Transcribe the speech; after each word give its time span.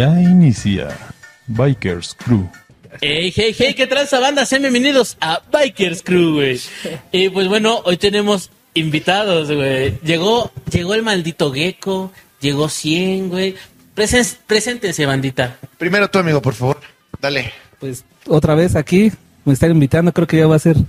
Ya 0.00 0.18
inicia 0.18 0.88
Bikers 1.46 2.14
Crew. 2.14 2.48
Hey, 3.02 3.30
hey, 3.36 3.54
hey, 3.54 3.74
¿qué 3.74 3.86
tranza 3.86 4.18
banda? 4.18 4.46
Sean 4.46 4.62
bienvenidos 4.62 5.18
a 5.20 5.42
Bikers 5.52 6.02
Crew, 6.02 6.36
güey. 6.36 6.58
Y 7.12 7.28
pues 7.28 7.48
bueno, 7.48 7.82
hoy 7.84 7.98
tenemos 7.98 8.50
invitados, 8.72 9.52
güey. 9.52 9.98
Llegó, 10.02 10.52
llegó 10.72 10.94
el 10.94 11.02
maldito 11.02 11.52
gecko, 11.52 12.12
llegó 12.40 12.70
100, 12.70 13.28
güey. 13.28 13.56
Presen- 13.94 14.38
preséntense, 14.46 15.04
bandita. 15.04 15.58
Primero 15.76 16.08
tú, 16.08 16.18
amigo, 16.20 16.40
por 16.40 16.54
favor. 16.54 16.80
Dale. 17.20 17.52
Pues 17.78 18.02
otra 18.26 18.54
vez 18.54 18.76
aquí 18.76 19.12
me 19.44 19.52
están 19.52 19.70
invitando, 19.70 20.14
creo 20.14 20.26
que 20.26 20.38
ya 20.38 20.46
va 20.46 20.56
a 20.56 20.60
ser 20.60 20.76
de 20.76 20.86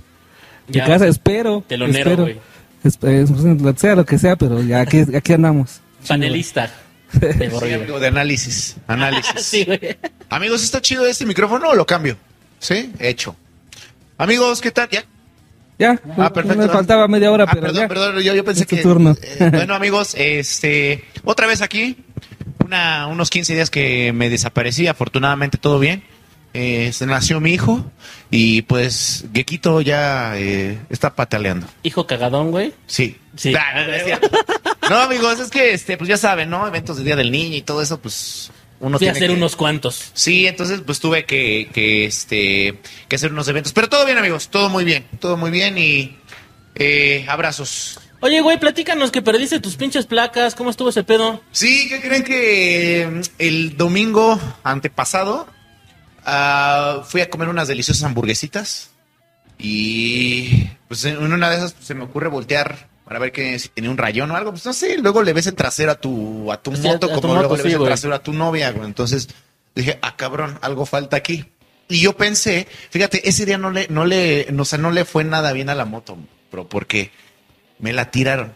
Ya. 0.68 0.86
casa, 0.86 1.06
espero. 1.06 1.62
Telonero, 1.68 1.98
espero. 1.98 2.22
güey. 2.22 2.40
Es- 2.82 2.98
es- 3.02 3.30
lo 3.60 3.76
sea 3.76 3.94
lo 3.94 4.06
que 4.06 4.16
sea, 4.16 4.36
pero 4.36 4.62
ya 4.62 4.80
aquí, 4.80 5.04
aquí 5.14 5.34
andamos. 5.34 5.82
Panelista. 6.08 6.72
De 7.12 8.06
análisis. 8.06 8.76
Análisis. 8.86 9.42
Sí, 9.42 9.64
güey. 9.64 9.80
Amigos, 10.30 10.62
¿está 10.62 10.80
chido 10.80 11.06
este 11.06 11.26
micrófono 11.26 11.68
o 11.70 11.74
lo 11.74 11.86
cambio? 11.86 12.16
¿Sí? 12.58 12.92
Hecho. 12.98 13.36
Amigos, 14.18 14.60
¿qué 14.60 14.70
tal? 14.70 14.88
¿Ya? 14.90 15.04
Ya, 15.78 16.00
Ah, 16.16 16.32
perfecto. 16.32 16.58
me 16.58 16.68
faltaba 16.68 17.08
media 17.08 17.30
hora, 17.32 17.44
Ah, 17.44 17.50
pero 17.52 17.62
perdón, 17.66 17.82
ya. 17.82 17.88
perdón, 17.88 18.20
yo, 18.20 18.34
yo 18.34 18.44
pensé 18.44 18.62
Es 18.62 18.68
tu 18.68 18.76
que... 18.76 18.82
turno. 18.82 19.16
eh, 19.20 19.50
bueno, 19.52 19.74
amigos, 19.74 20.14
este... 20.16 21.04
Otra 21.24 21.46
vez 21.46 21.60
aquí. 21.60 21.96
Una, 22.64 23.08
unos 23.08 23.30
15 23.30 23.54
días 23.54 23.70
que 23.70 24.12
me 24.12 24.30
desaparecí. 24.30 24.86
Afortunadamente 24.86 25.58
todo 25.58 25.78
bien. 25.78 26.04
Eh, 26.54 26.92
se 26.92 27.06
nació 27.06 27.40
mi 27.40 27.54
hijo 27.54 27.84
y 28.30 28.62
pues 28.62 29.24
Gequito 29.32 29.80
ya 29.80 30.38
eh, 30.38 30.78
está 30.90 31.14
pataleando. 31.14 31.66
Hijo 31.82 32.06
cagadón, 32.06 32.50
güey. 32.50 32.74
Sí. 32.86 33.16
Sí. 33.36 33.54
No, 34.90 34.96
amigos, 34.98 35.40
es 35.40 35.50
que, 35.50 35.72
este, 35.72 35.96
pues 35.96 36.08
ya 36.08 36.16
saben, 36.16 36.50
¿no? 36.50 36.66
Eventos 36.66 36.98
de 36.98 37.04
Día 37.04 37.16
del 37.16 37.30
Niño 37.30 37.56
y 37.56 37.62
todo 37.62 37.80
eso, 37.80 37.98
pues 38.00 38.50
uno 38.80 38.98
Fui 38.98 39.06
a 39.06 39.12
tiene 39.12 39.26
hacer 39.26 39.30
que... 39.30 39.36
unos 39.36 39.56
cuantos. 39.56 40.10
Sí, 40.12 40.46
entonces 40.46 40.82
pues 40.84 41.00
tuve 41.00 41.24
que, 41.24 41.70
que, 41.72 42.04
este, 42.04 42.78
que 43.08 43.16
hacer 43.16 43.32
unos 43.32 43.48
eventos. 43.48 43.72
Pero 43.72 43.88
todo 43.88 44.04
bien, 44.04 44.18
amigos, 44.18 44.48
todo 44.48 44.68
muy 44.68 44.84
bien, 44.84 45.06
todo 45.20 45.36
muy 45.36 45.50
bien 45.50 45.78
y 45.78 46.18
eh, 46.74 47.24
abrazos. 47.28 48.00
Oye, 48.20 48.40
güey, 48.40 48.58
platícanos 48.58 49.10
que 49.10 49.22
perdiste 49.22 49.60
tus 49.60 49.76
pinches 49.76 50.06
placas. 50.06 50.54
¿Cómo 50.54 50.70
estuvo 50.70 50.90
ese 50.90 51.04
pedo? 51.04 51.40
Sí, 51.52 51.88
¿qué 51.88 52.00
creen 52.00 52.24
que 52.24 53.08
mm, 53.10 53.20
el 53.38 53.76
domingo 53.76 54.38
antepasado 54.64 55.46
ah, 56.24 57.02
fui 57.06 57.20
a 57.20 57.30
comer 57.30 57.48
unas 57.48 57.68
deliciosas 57.68 58.04
hamburguesitas 58.04 58.90
y 59.58 60.68
pues 60.88 61.04
en 61.04 61.18
una 61.32 61.50
de 61.50 61.56
esas 61.56 61.72
pues, 61.72 61.86
se 61.86 61.94
me 61.94 62.04
ocurre 62.04 62.28
voltear 62.28 62.88
para 63.04 63.18
ver 63.18 63.32
que 63.32 63.58
si 63.58 63.68
tenía 63.68 63.90
un 63.90 63.98
rayón 63.98 64.30
o 64.30 64.36
algo, 64.36 64.50
pues 64.52 64.64
no 64.64 64.72
sé, 64.72 64.98
luego 64.98 65.22
le 65.22 65.32
ves 65.32 65.46
el 65.46 65.54
trasero 65.54 65.92
a 65.92 65.94
tu 65.96 66.50
a 66.50 66.62
tu 66.62 66.74
Sí, 66.74 66.82
moto 66.82 67.06
a 67.06 67.14
como 67.14 67.28
moto, 67.28 67.40
luego 67.40 67.56
le 67.56 67.62
ves 67.62 67.74
el 67.74 67.84
trasero 67.84 68.14
a 68.14 68.22
tu 68.22 68.32
novia, 68.32 68.70
güey. 68.70 68.86
Entonces 68.86 69.28
dije, 69.74 69.98
"Ah, 70.02 70.16
cabrón, 70.16 70.58
algo 70.62 70.86
falta 70.86 71.16
aquí." 71.16 71.44
Y 71.88 72.00
yo 72.00 72.16
pensé, 72.16 72.66
fíjate, 72.90 73.28
ese 73.28 73.44
día 73.44 73.58
no 73.58 73.70
le 73.70 73.86
no 73.88 74.06
le 74.06 74.46
no, 74.50 74.62
o 74.62 74.64
sea, 74.64 74.78
no 74.78 74.90
le 74.90 75.04
fue 75.04 75.24
nada 75.24 75.52
bien 75.52 75.68
a 75.68 75.74
la 75.74 75.84
moto, 75.84 76.16
pero 76.50 76.68
porque 76.68 77.10
me 77.78 77.92
la 77.92 78.10
tiraron. 78.10 78.54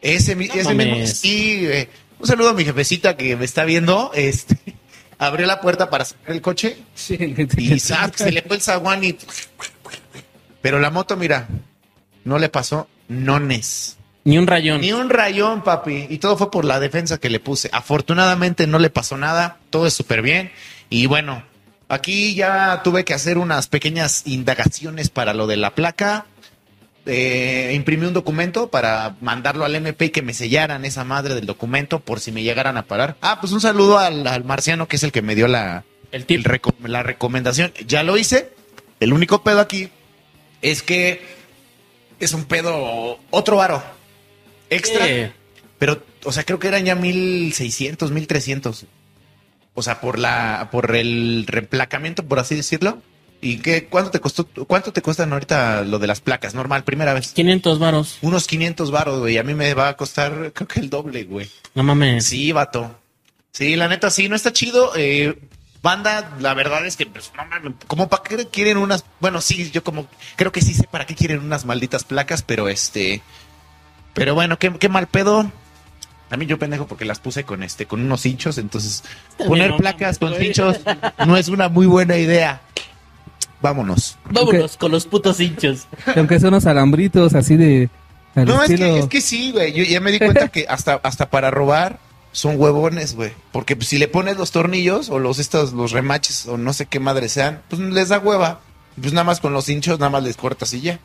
Ese, 0.00 0.34
No 0.34 0.42
ese 0.42 0.74
mismo, 0.74 1.06
sí, 1.06 1.60
eh, 1.62 1.88
un 2.18 2.26
saludo 2.26 2.48
a 2.50 2.54
mi 2.54 2.64
jefecita 2.64 3.16
que 3.16 3.36
me 3.36 3.44
está 3.44 3.64
viendo. 3.64 4.10
Este, 4.14 4.56
abrió 5.26 5.46
la 5.46 5.60
puerta 5.60 5.88
para 5.88 6.04
sacar 6.04 6.32
el 6.34 6.40
coche 6.42 6.76
Sí. 6.94 7.16
y 7.56 7.78
¡zap! 7.80 8.14
se 8.14 8.32
le 8.32 8.42
fue 8.42 8.56
el 8.56 8.62
zaguán 8.62 9.04
y. 9.04 9.16
Pero 10.60 10.78
la 10.78 10.90
moto, 10.90 11.16
mira, 11.16 11.48
no 12.24 12.38
le 12.38 12.48
pasó 12.48 12.88
nones. 13.08 13.96
Ni 14.24 14.38
un 14.38 14.46
rayón. 14.46 14.80
Ni 14.80 14.92
un 14.92 15.10
rayón, 15.10 15.62
papi. 15.62 16.06
Y 16.08 16.18
todo 16.18 16.36
fue 16.36 16.50
por 16.50 16.64
la 16.64 16.78
defensa 16.78 17.18
que 17.18 17.30
le 17.30 17.40
puse. 17.40 17.68
Afortunadamente 17.72 18.66
no 18.66 18.78
le 18.78 18.90
pasó 18.90 19.16
nada. 19.16 19.58
Todo 19.70 19.86
es 19.86 19.94
súper 19.94 20.22
bien. 20.22 20.52
Y 20.90 21.06
bueno, 21.06 21.42
aquí 21.88 22.34
ya 22.34 22.82
tuve 22.84 23.04
que 23.04 23.14
hacer 23.14 23.38
unas 23.38 23.66
pequeñas 23.66 24.22
indagaciones 24.26 25.08
para 25.10 25.34
lo 25.34 25.48
de 25.48 25.56
la 25.56 25.74
placa. 25.74 26.26
Eh, 27.04 27.72
imprimí 27.74 28.06
un 28.06 28.12
documento 28.12 28.68
para 28.70 29.16
mandarlo 29.20 29.64
al 29.64 29.74
MP 29.74 30.04
y 30.06 30.10
que 30.10 30.22
me 30.22 30.34
sellaran 30.34 30.84
esa 30.84 31.02
madre 31.02 31.34
del 31.34 31.46
documento 31.46 31.98
por 31.98 32.20
si 32.20 32.30
me 32.30 32.42
llegaran 32.44 32.76
a 32.76 32.84
parar. 32.86 33.16
Ah, 33.20 33.38
pues 33.40 33.52
un 33.52 33.60
saludo 33.60 33.98
al, 33.98 34.24
al 34.26 34.44
marciano 34.44 34.86
que 34.86 34.96
es 34.96 35.02
el 35.02 35.10
que 35.10 35.20
me 35.22 35.34
dio 35.34 35.48
la, 35.48 35.82
El 36.12 36.26
tip. 36.26 36.38
el 36.38 36.44
reco- 36.44 36.74
la 36.86 37.02
recomendación. 37.02 37.72
Ya 37.86 38.02
lo 38.04 38.16
hice. 38.16 38.50
El 39.00 39.12
único 39.12 39.42
pedo 39.42 39.60
aquí 39.60 39.88
es 40.60 40.82
que 40.84 41.20
es 42.20 42.34
un 42.34 42.44
pedo, 42.44 43.18
otro 43.30 43.56
varo 43.56 43.82
extra. 44.70 45.04
Pero, 45.80 46.04
o 46.22 46.30
sea, 46.30 46.44
creo 46.44 46.60
que 46.60 46.68
eran 46.68 46.84
ya 46.84 46.94
1600, 46.94 48.12
1300. 48.12 48.86
O 49.74 49.82
sea, 49.82 50.00
por 50.00 50.20
la 50.20 50.68
por 50.70 50.94
el 50.94 51.46
reemplacamiento, 51.48 52.24
por 52.24 52.38
así 52.38 52.54
decirlo. 52.54 53.02
¿Y 53.44 53.58
qué 53.58 53.86
cuánto 53.86 54.12
te 54.12 54.20
costó 54.20 54.46
cuánto 54.46 54.92
te 54.92 55.02
cuestan 55.02 55.32
ahorita 55.32 55.82
lo 55.82 55.98
de 55.98 56.06
las 56.06 56.20
placas 56.20 56.54
normal 56.54 56.84
primera 56.84 57.12
vez? 57.12 57.32
500 57.32 57.80
varos. 57.80 58.18
Unos 58.22 58.46
500 58.46 58.92
baros, 58.92 59.18
güey. 59.18 59.36
A 59.36 59.42
mí 59.42 59.52
me 59.52 59.74
va 59.74 59.88
a 59.88 59.96
costar 59.96 60.52
creo 60.54 60.68
que 60.68 60.78
el 60.78 60.88
doble, 60.88 61.24
güey. 61.24 61.50
No 61.74 61.82
mames. 61.82 62.24
Sí, 62.24 62.52
vato. 62.52 62.96
Sí, 63.50 63.74
la 63.74 63.88
neta 63.88 64.10
sí, 64.10 64.28
no 64.28 64.36
está 64.36 64.52
chido. 64.52 64.92
Eh, 64.94 65.36
banda, 65.82 66.36
la 66.38 66.54
verdad 66.54 66.86
es 66.86 66.96
que, 66.96 67.04
pues, 67.04 67.32
no 67.36 67.44
mames, 67.44 67.72
como 67.88 68.08
para 68.08 68.22
qué 68.22 68.46
quieren 68.46 68.76
unas. 68.76 69.04
Bueno, 69.18 69.40
sí, 69.40 69.72
yo 69.72 69.82
como 69.82 70.06
creo 70.36 70.52
que 70.52 70.62
sí 70.62 70.72
sé 70.72 70.84
para 70.84 71.04
qué 71.04 71.16
quieren 71.16 71.40
unas 71.40 71.64
malditas 71.64 72.04
placas, 72.04 72.42
pero 72.42 72.68
este. 72.68 73.22
Pero 74.14 74.36
bueno, 74.36 74.56
qué, 74.60 74.72
qué 74.78 74.88
mal 74.88 75.08
pedo. 75.08 75.50
A 76.30 76.36
mí 76.38 76.46
yo 76.46 76.58
pendejo 76.58 76.86
porque 76.86 77.04
las 77.04 77.18
puse 77.18 77.44
con 77.44 77.62
este, 77.62 77.84
con 77.84 78.00
unos 78.00 78.24
hinchos, 78.24 78.56
entonces 78.56 79.04
poner 79.36 79.72
no 79.72 79.76
placas 79.76 80.18
con 80.18 80.42
hinchos 80.42 80.80
no 81.26 81.36
es 81.36 81.48
una 81.48 81.68
muy 81.68 81.84
buena 81.84 82.16
idea. 82.16 82.62
Vámonos. 83.62 84.18
Vámonos 84.30 84.76
con 84.76 84.90
los 84.92 85.06
putos 85.06 85.40
hinchos. 85.40 85.86
Aunque 86.16 86.38
son 86.40 86.48
unos 86.48 86.66
alambritos 86.66 87.34
así 87.34 87.56
de. 87.56 87.88
al 88.34 88.46
No, 88.46 88.62
es 88.62 88.70
que, 88.70 88.98
es 88.98 89.06
que 89.06 89.20
sí, 89.20 89.52
güey. 89.52 89.72
Yo 89.72 89.84
ya 89.84 90.00
me 90.00 90.10
di 90.10 90.18
cuenta 90.18 90.48
que 90.48 90.66
hasta, 90.68 90.94
hasta 91.02 91.30
para 91.30 91.50
robar 91.50 91.98
son 92.32 92.58
huevones, 92.60 93.14
güey. 93.14 93.32
Porque 93.52 93.76
pues, 93.76 93.88
si 93.88 93.98
le 93.98 94.08
pones 94.08 94.36
los 94.36 94.50
tornillos 94.50 95.08
o 95.10 95.18
los 95.18 95.38
estos, 95.38 95.72
los 95.72 95.92
remaches 95.92 96.46
o 96.46 96.58
no 96.58 96.72
sé 96.72 96.86
qué 96.86 96.98
madre 96.98 97.28
sean, 97.28 97.62
pues 97.68 97.80
les 97.80 98.08
da 98.08 98.18
hueva. 98.18 98.60
Pues 99.00 99.12
nada 99.12 99.24
más 99.24 99.40
con 99.40 99.52
los 99.52 99.68
hinchos, 99.68 99.98
nada 99.98 100.10
más 100.10 100.22
les 100.24 100.36
cortas 100.36 100.74
y 100.74 100.80
ya. 100.82 100.98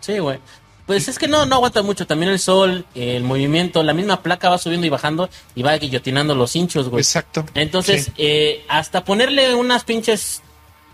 Sí, 0.00 0.18
güey. 0.18 0.38
Pues 0.86 1.08
es 1.08 1.18
que 1.18 1.26
no, 1.26 1.46
no 1.46 1.56
aguanta 1.56 1.82
mucho. 1.82 2.06
También 2.06 2.30
el 2.30 2.38
sol, 2.38 2.86
el 2.94 3.24
movimiento, 3.24 3.82
la 3.82 3.92
misma 3.92 4.22
placa 4.22 4.50
va 4.50 4.58
subiendo 4.58 4.86
y 4.86 4.90
bajando 4.90 5.28
y 5.56 5.62
va 5.64 5.76
guillotinando 5.78 6.34
los 6.36 6.54
hinchos, 6.54 6.88
güey. 6.88 7.00
Exacto. 7.00 7.44
Entonces, 7.54 8.04
Sí. 8.04 8.12
eh, 8.18 8.64
hasta 8.68 9.04
ponerle 9.04 9.54
unas 9.56 9.82
pinches 9.82 10.42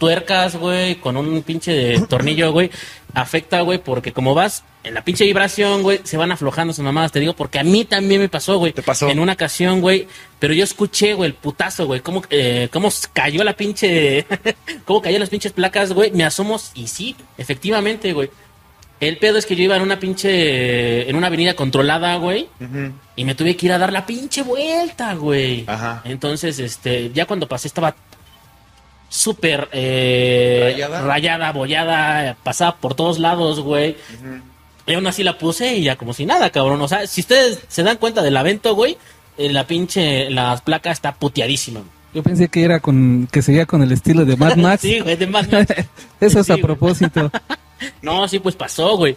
tuercas, 0.02 0.56
güey, 0.56 0.96
con 0.96 1.16
un 1.16 1.44
pinche 1.44 2.00
tornillo, 2.08 2.50
güey, 2.50 2.72
afecta, 3.14 3.60
güey, 3.60 3.78
porque 3.78 4.12
como 4.12 4.34
vas 4.34 4.64
en 4.82 4.94
la 4.94 5.04
pinche 5.04 5.24
vibración, 5.24 5.82
güey, 5.82 6.00
se 6.02 6.16
van 6.16 6.32
aflojando 6.32 6.72
sus 6.72 6.84
mamadas, 6.84 7.12
te 7.12 7.20
digo, 7.20 7.34
porque 7.34 7.60
a 7.60 7.62
mí 7.62 7.84
también 7.84 8.20
me 8.20 8.28
pasó, 8.28 8.58
güey. 8.58 8.72
¿Te 8.72 8.82
pasó? 8.82 9.08
En 9.08 9.20
una 9.20 9.34
ocasión, 9.34 9.80
güey, 9.80 10.08
pero 10.40 10.54
yo 10.54 10.64
escuché, 10.64 11.14
güey, 11.14 11.30
el 11.30 11.34
putazo, 11.34 11.86
güey, 11.86 12.00
cómo, 12.00 12.20
eh, 12.30 12.68
cómo 12.72 12.88
cayó 13.12 13.44
la 13.44 13.52
pinche, 13.52 14.26
cómo 14.84 15.00
cayó 15.00 15.20
las 15.20 15.30
pinches 15.30 15.52
placas, 15.52 15.92
güey, 15.92 16.10
me 16.10 16.24
asomo 16.24 16.60
y 16.74 16.88
sí, 16.88 17.14
efectivamente, 17.38 18.12
güey. 18.12 18.28
El 18.98 19.18
pedo 19.18 19.38
es 19.38 19.46
que 19.46 19.54
yo 19.54 19.62
iba 19.62 19.76
en 19.76 19.82
una 19.82 20.00
pinche, 20.00 21.08
en 21.08 21.14
una 21.14 21.28
avenida 21.28 21.54
controlada, 21.54 22.16
güey, 22.16 22.48
y 23.14 23.24
me 23.24 23.36
tuve 23.36 23.56
que 23.56 23.66
ir 23.66 23.72
a 23.72 23.78
dar 23.78 23.92
la 23.92 24.04
pinche 24.04 24.42
vuelta, 24.42 25.14
güey. 25.14 25.62
Ajá. 25.68 26.02
Entonces, 26.04 26.58
este, 26.58 27.12
ya 27.12 27.26
cuando 27.26 27.46
pasé 27.46 27.68
estaba 27.68 27.94
súper 29.12 29.68
eh, 29.72 30.70
¿Rayada? 30.72 31.02
rayada, 31.02 31.52
bollada, 31.52 32.36
pasaba 32.42 32.76
por 32.76 32.94
todos 32.94 33.18
lados, 33.18 33.60
güey. 33.60 33.96
Y 34.86 34.94
aún 34.94 35.06
así 35.06 35.22
la 35.22 35.36
puse 35.38 35.76
y 35.76 35.84
ya 35.84 35.96
como 35.96 36.14
si 36.14 36.24
nada, 36.24 36.48
cabrón. 36.50 36.80
O 36.80 36.88
sea, 36.88 37.06
si 37.06 37.20
ustedes 37.20 37.60
se 37.68 37.82
dan 37.82 37.98
cuenta 37.98 38.22
del 38.22 38.36
evento, 38.36 38.74
güey, 38.74 38.96
eh, 39.36 39.52
la 39.52 39.66
pinche, 39.66 40.30
la 40.30 40.56
placa 40.64 40.90
está 40.90 41.12
puteadísima. 41.14 41.80
Yo 42.14 42.22
pensé 42.22 42.48
que 42.48 42.64
era 42.64 42.80
con. 42.80 43.28
que 43.30 43.42
seguía 43.42 43.66
con 43.66 43.82
el 43.82 43.92
estilo 43.92 44.24
de 44.24 44.36
Mad 44.36 44.56
Max. 44.56 44.80
sí, 44.82 45.00
güey, 45.00 45.16
de 45.16 45.26
Mad 45.26 45.46
Max. 45.50 45.74
Eso 46.20 46.40
es 46.40 46.46
Sí, 46.46 46.52
a 46.52 46.54
güey. 46.56 46.62
propósito. 46.64 47.30
No, 48.00 48.28
sí, 48.28 48.38
pues 48.38 48.54
pasó, 48.54 48.96
güey. 48.96 49.16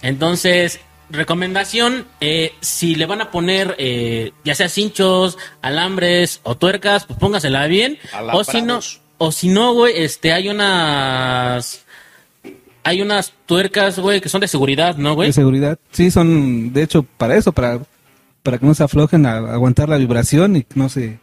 Entonces, 0.00 0.80
recomendación, 1.10 2.06
eh, 2.22 2.54
si 2.62 2.94
le 2.94 3.04
van 3.04 3.20
a 3.20 3.30
poner 3.30 3.74
eh, 3.78 4.32
ya 4.42 4.54
sea 4.54 4.70
cinchos, 4.70 5.36
alambres 5.60 6.40
o 6.42 6.54
tuercas, 6.56 7.04
pues 7.04 7.18
póngasela 7.18 7.66
bien. 7.66 7.98
O 8.32 8.42
si 8.42 8.62
no. 8.62 8.80
O 9.18 9.32
si 9.32 9.48
no, 9.48 9.72
güey, 9.74 9.94
este, 9.96 10.32
hay 10.32 10.48
unas... 10.48 11.82
Hay 12.84 13.02
unas 13.02 13.32
tuercas, 13.46 13.98
güey, 13.98 14.20
que 14.20 14.28
son 14.28 14.40
de 14.40 14.46
seguridad, 14.46 14.96
¿no, 14.96 15.14
güey? 15.16 15.30
De 15.30 15.32
seguridad. 15.32 15.76
Sí, 15.90 16.12
son, 16.12 16.72
de 16.72 16.84
hecho, 16.84 17.02
para 17.02 17.36
eso, 17.36 17.50
para, 17.50 17.80
para 18.44 18.58
que 18.58 18.66
no 18.66 18.74
se 18.74 18.84
aflojen 18.84 19.26
a 19.26 19.38
aguantar 19.38 19.88
la 19.88 19.96
vibración 19.96 20.54
y 20.54 20.62
que 20.62 20.76
no 20.78 20.88
se, 20.88 21.18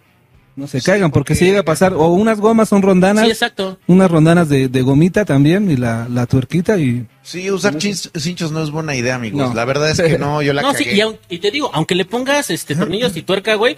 no 0.57 0.67
se 0.67 0.81
caigan, 0.81 1.09
porque, 1.09 1.29
porque- 1.33 1.35
si 1.39 1.45
llega 1.45 1.61
a 1.61 1.63
pasar, 1.63 1.93
o 1.93 2.07
unas 2.07 2.41
gomas 2.41 2.67
son 2.67 2.81
rondanas, 2.81 3.23
Sí, 3.23 3.31
exacto. 3.31 3.79
unas 3.87 4.11
rondanas 4.11 4.49
de, 4.49 4.67
de 4.67 4.81
gomita 4.81 5.23
también, 5.23 5.71
y 5.71 5.77
la, 5.77 6.09
la 6.09 6.25
tuerquita, 6.25 6.77
y 6.77 7.07
Sí, 7.21 7.49
usar 7.49 7.75
chins- 7.77 8.11
cinchos 8.19 8.51
no 8.51 8.61
es 8.61 8.69
buena 8.69 8.93
idea, 8.93 9.15
amigos. 9.15 9.47
No. 9.47 9.53
La 9.53 9.63
verdad 9.63 9.89
es 9.89 10.01
que 10.01 10.19
no, 10.19 10.41
yo 10.41 10.51
la 10.51 10.61
no, 10.63 10.73
sí, 10.73 10.83
y, 10.83 11.01
y 11.33 11.39
te 11.39 11.49
digo, 11.49 11.71
aunque 11.73 11.95
le 11.95 12.03
pongas 12.03 12.49
este 12.49 12.75
tornillos 12.75 13.15
y 13.15 13.21
tuerca, 13.21 13.55
güey, 13.55 13.77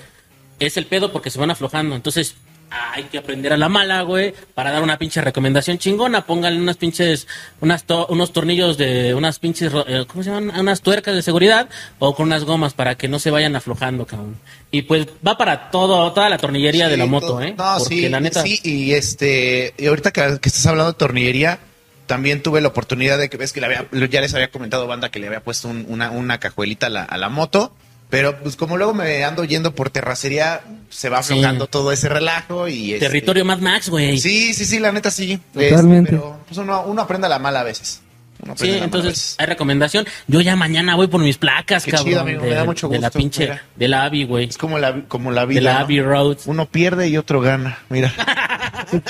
es 0.60 0.76
el 0.78 0.88
pedo 0.88 1.12
porque 1.12 1.30
se 1.30 1.38
van 1.38 1.52
aflojando. 1.52 1.96
Entonces, 1.96 2.34
hay 2.70 3.04
que 3.06 3.18
aprender 3.18 3.54
a 3.54 3.58
la 3.58 3.70
mala, 3.70 4.02
güey, 4.02 4.34
para 4.54 4.72
dar 4.72 4.84
una 4.84 4.98
pinche 4.98 5.22
recomendación 5.22 5.78
chingona. 5.78 6.26
Pónganle 6.26 6.60
unas 6.60 6.78
pinches, 6.78 7.28
unas 7.62 7.84
to- 7.86 8.08
unos 8.08 8.34
tornillos 8.34 8.78
de, 8.78 9.14
unas 9.14 9.40
pinches, 9.40 9.72
eh, 9.88 10.06
¿cómo 10.08 10.24
se 10.24 10.32
llaman? 10.32 10.60
Unas 10.60 10.82
tuercas 10.82 11.16
de 11.16 11.22
seguridad 11.22 11.70
o 12.00 12.16
con 12.16 12.28
unas 12.28 12.44
gomas 12.44 12.74
para 12.74 12.96
que 12.96 13.08
no 13.08 13.20
se 13.20 13.32
vayan 13.32 13.56
aflojando, 13.56 14.06
cabrón. 14.06 14.38
Y 14.72 14.82
pues 14.84 15.08
va 15.26 15.38
para 15.38 15.70
todo, 15.72 16.12
toda 16.14 16.30
la 16.30 16.38
tornillería 16.38 16.90
de 16.90 16.98
la 16.98 17.06
moto, 17.06 17.42
¿eh? 17.42 17.54
No, 17.58 17.76
Porque 17.78 17.96
sí, 17.96 18.10
la 18.10 18.20
neta, 18.20 18.42
sí, 18.44 18.60
y 18.64 18.92
este, 18.94 19.74
y 19.78 19.86
ahorita 19.88 20.12
que, 20.12 20.40
que 20.42 20.50
estás 20.50 20.66
hablando 20.66 20.92
de 20.92 20.98
tornillería, 20.98 21.60
también 22.08 22.44
tuve 22.44 22.62
la 22.62 22.68
oportunidad 22.68 23.18
de 23.18 23.30
que 23.30 23.38
ves 23.38 23.52
que 23.54 23.62
le 23.62 23.68
había, 23.68 23.88
ya 24.10 24.22
les 24.22 24.34
había 24.34 24.52
comentado 24.52 24.86
banda 24.86 25.10
que 25.10 25.20
le 25.20 25.28
había 25.28 25.42
puesto 25.42 25.70
un- 25.70 25.86
una, 25.90 26.12
una 26.12 26.40
cajuelita 26.40 26.88
a 26.88 26.90
la, 26.90 27.04
a 27.04 27.18
la 27.18 27.30
moto, 27.30 27.74
pero 28.10 28.38
pues 28.40 28.56
como 28.56 28.78
luego 28.78 28.94
me 28.94 29.24
ando 29.24 29.44
yendo 29.44 29.74
por 29.76 29.90
terracería, 29.90 30.62
se 30.90 31.10
va 31.10 31.22
Sí. 31.24 31.34
aflojando 31.34 31.68
todo 31.68 31.92
ese 31.92 32.08
relajo 32.10 32.68
y 32.68 32.94
este, 32.94 33.08
territorio 33.08 33.44
Mad 33.46 33.60
Max, 33.60 33.90
güey. 33.90 34.18
Sí, 34.20 34.54
sí, 34.54 34.66
sí, 34.66 34.80
la 34.80 34.92
neta 34.92 35.12
sí. 35.12 35.40
Totalmente. 35.54 36.12
Este, 36.16 36.22
pero 36.24 36.40
pues 36.48 36.58
uno, 36.58 36.84
uno 36.86 37.02
aprende 37.02 37.28
a 37.28 37.30
la 37.30 37.40
mala 37.40 37.62
a 37.62 37.64
veces. 37.64 38.02
Uno 38.44 38.54
Sí, 38.58 38.70
entonces 38.70 39.36
hay 39.40 39.46
recomendación. 39.48 40.06
Yo 40.28 40.42
ya 40.42 40.56
mañana 40.56 40.96
voy 40.96 41.08
por 41.08 41.22
mis 41.22 41.38
placas, 41.38 41.84
Qué 41.86 41.92
cabrón. 41.92 42.08
chido, 42.08 42.22
amigo, 42.22 42.42
me 42.44 42.50
de, 42.50 42.56
da 42.56 42.64
mucho 42.66 42.88
de 42.90 43.00
la 43.00 43.08
gusto, 43.08 43.20
pinche, 43.20 43.44
mira. 43.44 43.64
de 43.76 43.88
la 43.88 44.04
Abbey, 44.04 44.26
güey. 44.26 44.50
Es 44.50 44.58
como 44.58 44.78
la, 44.78 45.02
como 45.08 45.32
la 45.32 45.46
vida. 45.46 45.60
De 45.60 45.64
la 45.64 45.74
¿no? 45.76 45.80
Abbey 45.80 46.02
Road. 46.02 46.38
Uno 46.46 46.66
pierde 46.68 47.08
y 47.08 47.18
otro 47.18 47.42
gana. 47.42 47.80
Mira. 47.90 48.14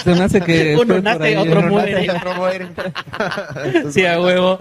Se, 0.03 0.13
me 0.15 0.23
hace 0.23 0.41
que 0.41 0.77
Uno 0.79 1.01
nace, 1.01 1.37
otro 1.37 1.61
¿no? 1.63 1.69
muere. 1.69 2.05
Y 2.05 2.09
otro 2.15 2.35
muere. 2.35 2.67
Sí, 3.91 4.05
a 4.05 4.21
huevo. 4.21 4.57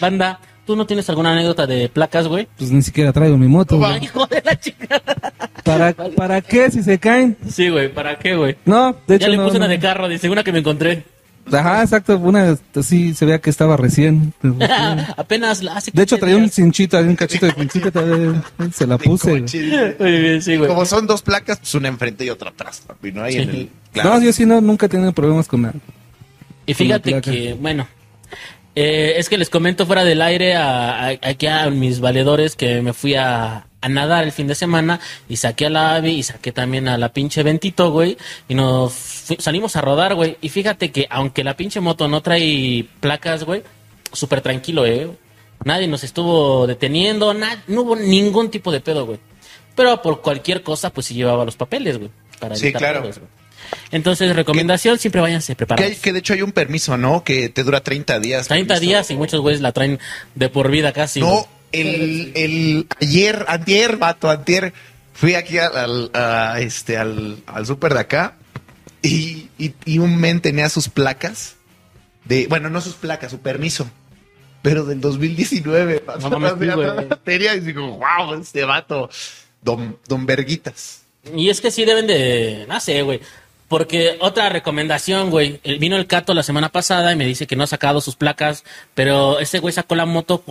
Banda, 0.00 0.40
¿tú 0.68 0.76
no 0.76 0.84
tienes 0.84 1.08
alguna 1.08 1.32
anécdota 1.32 1.66
de 1.66 1.88
placas, 1.88 2.28
güey? 2.28 2.46
Pues 2.58 2.70
ni 2.70 2.82
siquiera 2.82 3.10
traigo 3.10 3.38
mi 3.38 3.48
moto. 3.48 3.78
güey. 3.78 4.04
Hijo 4.04 4.26
de 4.26 4.42
la 4.44 4.60
chica. 4.60 5.00
¿Para, 5.64 5.94
¿Para 5.94 6.42
qué 6.42 6.70
si 6.70 6.82
se 6.82 6.98
caen? 6.98 7.38
Sí, 7.50 7.70
güey, 7.70 7.90
¿para 7.90 8.18
qué, 8.18 8.36
güey? 8.36 8.56
No, 8.66 8.94
de 9.06 9.14
hecho 9.14 9.24
Ya 9.24 9.30
le 9.30 9.38
no, 9.38 9.44
puse 9.46 9.56
una 9.56 9.66
de 9.66 9.78
carro, 9.78 10.10
dice 10.10 10.28
una 10.28 10.44
que 10.44 10.52
me 10.52 10.58
encontré. 10.58 11.04
Ajá, 11.50 11.82
exacto, 11.82 12.18
una 12.18 12.54
sí 12.82 13.14
se 13.14 13.24
veía 13.24 13.38
que 13.40 13.48
estaba 13.48 13.78
recién. 13.78 14.34
Apenas 15.16 15.62
la 15.62 15.76
hace 15.78 15.90
De 15.94 16.02
hecho 16.02 16.16
15 16.16 16.20
traía 16.20 16.36
un 16.36 16.50
cinchito, 16.50 16.98
un 16.98 17.16
cachito 17.16 17.46
de 17.46 17.52
cinchito, 17.52 17.90
todavía 17.90 18.42
se 18.70 18.86
la 18.86 18.98
puse. 18.98 19.40
Muy 19.98 20.20
bien, 20.20 20.42
sí, 20.42 20.56
güey. 20.58 20.68
Como 20.68 20.84
son 20.84 21.06
dos 21.06 21.22
placas, 21.22 21.60
pues 21.60 21.74
una 21.76 21.88
enfrente 21.88 22.26
y 22.26 22.28
otra 22.28 22.50
atrás, 22.50 22.82
papi, 22.86 23.12
¿no? 23.12 23.22
Ahí 23.22 23.32
Sí. 23.32 23.38
en 23.38 23.48
el... 23.48 23.68
No, 24.04 24.20
yo 24.20 24.30
sí 24.34 24.44
no, 24.44 24.60
nunca 24.60 24.84
he 24.84 24.88
tenido 24.90 25.12
problemas 25.12 25.48
con 25.48 25.62
nada. 25.62 25.76
Y 26.66 26.74
fíjate 26.74 27.22
que, 27.22 27.56
bueno, 27.58 27.88
eh, 28.80 29.14
es 29.18 29.28
que 29.28 29.38
les 29.38 29.50
comento 29.50 29.86
fuera 29.86 30.04
del 30.04 30.22
aire 30.22 30.54
a, 30.54 31.08
a- 31.08 31.18
aquí 31.22 31.46
a 31.46 31.68
mis 31.70 32.00
valedores 32.00 32.54
que 32.56 32.80
me 32.82 32.92
fui 32.92 33.14
a, 33.14 33.66
a 33.80 33.88
nadar 33.88 34.24
el 34.24 34.32
fin 34.32 34.46
de 34.46 34.54
semana 34.54 35.00
y 35.28 35.36
saqué 35.36 35.66
a 35.66 35.70
la 35.70 35.94
Avi 35.96 36.10
y 36.12 36.22
saqué 36.22 36.52
también 36.52 36.86
a 36.88 36.96
la 36.98 37.12
pinche 37.12 37.42
Ventito, 37.42 37.90
güey, 37.90 38.16
y 38.48 38.54
nos 38.54 38.92
salimos 39.38 39.76
a 39.76 39.80
rodar, 39.80 40.14
güey. 40.14 40.36
Y 40.40 40.48
fíjate 40.48 40.90
que 40.92 41.06
aunque 41.10 41.44
la 41.44 41.56
pinche 41.56 41.80
moto 41.80 42.06
no 42.08 42.20
trae 42.22 42.84
placas, 43.00 43.44
güey, 43.44 43.62
súper 44.12 44.40
tranquilo, 44.40 44.86
eh. 44.86 45.10
Nadie 45.64 45.88
nos 45.88 46.04
estuvo 46.04 46.66
deteniendo, 46.68 47.34
no 47.34 47.46
hubo 47.82 47.96
ningún 47.96 48.48
tipo 48.50 48.70
de 48.70 48.80
pedo, 48.80 49.06
güey. 49.06 49.18
Pero 49.74 50.00
por 50.02 50.20
cualquier 50.22 50.62
cosa, 50.62 50.90
pues 50.90 51.06
sí 51.06 51.14
llevaba 51.14 51.44
los 51.44 51.56
papeles, 51.56 51.98
güey. 51.98 52.10
Para 52.38 52.54
Sí, 52.54 52.72
claro. 52.72 53.02
pedos, 53.02 53.18
güey. 53.18 53.28
Entonces, 53.90 54.34
recomendación, 54.36 54.98
siempre 54.98 55.20
váyanse 55.20 55.52
Que, 55.52 55.56
preparados. 55.56 55.90
hay- 55.90 55.96
que 55.96 56.12
de 56.12 56.18
hecho 56.18 56.32
hay 56.34 56.42
un 56.42 56.52
permiso, 56.52 56.96
¿no? 56.96 57.24
Que 57.24 57.48
te 57.48 57.62
dura 57.64 57.82
30 57.82 58.18
días. 58.20 58.48
30 58.48 58.74
permiso. 58.74 58.88
días 58.90 59.10
y 59.10 59.16
muchos 59.16 59.40
güeyes 59.40 59.60
la 59.60 59.72
traen 59.72 59.98
de 60.34 60.48
por 60.48 60.70
vida 60.70 60.92
casi. 60.92 61.20
No, 61.20 61.46
el, 61.72 62.32
el 62.34 62.86
ayer, 63.00 63.44
antier, 63.48 63.96
vato, 63.96 64.30
antier, 64.30 64.72
fui 65.12 65.34
aquí 65.34 65.58
al, 65.58 65.76
al- 65.76 66.10
a, 66.14 66.60
este, 66.60 66.96
al, 66.96 67.38
al 67.46 67.66
súper 67.66 67.94
de 67.94 68.00
acá 68.00 68.36
y, 69.02 69.48
y, 69.58 69.74
y 69.84 69.98
un 69.98 70.16
men 70.16 70.40
tenía 70.40 70.68
sus 70.68 70.88
placas 70.88 71.56
de, 72.24 72.46
bueno, 72.46 72.68
no 72.70 72.80
sus 72.80 72.94
placas, 72.94 73.30
su 73.30 73.40
permiso, 73.40 73.88
pero 74.62 74.84
del 74.84 75.00
2019. 75.00 76.02
vato. 76.06 76.18
No 76.30 76.38
mames, 76.38 76.66
la 76.68 77.54
y 77.54 77.60
digo, 77.60 77.98
wow, 77.98 78.34
este 78.40 78.64
vato, 78.64 79.08
don, 79.62 79.98
don 80.06 80.26
Verguitas. 80.26 81.02
Y 81.34 81.48
es 81.50 81.60
que 81.60 81.70
sí 81.70 81.84
deben 81.84 82.06
de, 82.06 82.64
no 82.68 82.78
sé, 82.80 83.02
güey. 83.02 83.20
Porque 83.68 84.16
otra 84.20 84.48
recomendación, 84.48 85.30
güey. 85.30 85.60
el- 85.62 85.78
Vino 85.78 85.96
el 85.96 86.06
Cato 86.06 86.32
la 86.34 86.42
semana 86.42 86.70
pasada 86.70 87.12
y 87.12 87.16
me 87.16 87.26
dice 87.26 87.46
que 87.46 87.54
no 87.54 87.64
ha 87.64 87.66
sacado 87.66 88.00
sus 88.00 88.16
placas, 88.16 88.64
pero 88.94 89.38
ese 89.40 89.58
güey 89.58 89.72
sacó 89.74 89.94
la 89.94 90.06
moto 90.06 90.42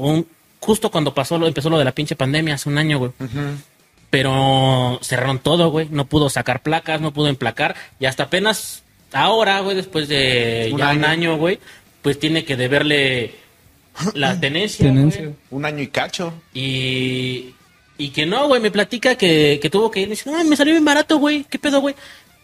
justo 0.60 0.92
cuando 0.92 1.14
pasó 1.16 1.38
lo, 1.40 1.48
empezó 1.48 1.70
lo 1.70 1.80
de 1.80 1.86
la 1.86 1.92
pinche 1.94 2.16
pandemia 2.16 2.56
hace 2.56 2.70
un 2.70 2.78
año, 2.78 3.00
güey. 3.00 3.12
Pero 4.10 5.00
cerraron 5.02 5.40
todo, 5.40 5.70
güey. 5.70 5.88
No 5.92 6.06
pudo 6.06 6.30
sacar 6.30 6.62
placas, 6.62 7.02
no 7.02 7.12
pudo 7.14 7.28
emplacar. 7.28 7.76
Y 8.00 8.06
hasta 8.06 8.24
apenas 8.24 8.84
ahora, 9.12 9.60
güey, 9.60 9.76
después 9.76 10.08
de 10.08 10.70
Un 10.72 10.78
ya 10.80 10.92
un 10.92 11.04
año. 11.04 11.08
año, 11.08 11.38
güey, 11.38 11.60
pues 12.02 12.18
tiene 12.20 12.46
que 12.46 12.56
deberle 12.56 13.36
la 14.14 14.40
tenencia. 14.40 14.86
Tenencia. 14.86 15.22
güey. 15.24 15.34
Un 15.52 15.66
año 15.66 15.82
y 15.84 15.88
cacho. 15.88 16.34
Y, 16.54 17.54
y 17.98 18.10
que 18.10 18.26
no, 18.26 18.48
güey, 18.48 18.62
me 18.62 18.72
platica 18.72 19.16
que, 19.16 19.60
que 19.62 19.70
tuvo 19.70 19.92
que 19.92 20.02
ir. 20.02 20.08
Me 20.08 20.12
dice, 20.16 20.30
no, 20.32 20.42
me 20.46 20.56
salió 20.56 20.74
bien 20.74 20.86
barato, 20.86 21.18
güey. 21.18 21.44
¿Qué 21.50 21.60
pedo, 21.60 21.82
güey? 21.82 21.96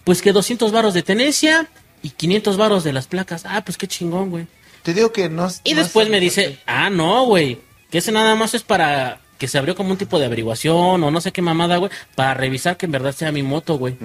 Pues 0.04 0.22
que 0.22 0.32
200 0.34 0.72
varos 0.72 0.94
de 0.94 1.04
tenencia 1.04 1.68
y 2.02 2.10
500 2.10 2.58
varos 2.58 2.84
de 2.84 2.94
las 2.94 3.08
placas. 3.08 3.44
Ah, 3.46 3.64
pues 3.64 3.78
qué 3.78 3.88
chingón, 3.88 4.30
güey. 4.30 4.48
Te 4.84 4.94
digo 4.94 5.12
que 5.14 5.30
no. 5.30 5.48
Y 5.64 5.74
no 5.74 5.80
después 5.82 6.08
es- 6.08 6.12
me 6.12 6.20
dice, 6.20 6.60
ah, 6.66 6.90
no, 6.90 7.26
güey. 7.26 7.60
Que 7.90 8.00
ese 8.00 8.12
nada 8.12 8.36
más 8.36 8.54
es 8.54 8.64
para 8.64 9.20
que 9.38 9.48
se 9.48 9.58
abrió 9.58 9.76
como 9.76 9.92
un 9.92 9.98
tipo 9.98 10.20
de 10.20 10.26
averiguación 10.26 11.04
o 11.04 11.12
no 11.12 11.22
sé 11.22 11.32
qué 11.32 11.42
mamada, 11.42 11.78
güey. 11.78 11.92
Para 12.16 12.34
revisar 12.34 12.76
que 12.78 12.86
en 12.86 12.92
verdad 12.92 13.14
sea 13.14 13.32
mi 13.32 13.44
moto, 13.44 13.78
güey. 13.78 13.96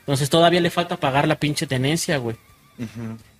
Entonces 0.00 0.28
todavía 0.30 0.60
le 0.60 0.70
falta 0.70 0.96
pagar 0.96 1.26
la 1.28 1.36
pinche 1.36 1.66
tenencia, 1.66 2.18
güey. 2.18 2.36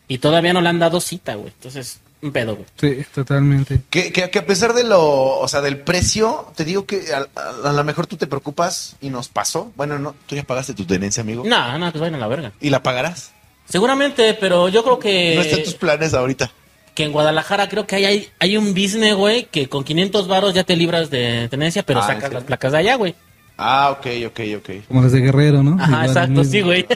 Y 0.09 0.19
todavía 0.19 0.53
no 0.53 0.61
le 0.61 0.69
han 0.71 0.79
dado 0.79 1.01
cita, 1.01 1.35
güey. 1.35 1.49
Entonces, 1.55 2.01
un 2.21 2.33
pedo, 2.33 2.57
güey. 2.57 2.67
Sí, 2.81 3.05
totalmente. 3.15 3.83
Que, 3.91 4.13
que, 4.13 4.29
que 4.31 4.39
a 4.41 4.47
pesar 4.47 4.73
de 4.75 4.85
lo, 4.85 5.39
o 5.39 5.47
sea, 5.49 5.61
del 5.61 5.79
precio, 5.79 6.51
te 6.57 6.65
digo 6.65 6.85
que 6.87 7.03
a, 7.15 7.27
a- 7.41 7.69
a 7.71 7.73
lo 7.73 7.85
mejor 7.85 8.07
tú 8.07 8.17
te 8.17 8.27
preocupas 8.27 8.97
y 9.01 9.11
nos 9.11 9.29
pasó. 9.29 9.73
Bueno, 9.77 9.99
no, 9.99 10.15
tú 10.27 10.35
ya 10.37 10.43
pagaste 10.45 10.75
tu 10.75 10.85
tenencia, 10.85 11.21
amigo. 11.23 11.45
No, 11.47 11.79
no, 11.79 11.93
que 11.93 11.99
vayan 11.99 12.17
a 12.17 12.19
la 12.19 12.27
verga. 12.29 12.53
¿Y 12.61 12.71
la 12.71 12.83
pagarás? 12.83 13.33
Seguramente, 13.69 14.35
pero 14.35 14.69
yo 14.69 14.83
creo 14.83 14.99
que... 14.99 15.35
No 15.37 15.43
está 15.43 15.57
en 15.57 15.65
tus 15.65 15.75
planes 15.75 16.15
ahorita. 16.15 16.51
que 16.95 17.05
en 17.05 17.13
Guadalajara 17.13 17.69
creo 17.69 17.87
que 17.87 17.97
hay, 17.97 18.05
hay, 18.07 18.29
hay 18.41 18.57
un 18.57 18.73
business, 18.75 19.15
güey, 19.15 19.45
que 19.45 19.69
con 19.69 19.85
500 19.85 20.27
varos 20.27 20.55
ya 20.55 20.65
te 20.65 20.75
libras 20.75 21.11
de 21.11 21.49
tenencia, 21.49 21.83
pero 21.85 22.01
Ah, 22.01 22.09
¿en 22.09 22.17
sacas 22.17 22.33
las 22.33 22.45
placas 22.45 22.73
de 22.73 22.79
allá, 22.79 22.95
güey. 22.97 23.15
Ah, 23.61 23.91
ok, 23.91 24.07
ok, 24.29 24.41
ok. 24.59 24.71
Como 24.87 25.03
las 25.03 25.11
de 25.11 25.21
Guerrero, 25.21 25.65
¿no? 25.65 25.73
Ajá, 25.83 25.87
Igual, 25.91 26.07
exacto, 26.07 26.45
sí, 26.45 26.61
güey. 26.61 26.87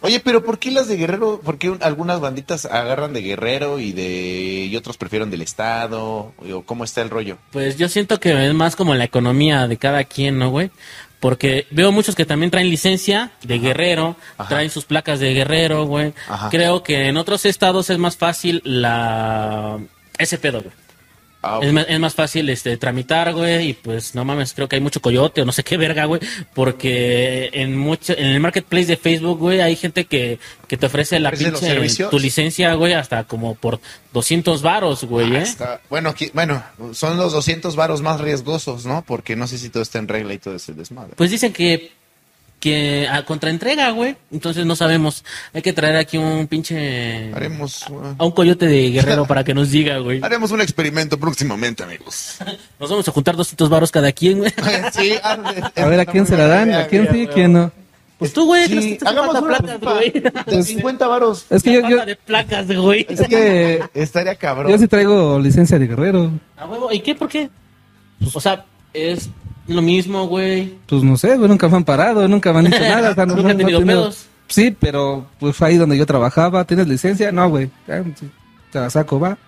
Oye, 0.00 0.20
pero 0.20 0.44
¿por 0.44 0.60
qué 0.60 0.70
las 0.70 0.86
de 0.86 0.96
Guerrero? 0.96 1.40
¿Por 1.44 1.58
qué 1.58 1.70
un- 1.70 1.82
algunas 1.82 2.20
banditas 2.20 2.66
agarran 2.66 3.12
de 3.12 3.20
Guerrero 3.22 3.80
y 3.80 3.90
de 3.92 4.68
y 4.70 4.76
otros 4.76 4.96
prefieren 4.96 5.30
del 5.30 5.42
Estado? 5.42 6.32
¿O 6.52 6.62
cómo 6.64 6.84
está 6.84 7.02
el 7.02 7.10
rollo? 7.10 7.38
Pues 7.50 7.76
yo 7.78 7.88
siento 7.88 8.20
que 8.20 8.46
es 8.46 8.54
más 8.54 8.76
como 8.76 8.94
la 8.94 9.02
economía 9.04 9.66
de 9.66 9.76
cada 9.76 10.04
quien, 10.04 10.38
¿no, 10.38 10.50
güey? 10.50 10.70
Porque 11.18 11.66
veo 11.70 11.90
muchos 11.90 12.14
que 12.14 12.26
también 12.26 12.50
traen 12.50 12.68
licencia 12.70 13.32
de 13.42 13.58
guerrero, 13.58 14.14
Ajá. 14.36 14.48
traen 14.50 14.70
sus 14.70 14.84
placas 14.84 15.18
de 15.20 15.32
guerrero, 15.34 15.84
güey. 15.86 16.12
Creo 16.50 16.82
que 16.82 17.08
en 17.08 17.16
otros 17.16 17.44
estados 17.46 17.90
es 17.90 17.98
más 17.98 18.16
fácil 18.16 18.60
la... 18.64 19.78
ese 20.18 20.38
pedo, 20.38 20.60
güey. 20.60 20.72
Ah. 21.44 21.60
Es 21.62 21.72
más, 21.72 21.86
es 21.88 22.00
más 22.00 22.14
fácil 22.14 22.48
este 22.48 22.76
tramitar, 22.76 23.32
güey, 23.34 23.68
y 23.70 23.72
pues 23.74 24.14
no 24.14 24.24
mames, 24.24 24.54
creo 24.54 24.68
que 24.68 24.76
hay 24.76 24.80
mucho 24.82 25.00
coyote 25.00 25.42
o 25.42 25.44
no 25.44 25.52
sé 25.52 25.62
qué 25.62 25.76
verga, 25.76 26.06
güey, 26.06 26.20
porque 26.54 27.50
en 27.52 27.76
mucho 27.76 28.12
en 28.16 28.26
el 28.26 28.40
marketplace 28.40 28.86
de 28.86 28.96
Facebook, 28.96 29.38
güey, 29.38 29.60
hay 29.60 29.76
gente 29.76 30.06
que, 30.06 30.38
que 30.66 30.76
te 30.76 30.86
ofrece 30.86 31.20
la 31.20 31.28
¿Ofrece 31.28 31.50
los 31.50 31.60
pinche 31.60 32.04
tu 32.06 32.18
licencia, 32.18 32.72
güey, 32.74 32.94
hasta 32.94 33.24
como 33.24 33.54
por 33.54 33.80
200 34.12 34.62
varos, 34.62 35.04
güey, 35.04 35.34
Ah, 35.36 35.38
¿eh? 35.40 35.42
está- 35.42 35.80
Bueno, 35.90 36.10
aquí- 36.10 36.30
bueno, 36.32 36.62
son 36.92 37.16
los 37.16 37.32
200 37.32 37.76
varos 37.76 38.00
más 38.02 38.20
riesgosos, 38.20 38.86
¿no? 38.86 39.04
Porque 39.06 39.36
no 39.36 39.46
sé 39.46 39.58
si 39.58 39.68
todo 39.70 39.82
está 39.82 39.98
en 39.98 40.08
regla 40.08 40.34
y 40.34 40.38
todo 40.38 40.56
ese 40.56 40.72
desmadre. 40.72 41.12
Pues 41.16 41.30
dicen 41.30 41.52
que 41.52 41.92
que 42.64 43.06
a 43.06 43.26
contraentrega, 43.26 43.90
güey, 43.90 44.16
entonces 44.32 44.64
no 44.64 44.74
sabemos. 44.74 45.22
Hay 45.52 45.60
que 45.60 45.74
traer 45.74 45.96
aquí 45.96 46.16
un 46.16 46.46
pinche 46.46 47.30
Haremos, 47.34 47.84
uh, 47.90 48.14
a 48.16 48.24
un 48.24 48.30
coyote 48.30 48.66
de 48.66 48.90
guerrero 48.90 49.26
para 49.26 49.44
que 49.44 49.52
nos 49.52 49.70
diga, 49.70 49.98
güey. 49.98 50.20
haremos 50.24 50.50
un 50.50 50.62
experimento 50.62 51.20
próximamente, 51.20 51.82
amigos. 51.82 52.38
Nos 52.80 52.88
vamos 52.88 53.06
a 53.06 53.12
juntar 53.12 53.36
200 53.36 53.68
varos 53.68 53.90
cada 53.90 54.10
quien, 54.12 54.38
güey. 54.38 54.52
sí, 54.92 55.12
A 55.22 55.86
ver, 55.86 56.00
¿a 56.00 56.06
quién 56.06 56.26
se 56.26 56.38
la 56.38 56.46
dan? 56.46 56.72
¿A 56.72 56.86
quién 56.86 57.06
sí? 57.12 57.28
¿Quién 57.34 57.52
no? 57.52 57.70
Pues 58.18 58.32
tú, 58.32 58.46
güey, 58.46 58.66
Sí, 58.66 58.98
hagamos 59.04 59.34
una 59.34 59.58
placas, 59.58 59.80
güey. 59.80 60.10
de 60.46 60.62
50 60.62 61.06
varos. 61.06 61.44
Es 61.50 61.62
que 61.62 61.70
yo, 61.74 61.86
yo, 61.86 62.06
de 62.06 62.16
placas, 62.16 62.66
güey. 62.66 63.04
es 63.10 63.20
que 63.28 63.82
Estaría 63.92 64.36
cabrón. 64.36 64.72
yo 64.72 64.78
sí 64.78 64.88
traigo 64.88 65.38
licencia 65.38 65.78
de 65.78 65.86
Guerrero. 65.86 66.30
A 66.56 66.66
huevo, 66.66 66.90
¿y 66.90 67.00
qué? 67.00 67.14
¿Por 67.14 67.28
qué? 67.28 67.50
O 68.32 68.40
sea, 68.40 68.64
es 68.94 69.28
lo 69.66 69.82
mismo, 69.82 70.26
güey. 70.28 70.74
Pues 70.86 71.02
no 71.02 71.16
sé, 71.16 71.36
güey, 71.36 71.48
nunca 71.48 71.68
me 71.68 71.76
han 71.76 71.84
parado, 71.84 72.26
nunca 72.28 72.52
me 72.52 72.58
han 72.60 72.64
dicho 72.66 72.78
nada. 72.80 73.10
o 73.10 73.14
sea, 73.14 73.26
no- 73.26 73.34
Nunca 73.36 73.42
no- 73.48 73.50
han 73.50 73.58
tenido 73.58 73.78
tenido- 73.80 74.00
pedos. 74.02 74.26
Sí, 74.46 74.76
pero 74.78 75.26
pues 75.40 75.56
fue 75.56 75.68
ahí 75.68 75.76
donde 75.78 75.96
yo 75.96 76.04
trabajaba. 76.06 76.64
¿Tienes 76.66 76.86
licencia? 76.86 77.32
No, 77.32 77.48
güey. 77.48 77.70
Te 77.86 78.78
la 78.78 78.90
saco, 78.90 79.18
va. 79.18 79.38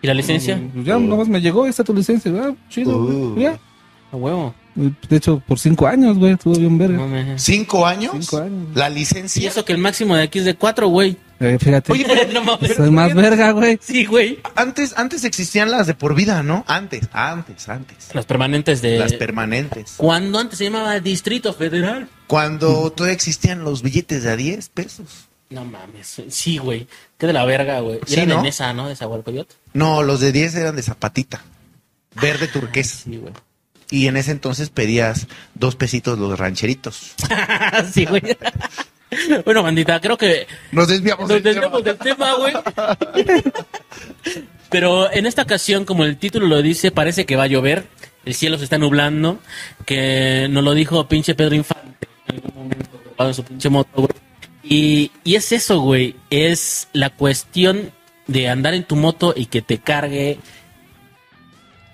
¿Y 0.00 0.06
la 0.06 0.14
licencia? 0.14 0.60
Pues 0.72 0.86
ya 0.86 0.96
nomás 0.98 1.26
me 1.28 1.40
llegó, 1.40 1.64
ahí 1.64 1.70
está 1.70 1.82
tu 1.82 1.92
licencia. 1.94 2.30
Ah, 2.40 2.54
chido, 2.68 2.96
Uh. 2.98 3.30
güey, 3.32 3.42
ya. 3.44 3.58
A 4.12 4.16
huevo. 4.16 4.54
De 4.76 5.16
hecho, 5.16 5.42
por 5.46 5.58
cinco 5.58 5.86
años, 5.86 6.18
güey, 6.18 6.34
estuvo 6.34 6.54
bien 6.54 6.76
verga. 6.78 7.00
¿Cinco 7.38 7.84
años? 7.86 8.12
Cinco 8.20 8.42
años. 8.42 8.68
La 8.74 8.90
Y 8.90 8.94
licencia. 8.94 9.48
eso 9.48 9.64
que 9.64 9.72
el 9.72 9.78
máximo 9.78 10.14
de 10.14 10.22
aquí 10.22 10.38
es 10.38 10.44
de 10.44 10.54
cuatro, 10.54 10.88
güey. 10.88 11.16
Eh, 11.38 11.58
fíjate. 11.60 11.92
Oye, 11.92 12.04
pero 12.06 12.32
no 12.32 12.42
mames. 12.44 12.74
soy 12.76 12.90
más 12.90 13.14
verga, 13.14 13.50
güey. 13.50 13.78
Sí, 13.82 14.06
güey. 14.06 14.38
antes, 14.54 14.94
antes 14.96 15.24
existían 15.24 15.70
las 15.70 15.86
de 15.86 15.94
por 15.94 16.14
vida, 16.14 16.42
¿no? 16.42 16.64
Antes, 16.66 17.08
antes, 17.12 17.68
antes. 17.68 18.14
Los 18.14 18.24
permanentes 18.24 18.80
de... 18.82 18.98
Las 18.98 19.12
permanentes. 19.14 19.94
Cuando 19.98 20.38
antes 20.38 20.58
se 20.58 20.64
llamaba 20.64 20.98
Distrito 21.00 21.52
Federal. 21.52 22.08
Cuando 22.26 22.90
todavía 22.90 23.14
existían 23.14 23.64
los 23.64 23.82
billetes 23.82 24.22
de 24.22 24.30
a 24.30 24.36
10 24.36 24.68
pesos. 24.70 25.26
No 25.50 25.64
mames. 25.64 26.22
Sí, 26.30 26.58
güey. 26.58 26.88
Qué 27.18 27.26
de 27.26 27.32
la 27.32 27.44
verga, 27.44 27.80
güey. 27.80 28.00
Y 28.06 28.08
Sí, 28.08 28.14
Eran 28.14 28.28
¿no? 28.30 28.40
en 28.40 28.46
esa, 28.46 28.72
¿no? 28.72 28.88
De 28.88 28.96
Zahualcoyot. 28.96 29.54
No, 29.74 30.02
los 30.02 30.20
de 30.20 30.32
10 30.32 30.54
eran 30.56 30.76
de 30.76 30.82
zapatita. 30.82 31.42
Verde 32.20 32.48
turquesa. 32.48 33.04
Sí, 33.04 33.16
güey. 33.18 33.32
Y 33.90 34.08
en 34.08 34.16
ese 34.16 34.32
entonces 34.32 34.70
pedías 34.70 35.28
dos 35.54 35.76
pesitos 35.76 36.18
los 36.18 36.36
rancheritos. 36.38 37.12
sí, 37.92 38.06
güey. 38.06 38.22
bueno, 39.44 39.62
bandita, 39.62 40.00
creo 40.00 40.16
que 40.16 40.46
Nos 40.72 40.88
desviamos. 40.88 41.28
nos 41.28 41.42
del 41.42 41.42
desviamos 41.42 41.82
tema. 41.82 41.96
del 41.96 42.16
tema, 42.16 42.32
güey. 42.34 42.54
Pero 44.70 45.12
en 45.12 45.26
esta 45.26 45.42
ocasión, 45.42 45.84
como 45.84 46.04
el 46.04 46.16
título 46.16 46.46
lo 46.46 46.60
dice, 46.62 46.90
parece 46.90 47.24
que 47.26 47.36
va 47.36 47.44
a 47.44 47.48
llover. 47.48 47.84
El 48.24 48.34
cielo 48.34 48.58
se 48.58 48.64
está 48.64 48.78
nublando. 48.78 49.38
Que 49.84 50.48
nos 50.50 50.64
lo 50.64 50.74
dijo 50.74 51.06
pinche 51.08 51.34
Pedro 51.34 51.54
Infante 51.54 52.08
en 52.28 52.34
algún 52.36 52.54
momento, 52.64 52.90
en 53.18 53.34
su 53.34 53.44
pinche 53.44 53.68
moto, 53.68 53.90
güey. 53.94 54.08
Y, 54.64 55.12
y 55.22 55.36
es 55.36 55.52
eso, 55.52 55.80
güey. 55.80 56.16
Es 56.30 56.88
la 56.92 57.10
cuestión 57.10 57.92
de 58.26 58.48
andar 58.48 58.74
en 58.74 58.82
tu 58.84 58.96
moto 58.96 59.32
y 59.36 59.46
que 59.46 59.62
te 59.62 59.78
cargue 59.78 60.38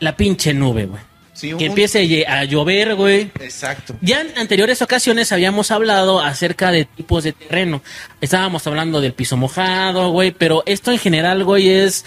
la 0.01 0.17
pinche 0.17 0.55
nube, 0.55 0.87
güey. 0.87 1.03
Sí, 1.43 1.53
Que 1.59 1.67
empiece 1.67 2.25
a 2.29 2.45
llover, 2.45 2.95
güey. 2.95 3.33
Exacto. 3.41 3.97
Ya 4.01 4.21
en 4.21 4.39
anteriores 4.39 4.81
ocasiones 4.81 5.33
habíamos 5.33 5.73
hablado 5.73 6.21
acerca 6.21 6.71
de 6.71 6.85
tipos 6.85 7.25
de 7.25 7.33
terreno. 7.33 7.83
Estábamos 8.21 8.65
hablando 8.69 9.01
del 9.01 9.13
piso 9.13 9.37
mojado, 9.37 10.13
güey, 10.13 10.31
pero 10.31 10.63
esto 10.67 10.93
en 10.93 11.01
general, 11.01 11.43
güey, 11.43 11.69
es... 11.69 12.05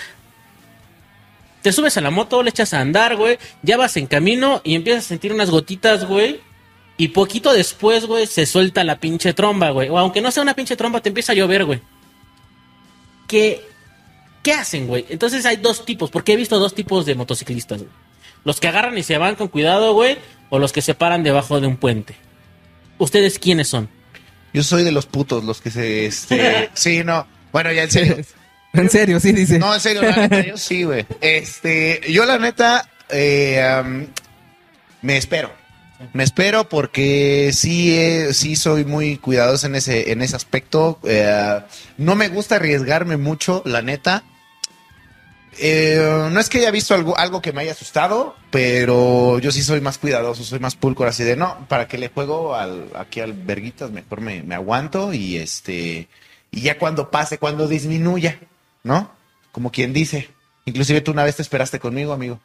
Te 1.62 1.74
subes 1.74 1.98
a 1.98 2.01
la 2.01 2.12
moto, 2.12 2.44
le 2.44 2.51
echas 2.51 2.74
a 2.74 2.80
andar, 2.80 3.18
güey, 3.18 3.38
ya 3.62 3.75
vas 3.75 3.98
en 3.98 4.08
camino 4.08 4.62
y 4.63 4.74
empiezas 4.74 5.04
a 5.04 5.08
sentir 5.10 5.34
unas 5.34 5.50
gotitas, 5.50 6.06
güey. 6.06 6.39
Y 6.96 7.10
poquito 7.10 7.51
después, 7.51 8.06
güey, 8.06 8.27
se 8.27 8.46
suelta 8.46 8.86
la 8.86 9.01
pinche 9.01 9.34
tromba, 9.34 9.72
güey. 9.72 9.89
O 9.89 9.98
aunque 9.98 10.22
no 10.22 10.32
sea 10.32 10.44
una 10.44 10.54
pinche 10.54 10.77
tromba, 10.77 11.01
te 11.01 11.10
empieza 11.10 11.34
a 11.34 11.36
llover, 11.36 11.65
güey. 11.65 11.82
¿Qué, 13.27 13.68
¿Qué 14.42 14.54
hacen, 14.54 14.88
güey? 14.88 15.06
Entonces 15.10 15.46
hay 15.46 15.58
dos 15.58 15.84
tipos, 15.84 16.10
porque 16.10 16.32
he 16.32 16.36
visto 16.38 16.58
dos 16.58 16.74
tipos 16.74 17.06
de 17.06 17.15
motociclistas, 17.15 17.80
güey. 17.80 18.04
Los 18.45 18.61
que 18.61 18.69
agarran 18.69 18.97
y 18.97 19.03
se 19.03 19.17
van 19.17 19.35
con 19.35 19.49
cuidado, 19.49 19.93
güey, 19.93 20.17
o 20.49 20.59
los 20.59 20.71
que 20.71 20.81
se 20.81 20.93
paran 20.93 21.23
debajo 21.23 21.59
de 21.59 21.67
un 21.67 21.75
puente. 21.75 22.15
¿Ustedes 22.97 23.39
quiénes 23.39 23.67
son? 23.67 23.89
Yo 24.53 24.63
soy 24.63 24.83
de 24.83 24.93
los 24.93 25.05
putos, 25.05 25.43
los 25.43 25.59
que 25.59 25.71
se... 25.71 26.05
Este... 26.05 26.69
sí, 26.73 27.03
no. 27.03 27.27
Bueno, 27.51 27.73
ya 27.73 27.83
en 27.83 27.91
serio. 27.91 28.17
En 28.73 28.89
serio, 28.89 29.21
sí, 29.21 29.31
dice. 29.31 29.57
No, 29.57 29.73
en 29.73 29.79
serio, 29.79 30.01
la 30.01 30.13
neta, 30.13 30.45
yo 30.45 30.57
sí, 30.57 30.83
güey. 30.83 31.05
Este, 31.21 32.01
yo 32.09 32.25
la 32.25 32.37
neta, 32.37 32.89
eh, 33.07 34.05
me 35.01 35.15
espero. 35.15 35.49
Me 36.11 36.23
espero 36.23 36.67
porque 36.67 37.51
sí, 37.53 37.95
eh, 37.95 38.33
sí 38.33 38.57
soy 38.57 38.83
muy 38.83 39.17
cuidadoso 39.17 39.67
en 39.67 39.75
ese, 39.75 40.11
en 40.11 40.21
ese 40.21 40.35
aspecto. 40.35 40.99
Eh, 41.05 41.61
no 41.97 42.15
me 42.15 42.27
gusta 42.27 42.57
arriesgarme 42.57 43.15
mucho, 43.15 43.61
la 43.65 43.81
neta. 43.81 44.23
Eh, 45.57 46.27
no 46.31 46.39
es 46.39 46.50
que 46.50 46.57
haya 46.59 46.71
visto 46.71 46.93
algo, 46.93 47.17
algo 47.17 47.41
que 47.41 47.53
me 47.53 47.62
haya 47.62 47.71
asustado, 47.71 48.35
pero 48.51 49.39
yo 49.39 49.51
sí 49.51 49.62
soy 49.63 49.79
más 49.81 49.97
cuidadoso, 49.97 50.43
soy 50.43 50.59
más 50.59 50.75
pulcro, 50.75 51.07
así 51.07 51.24
de 51.24 51.35
no, 51.35 51.65
para 51.69 51.88
que 51.88 51.97
le 51.97 52.09
juego 52.09 52.55
al, 52.55 52.88
aquí 52.95 53.21
al 53.21 53.33
verguitas, 53.33 53.89
mejor 53.91 54.21
me, 54.21 54.43
me 54.43 54.55
aguanto 54.55 55.13
y 55.13 55.38
este, 55.38 56.07
y 56.51 56.62
ya 56.62 56.77
cuando 56.77 57.09
pase, 57.09 57.38
cuando 57.38 57.67
disminuya, 57.67 58.38
¿no? 58.83 59.12
Como 59.51 59.71
quien 59.71 59.93
dice. 59.93 60.29
Inclusive 60.65 61.00
tú 61.01 61.12
una 61.12 61.24
vez 61.24 61.35
te 61.38 61.41
esperaste 61.41 61.79
conmigo, 61.79 62.12
amigo. 62.12 62.39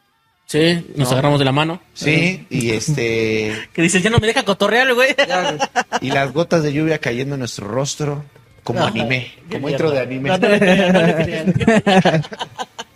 Sí, 0.45 0.85
nos 0.95 1.07
No. 1.09 1.13
agarramos 1.13 1.39
de 1.39 1.45
la 1.45 1.51
mano. 1.51 1.81
Sí, 1.93 2.45
y 2.49 2.71
este, 2.71 3.55
Que 3.73 3.81
dices, 3.81 4.03
ya 4.03 4.09
no 4.09 4.19
me 4.19 4.27
deja 4.27 4.43
cotorrear, 4.43 4.93
güey. 4.93 5.15
y 6.01 6.11
las 6.11 6.31
gotas 6.33 6.61
de 6.63 6.71
lluvia 6.73 6.99
cayendo 6.99 7.35
en 7.35 7.39
nuestro 7.39 7.67
rostro, 7.67 8.23
como 8.63 8.85
anime, 8.85 9.31
como 9.49 9.69
intro 9.69 9.89
de 9.91 9.99
anime. 10.01 10.29
No, 10.29 10.37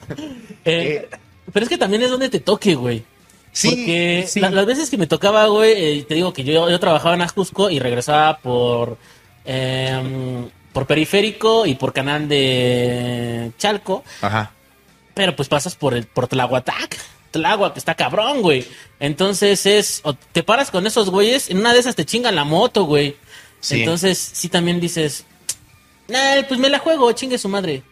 Eh, 0.66 1.08
Eh, 1.10 1.10
pero 1.54 1.64
es 1.64 1.70
que 1.70 1.78
también 1.78 2.02
es 2.04 2.10
donde 2.10 2.30
te 2.30 2.40
toque, 2.40 2.76
güey. 2.76 3.04
Sí, 3.52 3.70
Porque 3.70 4.26
sí. 4.28 4.40
la- 4.40 4.50
las 4.50 4.66
veces 4.66 4.90
que 4.90 4.98
me 4.98 5.08
tocaba, 5.08 5.46
güey, 5.48 5.72
eh, 6.00 6.04
te 6.08 6.16
digo 6.16 6.34
que 6.34 6.44
yo, 6.44 6.70
yo 6.70 6.80
trabajaba 6.80 7.14
en 7.16 7.22
Ajusco 7.22 7.70
y 7.70 7.80
regresaba 7.80 8.38
por, 8.40 8.98
em, 9.46 10.50
por 10.74 10.86
periférico 10.88 11.66
y 11.66 11.76
por 11.76 11.94
canal 11.94 12.28
de 12.28 13.52
Chalco. 13.58 14.04
Ajá. 14.22 14.52
Pero 15.14 15.36
pues 15.36 15.48
pasas 15.48 15.76
por 15.76 15.94
el 15.94 16.06
por 16.08 16.28
Tlahuatac. 16.28 16.98
Tláhuac, 17.32 17.74
que 17.74 17.80
está 17.80 17.96
cabrón, 17.96 18.42
güey. 18.42 18.66
Entonces 19.00 19.66
es. 19.66 20.02
o 20.04 20.14
te 20.14 20.44
paras 20.44 20.72
con 20.72 20.86
esos 20.88 21.10
güeyes, 21.10 21.50
en 21.50 21.60
una 21.60 21.74
de 21.74 21.80
esas 21.80 21.96
te 21.96 22.06
chingan 22.06 22.36
la 22.36 22.44
moto, 22.44 22.84
güey. 22.86 23.16
Sí. 23.62 23.80
Entonces, 23.80 24.18
sí 24.18 24.50
también 24.50 24.80
dices. 24.80 25.26
"Nah, 26.08 26.44
pues 26.48 26.60
me 26.60 26.70
la 26.70 26.80
juego, 26.80 27.12
chingue 27.14 27.38
su 27.38 27.50
madre. 27.50 27.84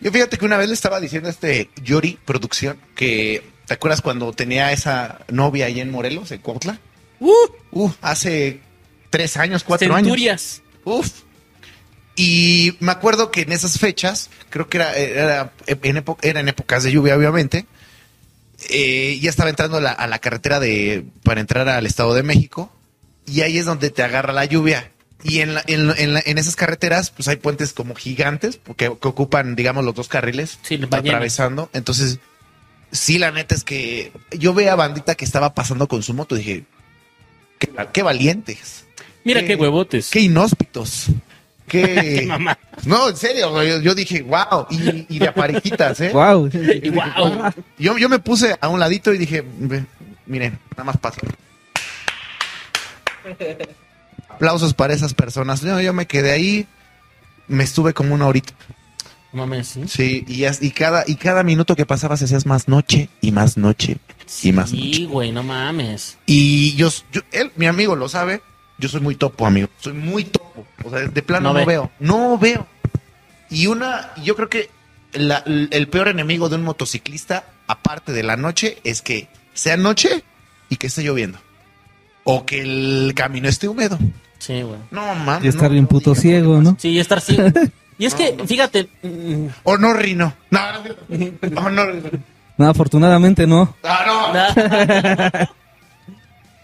Yo 0.00 0.10
fíjate 0.10 0.38
que 0.38 0.44
una 0.44 0.56
vez 0.56 0.68
le 0.68 0.74
estaba 0.74 0.98
diciendo 1.00 1.28
a 1.28 1.32
este 1.32 1.68
Yori 1.82 2.18
Producción 2.24 2.78
que, 2.94 3.42
¿te 3.66 3.74
acuerdas 3.74 4.00
cuando 4.00 4.32
tenía 4.32 4.72
esa 4.72 5.20
novia 5.28 5.66
ahí 5.66 5.80
en 5.80 5.90
Morelos, 5.90 6.30
en 6.30 6.40
Cuautla? 6.40 6.80
¡Uh! 7.20 7.34
Uh, 7.72 7.90
hace 8.00 8.60
tres 9.10 9.36
años, 9.36 9.62
cuatro 9.62 9.94
años. 9.94 10.06
Centurias. 10.06 10.62
Uf. 10.84 11.10
Y 12.16 12.76
me 12.80 12.92
acuerdo 12.92 13.30
que 13.30 13.42
en 13.42 13.52
esas 13.52 13.78
fechas, 13.78 14.30
creo 14.48 14.68
que 14.68 14.78
era, 14.78 14.96
era, 14.96 15.52
en, 15.66 16.04
era 16.22 16.40
en 16.40 16.48
épocas 16.48 16.82
de 16.82 16.92
lluvia, 16.92 17.16
obviamente, 17.16 17.66
eh, 18.68 19.18
ya 19.20 19.30
estaba 19.30 19.50
entrando 19.50 19.78
a 19.78 19.80
la, 19.80 19.92
a 19.92 20.06
la 20.06 20.18
carretera 20.18 20.60
de, 20.60 21.04
para 21.22 21.40
entrar 21.40 21.68
al 21.68 21.86
Estado 21.86 22.14
de 22.14 22.22
México, 22.22 22.72
y 23.26 23.42
ahí 23.42 23.58
es 23.58 23.66
donde 23.66 23.90
te 23.90 24.02
agarra 24.02 24.32
la 24.32 24.44
lluvia. 24.44 24.90
Y 25.22 25.40
en, 25.40 25.54
la- 25.54 25.62
en, 25.66 25.86
la- 25.88 25.94
en, 25.94 26.14
la- 26.14 26.22
en 26.24 26.38
esas 26.38 26.56
carreteras, 26.56 27.10
pues 27.10 27.28
hay 27.28 27.36
puentes 27.36 27.72
como 27.72 27.94
gigantes, 27.94 28.56
porque 28.56 28.86
que 29.00 29.08
ocupan, 29.08 29.54
digamos, 29.56 29.84
los 29.84 29.94
dos 29.94 30.08
carriles 30.08 30.58
Sí, 30.62 30.80
atravesando. 30.90 31.68
Entonces, 31.72 32.18
sí, 32.90 33.18
la 33.18 33.30
neta 33.30 33.54
es 33.54 33.62
que 33.64 34.12
yo 34.32 34.54
veía 34.54 34.72
a 34.72 34.76
bandita 34.76 35.14
que 35.14 35.24
estaba 35.24 35.54
pasando 35.54 35.88
con 35.88 36.02
su 36.02 36.14
moto, 36.14 36.34
dije, 36.34 36.64
qué, 37.58 37.70
qué 37.92 38.02
valientes. 38.02 38.86
Mira 39.24 39.44
qué, 39.44 39.56
huevotes. 39.56 40.08
Qué 40.10 40.20
inhóspitos. 40.20 41.06
Qué... 41.68 42.24
mamá. 42.28 42.58
No, 42.84 43.10
en 43.10 43.16
serio, 43.16 43.62
yo, 43.62 43.80
yo 43.80 43.94
dije, 43.94 44.22
wow. 44.22 44.66
Y, 44.70 45.06
y 45.14 45.18
de 45.18 45.28
a 45.28 45.34
parejitas, 45.34 46.00
¿eh? 46.00 46.10
Wow. 46.12 46.48
Y 46.82 46.88
guau. 46.88 47.52
Yo, 47.78 47.98
yo 47.98 48.08
me 48.08 48.18
puse 48.20 48.56
a 48.58 48.68
un 48.68 48.80
ladito 48.80 49.12
y 49.12 49.18
dije, 49.18 49.44
"Ve, 49.58 49.84
miren, 50.24 50.58
nada 50.72 50.84
más 50.84 50.96
paso. 50.96 51.20
Aplausos 54.34 54.74
para 54.74 54.94
esas 54.94 55.14
personas. 55.14 55.60
Yo, 55.60 55.80
yo 55.80 55.92
me 55.92 56.06
quedé 56.06 56.32
ahí, 56.32 56.66
me 57.48 57.64
estuve 57.64 57.92
como 57.94 58.14
una 58.14 58.26
horita. 58.26 58.52
No 59.32 59.46
mames, 59.46 59.68
¿sí? 59.68 59.82
Sí, 59.86 60.24
y, 60.26 60.44
y 60.44 60.70
cada, 60.72 61.04
y 61.06 61.14
cada 61.14 61.42
minuto 61.44 61.76
que 61.76 61.86
pasaba 61.86 62.16
se 62.16 62.24
hacías 62.24 62.46
más 62.46 62.66
noche 62.66 63.08
y 63.20 63.30
más 63.30 63.56
noche 63.56 63.98
y 64.42 64.52
más 64.52 64.72
noche. 64.72 64.82
Sí, 64.92 65.04
güey, 65.04 65.30
no 65.30 65.42
mames. 65.44 66.18
Y 66.26 66.74
yo, 66.74 66.88
yo- 67.12 67.20
él, 67.30 67.52
mi 67.54 67.66
amigo 67.66 67.94
lo 67.94 68.08
sabe, 68.08 68.42
yo 68.78 68.88
soy 68.88 69.00
muy 69.00 69.14
topo, 69.14 69.46
amigo. 69.46 69.68
Soy 69.78 69.92
muy 69.92 70.24
topo. 70.24 70.66
O 70.84 70.90
sea, 70.90 71.00
de 71.00 71.22
plano 71.22 71.52
No 71.52 71.52
no, 71.52 71.60
ve. 71.60 71.66
veo. 71.66 71.90
No 72.00 72.38
veo. 72.38 72.66
Y 73.50 73.66
una, 73.68 74.12
yo 74.24 74.34
creo 74.34 74.48
que 74.48 74.68
la- 75.12 75.44
el 75.46 75.88
peor 75.88 76.08
enemigo 76.08 76.48
de 76.48 76.56
un 76.56 76.62
motociclista, 76.64 77.44
aparte 77.68 78.10
de 78.12 78.22
la 78.24 78.36
noche, 78.36 78.78
es 78.82 79.00
que 79.00 79.28
sea 79.54 79.76
noche 79.76 80.24
y 80.68 80.76
que 80.76 80.88
esté 80.88 81.02
lloviendo. 81.04 81.38
O 82.24 82.44
que 82.44 82.60
el 82.60 83.12
camino 83.14 83.48
esté 83.48 83.68
húmedo. 83.68 83.98
Sí, 84.38 84.62
güey. 84.62 84.78
No, 84.90 85.14
man. 85.14 85.44
Y 85.44 85.48
estar 85.48 85.64
no, 85.64 85.70
bien 85.70 85.84
no 85.84 85.88
puto 85.88 86.14
ciego, 86.14 86.60
¿no? 86.60 86.76
Sí, 86.78 86.88
y 86.90 86.98
estar 87.00 87.20
ciego. 87.20 87.48
Y 87.98 88.06
es 88.06 88.14
que, 88.14 88.36
fíjate, 88.46 88.88
O 89.64 89.76
no, 89.76 89.92
Rino. 89.92 90.32
No, 90.50 90.60
no, 91.50 91.70
no, 91.70 91.70
no. 91.70 92.10
No, 92.56 92.68
afortunadamente 92.68 93.46
no. 93.46 93.74
Ah, 93.82 94.32
no. 94.54 95.48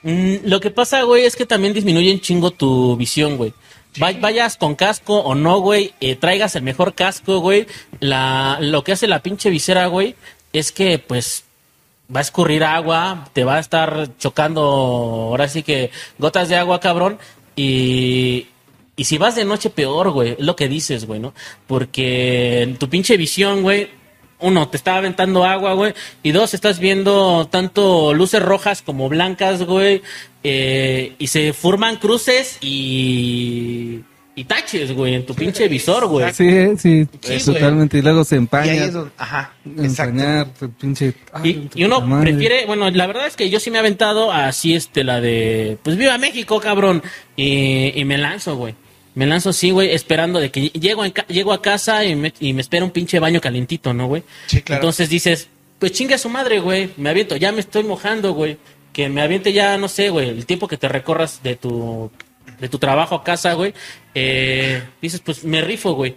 Mm, 0.03 0.37
lo 0.45 0.61
que 0.61 0.71
pasa, 0.71 1.03
güey, 1.03 1.25
es 1.25 1.35
que 1.35 1.47
también 1.47 1.73
disminuye 1.75 2.13
un 2.13 2.21
chingo 2.21 2.53
tu 2.53 2.97
visión, 2.97 3.37
güey. 3.37 3.53
Vay- 3.99 4.21
Vayas 4.21 4.57
con 4.57 4.77
casco 4.77 5.19
o 5.19 5.35
no, 5.35 5.59
güey, 5.59 5.95
eh, 6.01 6.15
traigas 6.15 6.55
el 6.55 6.63
mejor 6.63 6.95
casco, 6.95 7.41
güey. 7.41 7.67
La, 7.99 8.59
lo 8.61 8.85
que 8.85 8.93
hace 8.93 9.09
la 9.09 9.21
pinche 9.21 9.51
visera, 9.51 9.87
güey, 9.87 10.15
es 10.53 10.71
que, 10.71 11.01
pues, 11.01 11.43
va 12.15 12.21
a 12.21 12.23
escurrir 12.23 12.65
agua, 12.65 13.29
te 13.33 13.45
va 13.45 13.57
a 13.57 13.61
estar 13.61 14.17
chocando, 14.19 14.63
ahora 14.63 15.49
sí 15.49 15.63
que 15.63 15.91
gotas 16.19 16.49
de 16.49 16.57
agua, 16.57 16.81
cabrón. 16.81 17.19
Y, 17.57 18.49
y 18.97 19.05
si 19.05 19.19
vas 19.19 19.35
de 19.35 19.45
noche, 19.45 19.71
peor, 19.71 20.11
güey, 20.11 20.33
es 20.33 20.41
lo 20.41 20.57
que 20.57 20.69
dices, 20.69 21.07
güey, 21.07 21.21
¿no? 21.21 21.35
Porque 21.67 22.63
en 22.63 22.77
tu 22.77 22.89
pinche 22.89 23.17
visión, 23.17 23.63
güey, 23.63 23.89
uno, 24.39 24.69
te 24.69 24.77
está 24.77 24.97
aventando 24.97 25.45
agua, 25.45 25.73
güey. 25.75 25.95
Y 26.23 26.33
dos, 26.33 26.55
estás 26.55 26.79
viendo 26.79 27.49
tanto 27.49 28.13
luces 28.15 28.43
rojas 28.43 28.83
como 28.83 29.09
blancas, 29.09 29.63
güey. 29.63 30.03
eh, 30.43 31.15
y 31.19 31.27
se 31.29 31.53
forman 31.53 31.97
cruces 31.97 32.59
y. 32.61 34.03
Y 34.39 34.45
taches, 34.45 34.93
güey, 34.93 35.15
en 35.15 35.25
tu 35.25 35.35
pinche 35.35 35.67
visor, 35.67 36.07
güey. 36.07 36.31
Sí, 36.35 36.47
sí, 36.77 37.09
Sí, 37.23 37.39
totalmente. 37.53 37.97
Y 37.99 38.03
luego 38.03 38.23
se 38.23 38.35
Y 38.35 38.37
ahí 38.37 38.43
empaña. 38.43 38.73
es 38.85 38.93
donde, 38.93 39.11
ajá, 39.17 39.55
empañar, 39.65 40.49
el 40.61 40.69
pinche. 40.71 41.15
ay, 41.33 41.69
Y, 41.75 41.85
uno 41.85 42.03
madre. 42.03 42.33
prefiere, 42.33 42.67
bueno, 42.67 42.91
la 42.91 43.07
verdad 43.07 43.27
es 43.27 43.35
que 43.35 43.49
yo 43.49 43.59
sí 43.61 43.71
me 43.71 43.79
he 43.79 43.81
aventado 43.81 44.31
así, 44.31 44.75
este, 44.75 45.05
la 45.05 45.21
de, 45.23 45.79
pues 45.83 45.97
viva 45.97 46.19
México, 46.19 46.61
cabrón. 46.61 47.03
Y, 47.35 47.99
y 47.99 48.05
me 48.05 48.19
lanzo, 48.19 48.57
güey. 48.57 48.75
Me 49.15 49.25
lanzo 49.27 49.49
así, 49.51 49.71
güey, 49.71 49.93
esperando 49.95 50.39
de 50.39 50.51
que 50.51 50.69
llego, 50.69 51.03
en 51.07 51.13
ca- 51.13 51.27
llego 51.29 51.55
a 51.55 51.63
casa 51.63 52.05
y 52.05 52.15
me, 52.15 52.35
y 52.39 52.53
me 52.53 52.61
espera 52.61 52.85
un 52.85 52.91
pinche 52.91 53.19
baño 53.19 53.41
calientito, 53.41 53.95
¿no, 53.95 54.07
güey? 54.07 54.23
Sí, 54.49 54.61
claro. 54.61 54.83
Entonces 54.83 55.09
dices, 55.09 55.49
pues 55.79 55.93
chinga 55.93 56.19
su 56.19 56.29
madre, 56.29 56.61
güey, 56.61 56.91
me 56.99 57.09
aviento, 57.09 57.37
ya 57.37 57.51
me 57.53 57.61
estoy 57.61 57.85
mojando, 57.85 58.35
güey. 58.35 58.59
Que 58.93 59.09
me 59.09 59.23
aviente 59.23 59.55
ya, 59.55 59.79
no 59.79 59.89
sé, 59.89 60.11
güey, 60.11 60.29
el 60.29 60.45
tiempo 60.45 60.69
que 60.69 60.77
te 60.77 60.89
recorras 60.89 61.43
de 61.43 61.57
tu, 61.57 62.11
de 62.61 62.69
tu 62.69 62.79
trabajo 62.79 63.15
a 63.17 63.25
casa, 63.25 63.53
güey. 63.55 63.75
Eh, 64.15 64.83
dices, 65.03 65.21
pues 65.21 65.45
me 65.45 65.61
rifo, 65.63 65.93
güey. 65.95 66.15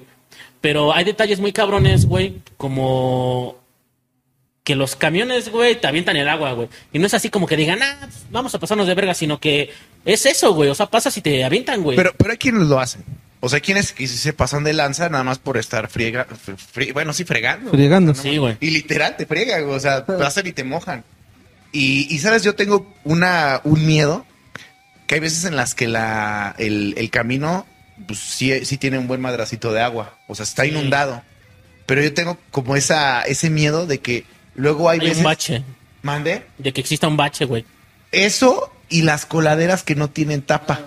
Pero 0.62 0.94
hay 0.94 1.06
detalles 1.06 1.40
muy 1.40 1.54
cabrones, 1.54 2.06
güey, 2.06 2.40
como 2.58 3.58
que 4.64 4.76
los 4.76 4.96
camiones, 4.96 5.50
güey, 5.50 5.80
te 5.80 5.88
avientan 5.88 6.16
el 6.18 6.28
agua, 6.30 6.52
güey. 6.54 6.70
Y 6.94 7.00
no 7.00 7.08
es 7.08 7.14
así 7.14 7.30
como 7.30 7.48
que 7.48 7.56
digan, 7.58 7.80
ah, 7.82 8.08
vamos 8.30 8.54
a 8.54 8.60
pasarnos 8.60 8.86
de 8.86 8.94
verga, 8.94 9.14
sino 9.14 9.40
que 9.40 9.72
es 10.06 10.26
eso, 10.26 10.54
güey. 10.54 10.70
O 10.70 10.76
sea, 10.76 10.86
pasas 10.88 11.16
y 11.18 11.22
te 11.22 11.44
avientan, 11.44 11.82
güey. 11.82 11.96
Pero, 11.98 12.14
pero 12.18 12.32
hay 12.32 12.38
quienes 12.38 12.68
lo 12.68 12.80
hacen. 12.80 13.04
O 13.40 13.48
sea, 13.50 13.58
hay 13.58 13.62
quienes 13.62 13.94
que 13.94 14.06
se 14.08 14.34
pasan 14.34 14.64
de 14.66 14.74
lanza 14.74 15.08
nada 15.10 15.24
más 15.24 15.40
por 15.40 15.58
estar 15.58 15.90
friega, 15.90 16.28
fr- 16.28 16.58
fri- 16.58 16.94
bueno, 16.94 17.14
sí, 17.14 17.24
fregando. 17.24 17.72
Fregando. 17.72 18.14
Sí, 18.14 18.36
güey. 18.38 18.58
Y 18.60 18.70
literal, 18.72 19.16
te 19.18 19.26
fregan, 19.26 19.64
güey, 19.64 19.76
o 19.78 19.80
sea, 19.80 20.06
pasan 20.06 20.46
y 20.46 20.52
te 20.52 20.66
mojan. 20.66 21.04
Y, 21.72 22.14
y, 22.14 22.20
sabes, 22.20 22.44
yo 22.44 22.54
tengo 22.54 22.94
una, 23.06 23.62
un 23.64 23.86
miedo 23.88 24.26
que 25.10 25.16
hay 25.16 25.22
veces 25.22 25.44
en 25.46 25.56
las 25.56 25.74
que 25.74 25.88
la, 25.88 26.54
el, 26.60 26.94
el 26.96 27.10
camino, 27.10 27.66
pues 28.06 28.20
sí, 28.20 28.64
sí 28.64 28.78
tiene 28.78 29.00
un 29.00 29.08
buen 29.08 29.20
madracito 29.20 29.74
de 29.74 29.82
agua. 29.82 30.20
O 30.28 30.36
sea, 30.36 30.44
está 30.44 30.68
inundado. 30.68 31.24
Pero 31.88 32.04
yo 32.04 32.14
tengo 32.14 32.38
como 32.52 32.76
esa, 32.76 33.24
ese 33.24 33.50
miedo 33.50 33.88
de 33.88 34.02
que 34.02 34.26
luego 34.54 34.88
hay, 34.88 35.00
Hay 35.00 35.08
veces. 35.08 35.18
un 35.18 35.24
bache. 35.24 35.64
Mande. 36.04 36.44
De 36.60 36.72
que 36.74 36.82
exista 36.82 37.08
un 37.08 37.18
bache, 37.18 37.46
güey. 37.46 37.66
Eso 38.12 38.72
y 38.88 39.02
las 39.02 39.26
coladeras 39.26 39.82
que 39.82 39.96
no 39.96 40.12
tienen 40.12 40.44
tapa. 40.44 40.80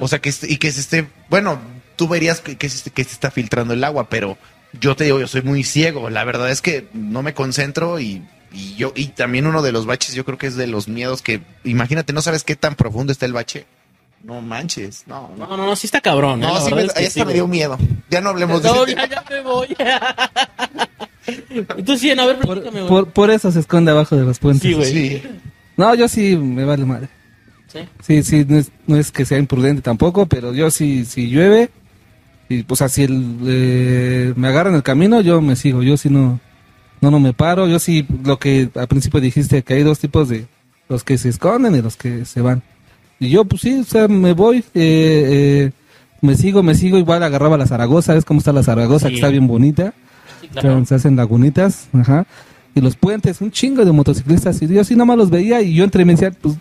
O 0.00 0.08
sea, 0.08 0.20
que 0.20 0.32
y 0.44 0.56
que 0.56 0.72
se 0.72 0.80
esté, 0.80 1.06
bueno, 1.28 1.60
tú 1.96 2.08
verías 2.08 2.40
que, 2.40 2.56
que, 2.56 2.70
se, 2.70 2.90
que 2.90 3.04
se 3.04 3.12
está 3.12 3.30
filtrando 3.30 3.74
el 3.74 3.84
agua, 3.84 4.08
pero 4.08 4.38
yo 4.80 4.96
te 4.96 5.04
digo, 5.04 5.20
yo 5.20 5.28
soy 5.28 5.42
muy 5.42 5.62
ciego. 5.62 6.08
La 6.08 6.24
verdad 6.24 6.50
es 6.50 6.62
que 6.62 6.88
no 6.94 7.22
me 7.22 7.34
concentro 7.34 8.00
y, 8.00 8.22
y 8.52 8.74
yo, 8.76 8.92
y 8.94 9.08
también 9.08 9.46
uno 9.46 9.62
de 9.62 9.72
los 9.72 9.86
baches, 9.86 10.14
yo 10.14 10.24
creo 10.24 10.38
que 10.38 10.46
es 10.46 10.56
de 10.56 10.66
los 10.66 10.88
miedos 10.88 11.22
que, 11.22 11.40
imagínate, 11.64 12.12
no 12.12 12.22
sabes 12.22 12.44
qué 12.44 12.56
tan 12.56 12.74
profundo 12.74 13.12
está 13.12 13.26
el 13.26 13.32
bache. 13.32 13.66
No 14.24 14.40
manches, 14.40 15.04
no, 15.06 15.30
no. 15.36 15.46
No, 15.46 15.56
no, 15.56 15.66
no, 15.66 15.76
sí 15.76 15.86
está 15.86 16.00
cabrón. 16.00 16.42
¿eh? 16.42 16.46
No, 16.46 16.54
La 16.54 16.60
sí, 16.60 16.74
me, 16.74 16.82
es 16.82 16.92
que 16.92 17.00
ahí 17.00 17.10
sí, 17.10 17.24
me 17.24 17.34
dio 17.34 17.46
miedo. 17.46 17.78
Ya 18.10 18.20
no 18.20 18.30
hablemos 18.30 18.62
de 18.62 18.68
No, 18.68 18.84
ese 18.84 18.96
ya, 18.96 19.08
ya 19.08 19.24
me 19.30 19.40
voy. 19.42 19.68
Tú 21.84 21.96
sí, 21.96 22.10
a 22.10 22.26
ver, 22.26 22.38
Por, 22.38 22.88
por, 22.88 23.10
por 23.10 23.30
eso 23.30 23.52
se 23.52 23.60
esconde 23.60 23.90
abajo 23.90 24.16
de 24.16 24.24
los 24.24 24.38
puentes. 24.38 24.62
Sí, 24.62 24.72
güey. 24.72 24.92
Sí. 24.92 25.22
No, 25.76 25.94
yo 25.94 26.08
sí 26.08 26.36
me 26.36 26.64
vale 26.64 26.84
madre. 26.84 27.08
Sí. 27.68 27.80
Sí, 28.02 28.22
sí, 28.22 28.46
no 28.48 28.58
es, 28.58 28.70
no 28.86 28.96
es 28.96 29.12
que 29.12 29.24
sea 29.24 29.38
imprudente 29.38 29.82
tampoco, 29.82 30.26
pero 30.26 30.54
yo 30.54 30.70
sí, 30.70 31.04
si 31.04 31.28
llueve, 31.28 31.70
y 32.48 32.62
pues 32.62 32.80
así 32.82 33.04
el, 33.04 33.38
eh, 33.46 34.32
me 34.36 34.48
agarran 34.48 34.74
el 34.74 34.82
camino, 34.82 35.20
yo 35.20 35.40
me 35.42 35.54
sigo, 35.54 35.82
yo 35.82 35.96
sí 35.98 36.08
no, 36.08 36.40
no, 37.00 37.10
no 37.10 37.20
me 37.20 37.32
paro, 37.32 37.66
yo 37.68 37.78
sí, 37.78 38.06
lo 38.24 38.38
que 38.38 38.70
al 38.74 38.88
principio 38.88 39.20
dijiste, 39.20 39.62
que 39.62 39.74
hay 39.74 39.82
dos 39.82 39.98
tipos 39.98 40.28
de, 40.28 40.46
los 40.88 41.04
que 41.04 41.18
se 41.18 41.28
esconden 41.28 41.74
y 41.74 41.82
los 41.82 41.96
que 41.96 42.24
se 42.24 42.40
van. 42.40 42.62
Y 43.20 43.30
yo 43.30 43.44
pues 43.44 43.62
sí, 43.62 43.80
o 43.80 43.84
sea, 43.84 44.08
me 44.08 44.32
voy, 44.32 44.58
eh, 44.58 44.62
eh, 44.74 45.70
me 46.20 46.36
sigo, 46.36 46.62
me 46.62 46.74
sigo, 46.74 46.98
igual 46.98 47.22
agarraba 47.22 47.56
la 47.56 47.66
Zaragoza, 47.66 48.14
¿ves 48.14 48.24
cómo 48.24 48.38
está 48.38 48.52
la 48.52 48.62
Zaragoza? 48.62 49.06
Sí. 49.06 49.12
Que 49.12 49.14
está 49.16 49.28
bien 49.28 49.46
bonita. 49.46 49.92
Sí, 50.40 50.48
Claro, 50.48 50.68
claro. 50.68 50.84
se 50.86 50.94
hacen 50.94 51.16
lagunitas, 51.16 51.88
ajá. 51.92 52.26
Y 52.74 52.80
los 52.80 52.96
puentes, 52.96 53.40
un 53.40 53.50
chingo 53.50 53.84
de 53.84 53.90
motociclistas. 53.92 54.62
Y 54.62 54.68
yo 54.68 54.84
sí 54.84 54.94
nomás 54.94 55.16
los 55.16 55.30
veía 55.30 55.60
y 55.62 55.74
yo 55.74 55.84
entre 55.84 56.04
me 56.04 56.12
decía, 56.12 56.30
pues, 56.30 56.56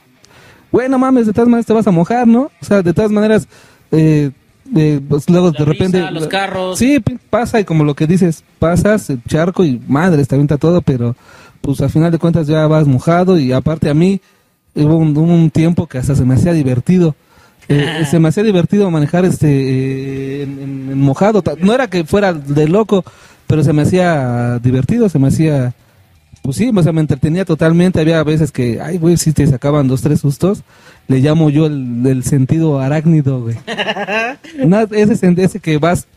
güey, 0.71 0.89
no 0.89 0.97
mames, 0.97 1.27
de 1.27 1.33
todas 1.33 1.47
maneras 1.47 1.67
te 1.67 1.73
vas 1.73 1.85
a 1.87 1.91
mojar, 1.91 2.27
¿no? 2.27 2.49
O 2.59 2.65
sea, 2.65 2.81
de 2.81 2.93
todas 2.93 3.11
maneras, 3.11 3.47
eh, 3.91 4.31
eh, 4.75 4.99
pues 5.07 5.29
luego 5.29 5.51
La 5.51 5.59
de 5.59 5.65
repente... 5.65 6.11
los 6.11 6.27
carros. 6.27 6.77
Sí, 6.79 7.01
pasa 7.29 7.59
y 7.59 7.63
como 7.65 7.83
lo 7.83 7.95
que 7.95 8.07
dices, 8.07 8.43
pasas 8.59 9.09
el 9.09 9.23
charco 9.23 9.63
y 9.65 9.81
madre, 9.87 10.25
te 10.25 10.35
avienta 10.35 10.57
todo, 10.57 10.81
pero 10.81 11.15
pues 11.61 11.81
al 11.81 11.89
final 11.89 12.11
de 12.11 12.17
cuentas 12.19 12.47
ya 12.47 12.65
vas 12.67 12.87
mojado 12.87 13.37
y 13.39 13.51
aparte 13.51 13.89
a 13.89 13.93
mí 13.93 14.21
hubo 14.75 14.97
un, 14.97 15.17
un 15.17 15.49
tiempo 15.49 15.87
que 15.87 15.97
hasta 15.97 16.15
se 16.15 16.23
me 16.25 16.35
hacía 16.35 16.53
divertido. 16.53 17.15
Eh, 17.69 18.05
se 18.09 18.19
me 18.19 18.29
hacía 18.29 18.43
divertido 18.43 18.89
manejar 18.89 19.25
este 19.25 19.47
eh, 19.49 20.43
en, 20.43 20.59
en- 20.59 20.89
en 20.91 20.99
mojado. 21.01 21.43
No 21.59 21.73
era 21.73 21.87
que 21.89 22.05
fuera 22.05 22.31
de 22.33 22.67
loco, 22.67 23.03
pero 23.45 23.63
se 23.63 23.73
me 23.73 23.81
hacía 23.81 24.59
divertido, 24.59 25.09
se 25.09 25.19
me 25.19 25.27
hacía 25.27 25.73
pues 26.43 26.55
sí, 26.55 26.71
o 26.73 26.83
sea, 26.83 26.93
me 26.93 27.01
entretenía 27.01 27.43
totalmente. 27.43 27.99
Había 27.99 28.23
veces 28.23 28.53
que, 28.53 28.79
ay, 28.79 28.97
güey, 28.97 29.17
si 29.17 29.33
te 29.33 29.45
sacaban 29.47 29.89
dos, 29.89 30.01
tres 30.01 30.21
sustos. 30.21 30.61
Le 31.07 31.19
llamo 31.19 31.49
yo 31.49 31.65
el, 31.67 32.05
el 32.05 32.23
sentido 32.23 32.79
arácnido, 32.81 33.41
güey. 33.41 33.55
Una- 34.59 34.81
ese, 34.91 35.33
ese 35.37 35.59
que 35.59 35.77
vas 35.77 36.07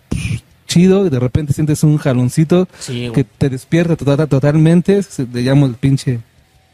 chido 0.66 1.06
y 1.06 1.10
de 1.10 1.18
repente 1.18 1.52
sientes 1.52 1.82
un 1.82 1.96
jaloncito 1.96 2.68
Sí, 2.78 3.10
que 3.14 3.24
te 3.24 3.48
despierta 3.48 3.96
tota- 3.96 4.26
totalmente. 4.26 5.00
Le 5.32 5.42
llamo 5.42 5.66
el 5.66 5.74
pinche 5.74 6.20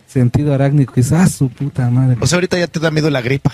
sentido 0.06 0.54
arácnido. 0.54 0.92
Que 0.92 1.00
es, 1.00 1.12
ah, 1.12 1.26
su 1.28 1.48
puta 1.50 1.90
madre. 1.90 2.16
O 2.20 2.26
sea, 2.26 2.36
ahorita 2.36 2.58
ya 2.58 2.66
te 2.66 2.80
da 2.80 2.90
miedo 2.90 3.10
la 3.10 3.20
gripa. 3.20 3.52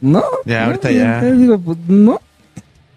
no. 0.00 0.22
Ya, 0.44 0.60
no, 0.60 0.66
ahorita 0.66 0.90
ya. 0.90 1.22
digo, 1.22 1.58
pues, 1.60 1.78
no. 1.86 2.20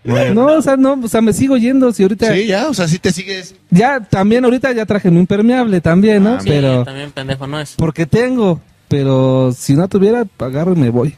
No, 0.04 0.46
o 0.58 0.62
sea, 0.64 0.78
no, 0.78 0.94
o 0.94 1.08
sea, 1.08 1.22
me 1.22 1.32
sigo 1.32 1.58
yendo. 1.58 1.92
Si 1.94 2.02
ahorita, 2.02 2.34
Sí, 2.34 2.48
ya, 2.48 2.68
o 2.70 2.74
sea, 2.74 2.88
si 2.88 2.98
te 2.98 3.12
sigues. 3.12 3.54
ya, 3.70 4.00
también 4.00 4.44
ahorita 4.44 4.72
ya 4.72 4.84
traje 4.88 5.12
mi 5.12 5.20
impermeable 5.20 5.80
también, 5.80 6.24
¿no? 6.24 6.36
Ah, 6.38 6.40
Sí, 6.42 6.50
Pero, 6.50 6.84
también 6.84 7.12
pendejo 7.12 7.46
no 7.46 7.60
es. 7.60 7.76
porque 7.78 8.08
tengo, 8.08 8.60
pero 8.92 9.52
si 9.58 9.74
no 9.74 9.88
tuviera, 9.88 10.26
agarro 10.38 10.74
y 10.74 10.76
me 10.76 10.90
voy. 10.92 11.16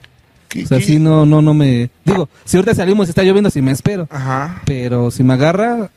¿Qué- 0.47 0.63
O 0.63 0.67
sea, 0.67 0.77
qué? 0.79 0.85
si 0.85 0.99
no, 0.99 1.25
no, 1.25 1.41
no 1.41 1.53
me... 1.53 1.89
Digo, 2.05 2.29
si 2.45 2.57
ahorita 2.57 2.75
salimos 2.75 3.07
y 3.07 3.09
está 3.09 3.23
lloviendo, 3.23 3.49
si 3.49 3.61
me 3.61 3.71
espero. 3.71 4.07
Ajá. 4.11 4.61
Pero 4.65 5.09
si 5.11 5.23
me 5.23 5.33
agarra, 5.33 5.89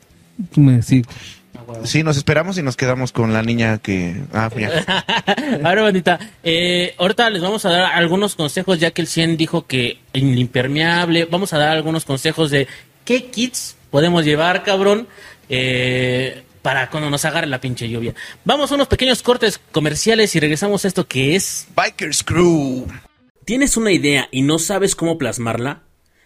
me 0.55 0.81
sigo. 0.81 1.09
Sí, 1.83 2.01
nos 2.01 2.15
esperamos 2.17 2.57
y 2.57 2.63
nos 2.63 2.77
quedamos 2.77 3.11
con 3.11 3.33
la 3.33 3.43
niña 3.43 3.77
que. 3.79 4.15
Ah, 4.33 4.49
ya. 4.57 4.69
A 5.63 5.69
ver, 5.75 5.81
bandita, 5.81 6.17
eh, 6.41 6.95
ahorita 6.97 7.29
les 7.29 7.41
vamos 7.41 7.65
a 7.65 7.69
dar 7.71 7.91
algunos 7.93 8.35
consejos, 8.35 8.79
ya 8.79 8.91
que 8.91 9.01
el 9.01 9.07
100 9.07 9.35
dijo 9.35 9.65
que 9.67 9.99
el 10.13 10.39
impermeable, 10.39 11.25
vamos 11.25 11.51
a 11.51 11.57
dar 11.57 11.69
algunos 11.69 12.05
consejos 12.05 12.51
de 12.51 12.67
qué 13.03 13.25
kits 13.25 13.75
podemos 13.91 14.23
llevar, 14.23 14.63
cabrón, 14.63 15.07
eh, 15.49 16.43
para 16.67 16.89
cuando 16.89 17.09
nos 17.09 17.23
agarre 17.23 17.47
la 17.47 17.61
pinche 17.61 17.87
lluvia. 17.87 18.13
Vamos 18.43 18.69
a 18.69 18.75
unos 18.75 18.89
pequeños 18.89 19.23
cortes 19.23 19.57
comerciales 19.71 20.35
y 20.35 20.41
regresamos 20.41 20.83
a 20.83 20.89
esto 20.89 21.07
que 21.07 21.37
es... 21.37 21.65
Bikers 21.73 22.25
Crew. 22.25 22.85
¿Tienes 23.45 23.77
una 23.77 23.93
idea 23.93 24.27
y 24.33 24.41
no 24.41 24.59
sabes 24.59 24.93
cómo 24.93 25.17
plasmarla? 25.17 25.83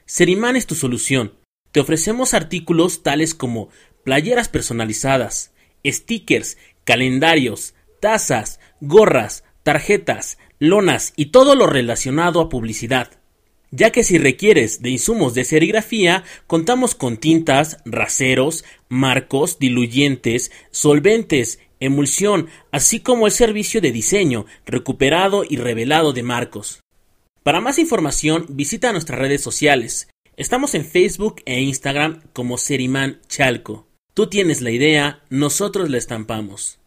Seriman 0.08 0.56
es 0.56 0.66
tu 0.66 0.74
solución. 0.74 1.36
Te 1.72 1.80
ofrecemos 1.80 2.34
artículos 2.34 3.04
tales 3.04 3.36
como 3.36 3.70
playeras 4.04 4.50
personalizadas, 4.50 5.52
stickers, 5.86 6.58
calendarios, 6.86 7.76
tazas, 8.00 8.60
gorras, 8.80 9.44
tarjetas, 9.62 10.40
lonas 10.58 11.14
y 11.16 11.28
todo 11.28 11.54
lo 11.54 11.68
relacionado 11.68 12.42
a 12.42 12.50
publicidad. 12.50 13.21
Ya 13.72 13.92
que 13.92 14.04
si 14.04 14.18
requieres 14.18 14.82
de 14.82 14.90
insumos 14.90 15.34
de 15.34 15.46
serigrafía, 15.46 16.26
contamos 16.46 16.94
con 16.94 17.16
tintas, 17.16 17.78
raseros, 17.86 18.66
marcos, 18.90 19.60
diluyentes, 19.60 20.52
solventes, 20.72 21.60
emulsión, 21.80 22.50
así 22.72 23.00
como 23.00 23.28
el 23.28 23.32
servicio 23.32 23.80
de 23.80 23.94
diseño, 23.94 24.46
recuperado 24.66 25.46
y 25.48 25.56
revelado 25.56 26.12
de 26.12 26.24
marcos. 26.24 26.82
Para 27.44 27.62
más 27.62 27.80
información, 27.80 28.46
visita 28.50 28.92
nuestras 28.92 29.20
redes 29.20 29.42
sociales. 29.42 30.10
Estamos 30.36 30.76
en 30.76 30.84
Facebook 30.84 31.42
e 31.46 31.62
Instagram 31.62 32.22
como 32.34 32.58
Seriman 32.58 33.22
Chalco. 33.30 33.88
Tú 34.14 34.28
tienes 34.28 34.60
la 34.60 34.72
idea, 34.72 35.24
nosotros 35.30 35.90
la 35.90 35.98
estampamos. 35.98 36.81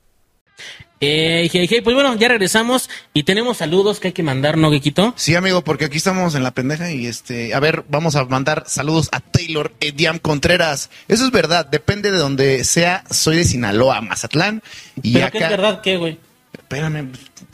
Eh, 1.01 1.51
hey, 1.53 1.67
hey, 1.69 1.81
pues 1.83 1.93
bueno, 1.95 2.14
ya 2.17 2.29
regresamos 2.29 2.88
y 3.12 3.25
tenemos 3.25 3.59
saludos 3.59 4.01
que 4.01 4.09
hay 4.09 4.12
que 4.14 4.23
mandar, 4.23 4.57
¿no, 4.57 4.71
Gequito? 4.71 5.12
Sí, 5.17 5.35
amigo, 5.35 5.62
porque 5.62 5.85
aquí 5.85 5.99
estamos 5.99 6.35
en 6.35 6.43
la 6.43 6.53
pendeja 6.53 6.93
y 6.93 7.07
este, 7.07 7.53
a 7.53 7.61
ver, 7.61 7.85
vamos 7.88 8.17
a 8.17 8.25
mandar 8.25 8.64
saludos 8.67 9.09
a 9.12 9.21
Taylor 9.21 9.75
Ediam 9.81 10.19
Contreras. 10.19 10.88
Eso 11.09 11.27
es 11.27 11.31
verdad, 11.31 11.67
depende 11.67 12.11
de 12.11 12.17
donde 12.19 12.64
sea. 12.64 13.05
Soy 13.11 13.37
de 13.37 13.45
Sinaloa, 13.45 14.01
Mazatlán 14.01 14.62
y 15.03 15.14
Pero 15.14 15.27
acá. 15.27 15.38
que 15.38 15.45
es 15.45 15.51
verdad 15.51 15.81
que, 15.83 15.97
güey. 15.99 16.19
Espérame, 16.57 17.11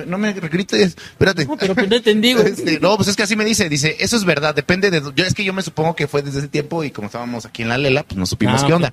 no 0.07 0.19
me 0.19 0.33
grites, 0.33 0.95
espérate. 0.97 1.47
No, 1.47 1.57
pero 1.57 1.75
pues 1.75 1.89
no 1.89 1.97
entendí, 1.97 2.35
güey. 2.35 2.47
Este, 2.53 2.79
no, 2.79 2.97
pues 2.97 3.09
es 3.09 3.17
que 3.17 3.23
así 3.25 3.35
me 3.35 3.45
dice, 3.45 3.69
dice, 3.69 3.97
eso 3.99 4.17
es 4.17 4.25
verdad, 4.25 4.55
depende 4.55 4.91
de... 4.91 5.03
Yo 5.17 5.25
es 5.25 5.35
que 5.35 5.43
yo 5.43 5.53
me 5.53 5.63
supongo 5.63 5.97
que 5.97 6.07
fue 6.07 6.23
desde 6.23 6.39
ese 6.39 6.49
tiempo 6.49 6.85
y 6.85 6.91
como 6.91 7.07
estábamos 7.07 7.47
aquí 7.47 7.63
en 7.63 7.71
la 7.71 7.79
Lela, 7.79 8.05
pues 8.05 8.17
no 8.17 8.27
supimos 8.27 8.63
Ah, 8.63 8.67
qué 8.67 8.73
onda. 8.75 8.93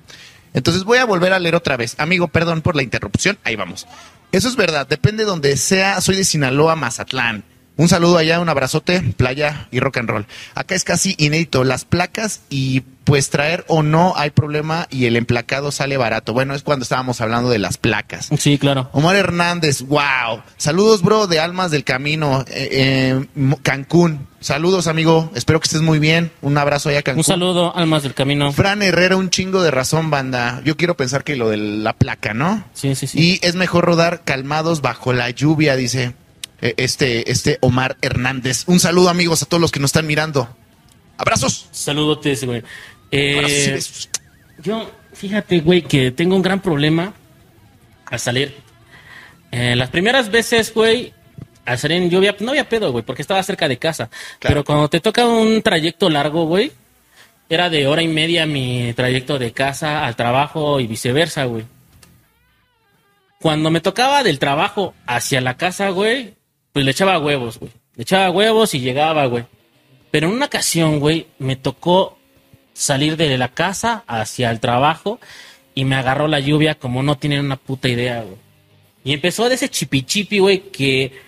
Entonces 0.58 0.82
voy 0.82 0.98
a 0.98 1.04
volver 1.04 1.32
a 1.32 1.38
leer 1.38 1.54
otra 1.54 1.76
vez. 1.76 1.94
Amigo, 1.98 2.26
perdón 2.26 2.62
por 2.62 2.74
la 2.74 2.82
interrupción. 2.82 3.38
Ahí 3.44 3.54
vamos. 3.54 3.86
Eso 4.32 4.48
es 4.48 4.56
verdad, 4.56 4.88
depende 4.88 5.22
de 5.22 5.28
donde 5.30 5.56
sea. 5.56 6.00
Soy 6.00 6.16
de 6.16 6.24
Sinaloa, 6.24 6.74
Mazatlán. 6.74 7.44
Un 7.78 7.88
saludo 7.88 8.18
allá, 8.18 8.40
un 8.40 8.48
abrazote, 8.48 9.00
playa 9.16 9.68
y 9.70 9.78
rock 9.78 9.98
and 9.98 10.10
roll. 10.10 10.26
Acá 10.56 10.74
es 10.74 10.82
casi 10.82 11.14
inédito 11.16 11.62
las 11.62 11.84
placas 11.84 12.40
y 12.50 12.80
pues 13.04 13.30
traer 13.30 13.64
o 13.68 13.84
no 13.84 14.14
hay 14.16 14.30
problema 14.30 14.88
y 14.90 15.06
el 15.06 15.14
emplacado 15.14 15.70
sale 15.70 15.96
barato. 15.96 16.32
Bueno, 16.32 16.56
es 16.56 16.64
cuando 16.64 16.82
estábamos 16.82 17.20
hablando 17.20 17.50
de 17.50 17.60
las 17.60 17.78
placas. 17.78 18.30
Sí, 18.36 18.58
claro. 18.58 18.90
Omar 18.92 19.14
Hernández, 19.14 19.82
wow. 19.82 20.42
Saludos, 20.56 21.02
bro, 21.02 21.28
de 21.28 21.38
Almas 21.38 21.70
del 21.70 21.84
Camino, 21.84 22.44
eh, 22.48 22.68
eh, 22.72 23.56
Cancún. 23.62 24.26
Saludos, 24.40 24.88
amigo. 24.88 25.30
Espero 25.36 25.60
que 25.60 25.66
estés 25.66 25.80
muy 25.80 26.00
bien. 26.00 26.32
Un 26.42 26.58
abrazo 26.58 26.88
allá, 26.88 27.02
Cancún. 27.02 27.20
Un 27.20 27.24
saludo, 27.24 27.76
almas 27.76 28.02
del 28.02 28.14
camino. 28.14 28.52
Fran 28.52 28.82
Herrera, 28.82 29.16
un 29.16 29.30
chingo 29.30 29.62
de 29.62 29.70
razón, 29.70 30.10
banda. 30.10 30.60
Yo 30.64 30.76
quiero 30.76 30.96
pensar 30.96 31.22
que 31.22 31.36
lo 31.36 31.48
de 31.48 31.58
la 31.58 31.92
placa, 31.92 32.34
¿no? 32.34 32.64
Sí, 32.74 32.96
sí, 32.96 33.06
sí. 33.06 33.18
Y 33.20 33.46
es 33.46 33.54
mejor 33.54 33.84
rodar 33.84 34.22
calmados 34.24 34.82
bajo 34.82 35.12
la 35.12 35.30
lluvia, 35.30 35.76
dice 35.76 36.14
este, 36.60 37.30
este 37.30 37.58
Omar 37.60 37.96
Hernández. 38.02 38.64
Un 38.66 38.80
saludo, 38.80 39.08
amigos, 39.08 39.42
a 39.42 39.46
todos 39.46 39.60
los 39.60 39.70
que 39.70 39.80
nos 39.80 39.88
están 39.88 40.06
mirando. 40.06 40.48
Abrazos. 41.16 41.68
Saludotes, 41.72 42.44
güey. 42.44 42.62
Eh. 43.10 43.80
Yo, 44.62 44.90
fíjate, 45.12 45.60
güey, 45.60 45.82
que 45.82 46.10
tengo 46.10 46.36
un 46.36 46.42
gran 46.42 46.60
problema 46.60 47.14
al 48.06 48.20
salir. 48.20 48.56
Eh, 49.50 49.76
las 49.76 49.90
primeras 49.90 50.30
veces, 50.30 50.72
güey, 50.74 51.12
al 51.64 51.78
salir 51.78 52.08
lluvia, 52.08 52.32
pues 52.32 52.42
no 52.42 52.50
había 52.50 52.68
pedo, 52.68 52.92
güey, 52.92 53.04
porque 53.04 53.22
estaba 53.22 53.42
cerca 53.42 53.68
de 53.68 53.78
casa. 53.78 54.08
Claro. 54.38 54.54
Pero 54.54 54.64
cuando 54.64 54.88
te 54.88 55.00
toca 55.00 55.26
un 55.26 55.62
trayecto 55.62 56.08
largo, 56.10 56.46
güey, 56.46 56.72
era 57.48 57.70
de 57.70 57.86
hora 57.86 58.02
y 58.02 58.08
media 58.08 58.46
mi 58.46 58.92
trayecto 58.94 59.38
de 59.38 59.52
casa 59.52 60.04
al 60.06 60.16
trabajo 60.16 60.80
y 60.80 60.86
viceversa, 60.86 61.44
güey. 61.44 61.64
Cuando 63.40 63.70
me 63.70 63.80
tocaba 63.80 64.22
del 64.22 64.38
trabajo 64.38 64.94
hacia 65.06 65.40
la 65.40 65.56
casa, 65.56 65.90
güey, 65.90 66.34
pues 66.78 66.84
le 66.84 66.92
echaba 66.92 67.18
huevos, 67.18 67.58
güey. 67.58 67.72
Le 67.96 68.02
echaba 68.02 68.30
huevos 68.30 68.72
y 68.72 68.78
llegaba, 68.78 69.26
güey. 69.26 69.44
Pero 70.12 70.28
en 70.28 70.34
una 70.34 70.46
ocasión, 70.46 71.00
güey, 71.00 71.26
me 71.40 71.56
tocó 71.56 72.16
salir 72.72 73.16
de 73.16 73.36
la 73.36 73.48
casa 73.48 74.04
hacia 74.06 74.48
el 74.52 74.60
trabajo 74.60 75.18
y 75.74 75.84
me 75.84 75.96
agarró 75.96 76.28
la 76.28 76.38
lluvia 76.38 76.76
como 76.76 77.02
no 77.02 77.18
tienen 77.18 77.44
una 77.44 77.56
puta 77.56 77.88
idea, 77.88 78.22
güey. 78.22 78.36
Y 79.02 79.12
empezó 79.12 79.48
de 79.48 79.56
ese 79.56 79.68
chipi 79.68 80.38
güey, 80.38 80.70
que 80.70 81.18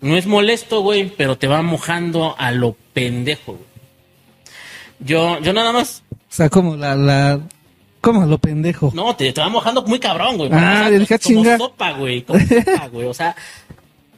no 0.00 0.16
es 0.16 0.26
molesto, 0.26 0.82
güey, 0.82 1.12
pero 1.16 1.36
te 1.36 1.48
va 1.48 1.62
mojando 1.62 2.36
a 2.38 2.52
lo 2.52 2.76
pendejo, 2.92 3.54
güey. 3.54 3.64
Yo, 5.00 5.40
yo 5.40 5.52
nada 5.52 5.72
más, 5.72 6.04
O 6.12 6.16
sea, 6.28 6.48
como 6.48 6.76
la, 6.76 6.94
la, 6.94 7.40
como 8.00 8.24
lo 8.24 8.38
pendejo. 8.38 8.92
no, 8.94 9.16
te, 9.16 9.32
te 9.32 9.40
va 9.40 9.48
mojando 9.48 9.82
muy 9.82 9.98
cabrón, 9.98 10.36
güey. 10.36 10.50
Ah, 10.52 10.84
O 10.86 10.88
sea, 10.90 10.90
dije, 10.96 11.18
como 11.18 11.56
sopa, 11.58 11.90
güey, 11.94 12.22
como 12.22 12.38
sopa, 12.38 12.86
güey. 12.86 13.06
O 13.08 13.14
sea, 13.14 13.34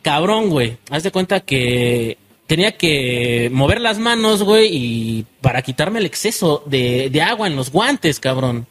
cabrón, 0.04 0.50
güey. 0.50 0.76
Haz 0.90 1.02
de 1.02 1.10
cuenta 1.10 1.40
que 1.40 2.18
tenía 2.46 2.76
que 2.76 3.50
mover 3.52 3.80
las 3.80 3.98
manos, 3.98 4.44
güey, 4.44 4.68
y 4.70 5.26
para 5.40 5.62
quitarme 5.62 5.98
el 5.98 6.06
exceso 6.06 6.62
de, 6.66 7.10
de 7.10 7.22
agua 7.22 7.48
en 7.48 7.56
los 7.56 7.72
guantes, 7.72 8.20
cabrón. 8.20 8.68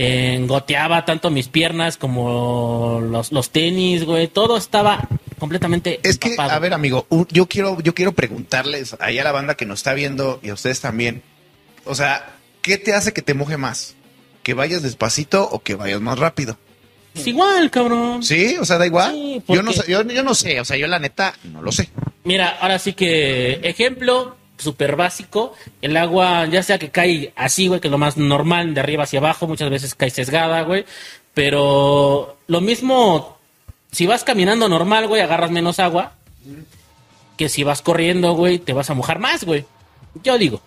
Eh, 0.00 0.44
goteaba 0.46 1.04
tanto 1.04 1.30
mis 1.30 1.48
piernas 1.48 1.96
como 1.96 3.00
los, 3.00 3.32
los 3.32 3.50
tenis, 3.50 4.04
güey. 4.04 4.28
Todo 4.28 4.56
estaba 4.56 5.08
completamente 5.38 6.00
Es 6.02 6.18
que, 6.18 6.36
a 6.38 6.58
ver, 6.58 6.74
amigo, 6.74 7.06
yo 7.30 7.46
quiero, 7.46 7.80
yo 7.80 7.94
quiero 7.94 8.12
preguntarles 8.12 8.96
ahí 9.00 9.18
a 9.18 9.24
la 9.24 9.32
banda 9.32 9.56
que 9.56 9.66
nos 9.66 9.80
está 9.80 9.94
viendo 9.94 10.40
y 10.42 10.50
a 10.50 10.54
ustedes 10.54 10.80
también. 10.80 11.22
O 11.84 11.94
sea, 11.94 12.36
¿qué 12.62 12.78
te 12.78 12.94
hace 12.94 13.12
que 13.12 13.22
te 13.22 13.34
moje 13.34 13.56
más? 13.56 13.94
¿Que 14.42 14.54
vayas 14.54 14.82
despacito 14.82 15.48
o 15.50 15.60
que 15.60 15.74
vayas 15.74 16.00
más 16.00 16.18
rápido? 16.18 16.58
Es 17.14 17.26
igual, 17.26 17.70
cabrón. 17.70 18.22
Sí, 18.22 18.56
o 18.60 18.64
sea, 18.64 18.78
da 18.78 18.86
igual. 18.86 19.12
Sí, 19.12 19.42
yo, 19.48 19.62
no 19.62 19.72
sé, 19.72 19.90
yo, 19.90 20.02
yo 20.02 20.22
no 20.22 20.34
sé, 20.34 20.60
o 20.60 20.64
sea, 20.64 20.76
yo 20.76 20.86
la 20.86 20.98
neta 20.98 21.34
no 21.44 21.62
lo 21.62 21.72
sé. 21.72 21.88
Mira, 22.24 22.58
ahora 22.60 22.78
sí 22.78 22.92
que 22.92 23.60
ejemplo 23.62 24.36
súper 24.58 24.96
básico, 24.96 25.54
el 25.82 25.96
agua 25.96 26.46
ya 26.46 26.62
sea 26.62 26.78
que 26.78 26.90
cae 26.90 27.32
así, 27.36 27.68
güey, 27.68 27.80
que 27.80 27.88
es 27.88 27.92
lo 27.92 27.98
más 27.98 28.16
normal, 28.16 28.74
de 28.74 28.80
arriba 28.80 29.04
hacia 29.04 29.20
abajo, 29.20 29.46
muchas 29.46 29.70
veces 29.70 29.94
cae 29.94 30.10
sesgada, 30.10 30.62
güey, 30.62 30.84
pero 31.34 32.38
lo 32.48 32.60
mismo, 32.60 33.38
si 33.92 34.06
vas 34.06 34.24
caminando 34.24 34.68
normal, 34.68 35.06
güey, 35.06 35.22
agarras 35.22 35.50
menos 35.50 35.78
agua, 35.78 36.14
que 37.36 37.48
si 37.48 37.62
vas 37.62 37.82
corriendo, 37.82 38.32
güey, 38.32 38.58
te 38.58 38.72
vas 38.72 38.90
a 38.90 38.94
mojar 38.94 39.20
más, 39.20 39.44
güey. 39.44 39.64
Yo 40.24 40.36
digo. 40.38 40.60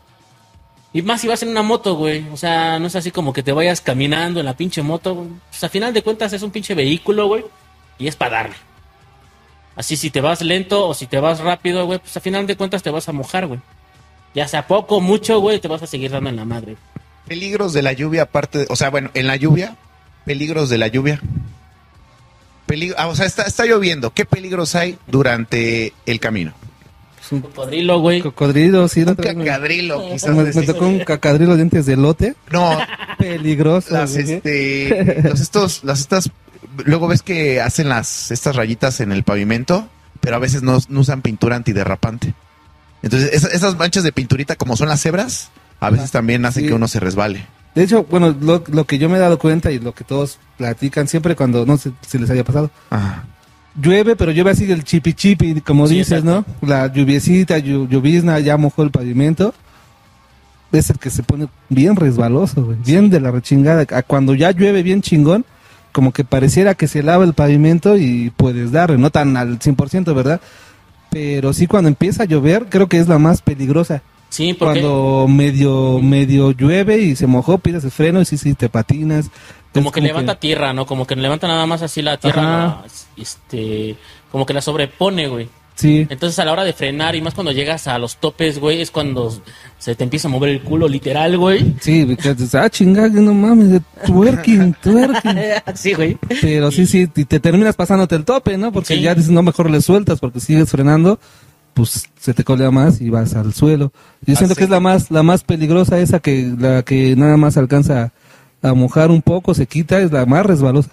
Y 0.94 1.02
más 1.02 1.22
si 1.22 1.28
vas 1.28 1.42
en 1.44 1.50
una 1.50 1.62
moto, 1.62 1.96
güey. 1.96 2.26
O 2.34 2.38
sea, 2.38 2.78
no 2.80 2.88
es 2.88 2.96
así 2.96 3.12
como 3.12 3.32
que 3.34 3.44
te 3.44 3.54
vayas 3.54 3.80
caminando 3.82 4.40
en 4.42 4.46
la 4.46 4.56
pinche 4.58 4.82
moto. 4.82 5.26
Pues 5.50 5.64
a 5.64 5.70
final 5.70 5.94
de 5.94 6.04
cuentas 6.04 6.34
es 6.34 6.42
un 6.42 6.52
pinche 6.52 6.76
vehículo, 6.76 7.28
güey. 7.28 7.46
Y 7.98 8.08
es 8.08 8.16
para 8.16 8.38
darle. 8.38 8.56
Así 9.76 9.96
si 9.96 10.10
te 10.10 10.20
vas 10.20 10.42
lento 10.42 10.88
o 10.88 10.94
si 10.94 11.08
te 11.08 11.20
vas 11.20 11.40
rápido, 11.40 11.86
güey, 11.86 12.00
pues 12.00 12.16
a 12.18 12.20
final 12.20 12.46
de 12.46 12.58
cuentas 12.58 12.84
te 12.84 12.90
vas 12.90 13.08
a 13.08 13.14
mojar, 13.14 13.48
güey. 13.48 13.62
Ya 14.36 14.48
sea 14.48 14.68
poco, 14.68 15.00
mucho, 15.00 15.40
güey, 15.40 15.60
te 15.60 15.68
vas 15.70 15.82
a 15.82 15.88
seguir 15.88 16.12
dando 16.12 16.30
en 16.30 16.36
la 16.36 16.46
madre. 16.46 16.76
Peligros 17.26 17.72
de 17.72 17.82
la 17.82 17.94
lluvia, 17.94 18.24
aparte, 18.24 18.60
de- 18.60 18.68
o 18.70 18.76
sea, 18.76 18.90
bueno, 18.90 19.10
en 19.14 19.28
la 19.28 19.38
lluvia, 19.38 19.78
peligros 20.26 20.70
de 20.70 20.78
la 20.78 20.88
lluvia. 20.88 21.22
Peligro, 22.66 22.96
ah, 23.00 23.08
o 23.08 23.16
sea, 23.16 23.26
está, 23.26 23.44
está 23.44 23.66
lloviendo. 23.66 24.14
¿Qué 24.14 24.26
peligros 24.26 24.76
hay 24.76 24.98
durante 25.08 25.94
el 26.06 26.20
camino? 26.20 26.54
Es 27.24 27.32
un 27.32 27.42
Cocodrilo, 27.42 28.00
güey. 28.00 28.22
cocodrilo, 28.22 28.88
sí. 28.88 29.04
Un 29.04 29.16
cacadrilo, 29.16 30.02
quizás. 30.12 30.36
Me, 30.36 30.64
tocó 30.64 30.88
un 30.88 31.00
cacadrilo 31.00 31.52
de 31.52 31.58
dientes 31.58 31.86
de 31.86 31.96
lote. 31.98 32.36
No, 32.52 32.78
Peligroso. 33.20 33.94
las 33.94 34.14
güey. 34.14 34.32
este 34.34 35.22
los 35.24 35.40
estos 35.40 35.84
las 35.84 36.00
estas 36.00 36.30
luego 36.86 37.08
ves 37.08 37.22
que 37.22 37.62
hacen 37.62 37.90
las 37.90 38.32
estas 38.32 38.56
rayitas 38.56 39.00
en 39.02 39.12
el 39.12 39.24
pavimento 39.24 39.88
pero 40.22 40.36
a 40.36 40.40
veces 40.40 40.64
no, 40.64 40.80
no 40.90 41.00
usan 41.02 41.22
pintura 41.22 41.56
antiderrapante 41.56 42.34
entonces 43.04 43.30
esa- 43.34 43.50
esas 43.50 43.76
manchas 43.78 44.04
de 44.04 44.12
pinturita 44.12 44.56
como 44.56 44.78
son 44.78 44.88
las 44.88 45.02
cebras 45.02 45.50
a 45.80 45.90
veces 45.90 46.12
también 46.12 46.46
hacen 46.46 46.64
Sí. 46.64 46.70
que 46.70 46.74
uno 46.74 46.88
se 46.88 47.00
resbale 47.00 47.46
De 47.76 47.84
hecho, 47.84 48.04
bueno, 48.06 48.36
lo, 48.40 48.64
lo 48.72 48.86
que 48.86 48.98
yo 48.98 49.10
me 49.10 49.18
he 49.18 49.20
dado 49.20 49.38
cuenta 49.38 49.72
y 49.72 49.80
lo 49.80 49.94
que 49.94 50.04
todos 50.04 50.40
platican 50.58 51.08
siempre 51.08 51.36
cuando, 51.36 51.66
no 51.66 51.78
sé 51.78 51.92
si 52.08 52.18
les 52.18 52.30
haya 52.30 52.44
pasado, 52.44 52.70
Ajá. 52.90 53.26
Llueve, 53.80 54.16
pero 54.16 54.32
llueve 54.32 54.52
así 54.52 54.66
del 54.66 54.84
chipi 54.84 55.14
chipi, 55.14 55.62
como 55.62 55.88
Sí, 55.88 55.96
dices, 56.00 56.20
exacto. 56.24 56.46
¿no? 56.62 56.68
La 56.68 56.88
lluviecita, 56.92 57.58
llu- 57.60 57.88
llovizna, 57.88 58.40
ya 58.40 58.58
mojó 58.58 58.84
el 58.84 58.92
pavimento. 58.92 59.54
Es 60.72 60.90
el 60.90 61.00
que 61.00 61.10
se 61.10 61.22
pone 61.24 61.48
bien 61.70 61.96
resbaloso, 61.98 62.64
güey. 62.64 62.78
Bien 62.86 63.10
de 63.10 63.20
la 63.20 63.32
rechingada. 63.32 63.86
Cuando 64.04 64.36
ya 64.36 64.52
llueve 64.52 64.84
bien 64.84 65.02
chingón, 65.02 65.46
como 65.92 66.14
que 66.14 66.24
pareciera 66.24 66.76
que 66.76 66.88
se 66.88 67.04
lava 67.04 67.26
el 67.26 67.34
pavimento 67.34 67.98
y 67.98 68.32
puedes 68.38 68.72
darle, 68.72 68.98
no 68.98 69.10
tan 69.10 69.36
al 69.36 69.60
100%, 69.60 70.14
¿verdad? 70.16 70.40
Pero 71.10 71.52
sí 71.52 71.68
cuando 71.68 71.90
empieza 71.90 72.24
a 72.24 72.26
llover, 72.26 72.68
creo 72.70 72.88
que 72.88 73.00
es 73.00 73.10
la 73.10 73.20
más 73.20 73.42
peligrosa. 73.42 74.02
Sí, 74.30 74.54
porque 74.54 74.80
Cuando 74.80 75.26
medio 75.28 76.00
medio 76.00 76.52
llueve 76.52 77.00
y 77.00 77.18
se 77.18 77.28
mojó, 77.28 77.58
pides 77.58 77.84
el 77.84 77.92
freno 77.92 78.22
y 78.22 78.26
sí, 78.26 78.38
sí, 78.38 78.54
te 78.54 78.70
patinas. 78.70 79.30
Como 79.74 79.92
que 79.92 80.02
levanta 80.02 80.36
tierra, 80.36 80.74
¿no? 80.74 80.86
Como 80.86 81.06
que 81.08 81.16
levanta 81.16 81.48
nada 81.48 81.66
más 81.66 81.82
así 81.82 82.02
la 82.02 82.18
tierra, 82.18 82.84
este, 83.18 83.96
como 84.32 84.46
que 84.46 84.54
la 84.54 84.62
sobrepone, 84.62 85.28
güey. 85.28 85.50
Sí, 85.74 86.06
Entonces 86.10 86.38
a 86.38 86.46
la 86.46 86.52
hora 86.52 86.64
de 86.64 86.74
frenar 86.74 87.16
y 87.16 87.22
más 87.22 87.34
cuando 87.34 87.52
llegas 87.52 87.88
a 87.88 87.98
los 87.98 88.18
topes, 88.18 88.60
güey, 88.60 88.82
es 88.82 88.92
cuando 88.92 89.34
se 89.80 89.96
te 89.96 90.04
empieza 90.04 90.28
a 90.28 90.32
mover 90.32 90.50
el 90.52 90.62
culo 90.62 90.88
literal, 90.88 91.38
güey. 91.38 91.76
sí, 91.80 92.06
porque 92.06 92.36
ah, 92.60 92.70
chingada, 92.70 93.08
no 93.08 93.34
mames, 93.34 93.70
de 93.72 93.82
twerking, 94.06 94.76
twerking. 94.84 95.38
sí, 95.74 95.94
güey. 95.94 96.18
Pero 96.42 96.70
sí, 96.70 96.86
sí, 96.86 97.10
y 97.16 97.26
te 97.26 97.40
terminas 97.40 97.76
pasándote 97.76 98.16
el 98.16 98.26
tope, 98.26 98.58
¿no? 98.60 98.72
Porque 98.72 98.96
Sí. 98.96 99.02
ya 99.02 99.16
dices, 99.16 99.32
no, 99.32 99.42
mejor 99.42 99.72
le 99.72 99.82
sueltas 99.82 100.20
porque 100.20 100.40
sigues 100.40 100.70
frenando, 100.70 101.20
pues 101.74 102.04
se 102.20 102.34
te 102.36 102.44
colea 102.44 102.70
más 102.70 103.02
y 103.02 103.10
vas 103.10 103.34
al 103.34 103.54
suelo. 103.54 103.92
Yo 104.28 104.36
siento 104.36 104.54
Así. 104.54 104.60
que 104.60 104.64
es 104.66 104.70
la 104.70 104.82
más, 104.82 105.10
la 105.10 105.24
más 105.24 105.44
peligrosa 105.44 105.98
esa 105.98 106.20
que, 106.20 106.54
la 106.60 106.84
que 106.84 107.16
nada 107.16 107.38
más 107.38 107.58
alcanza 107.58 108.12
a 108.62 108.74
mojar 108.74 109.12
un 109.12 109.22
poco, 109.22 109.54
se 109.54 109.66
quita, 109.66 110.00
es 110.00 110.12
la 110.12 110.26
más 110.26 110.46
resbalosa. 110.46 110.92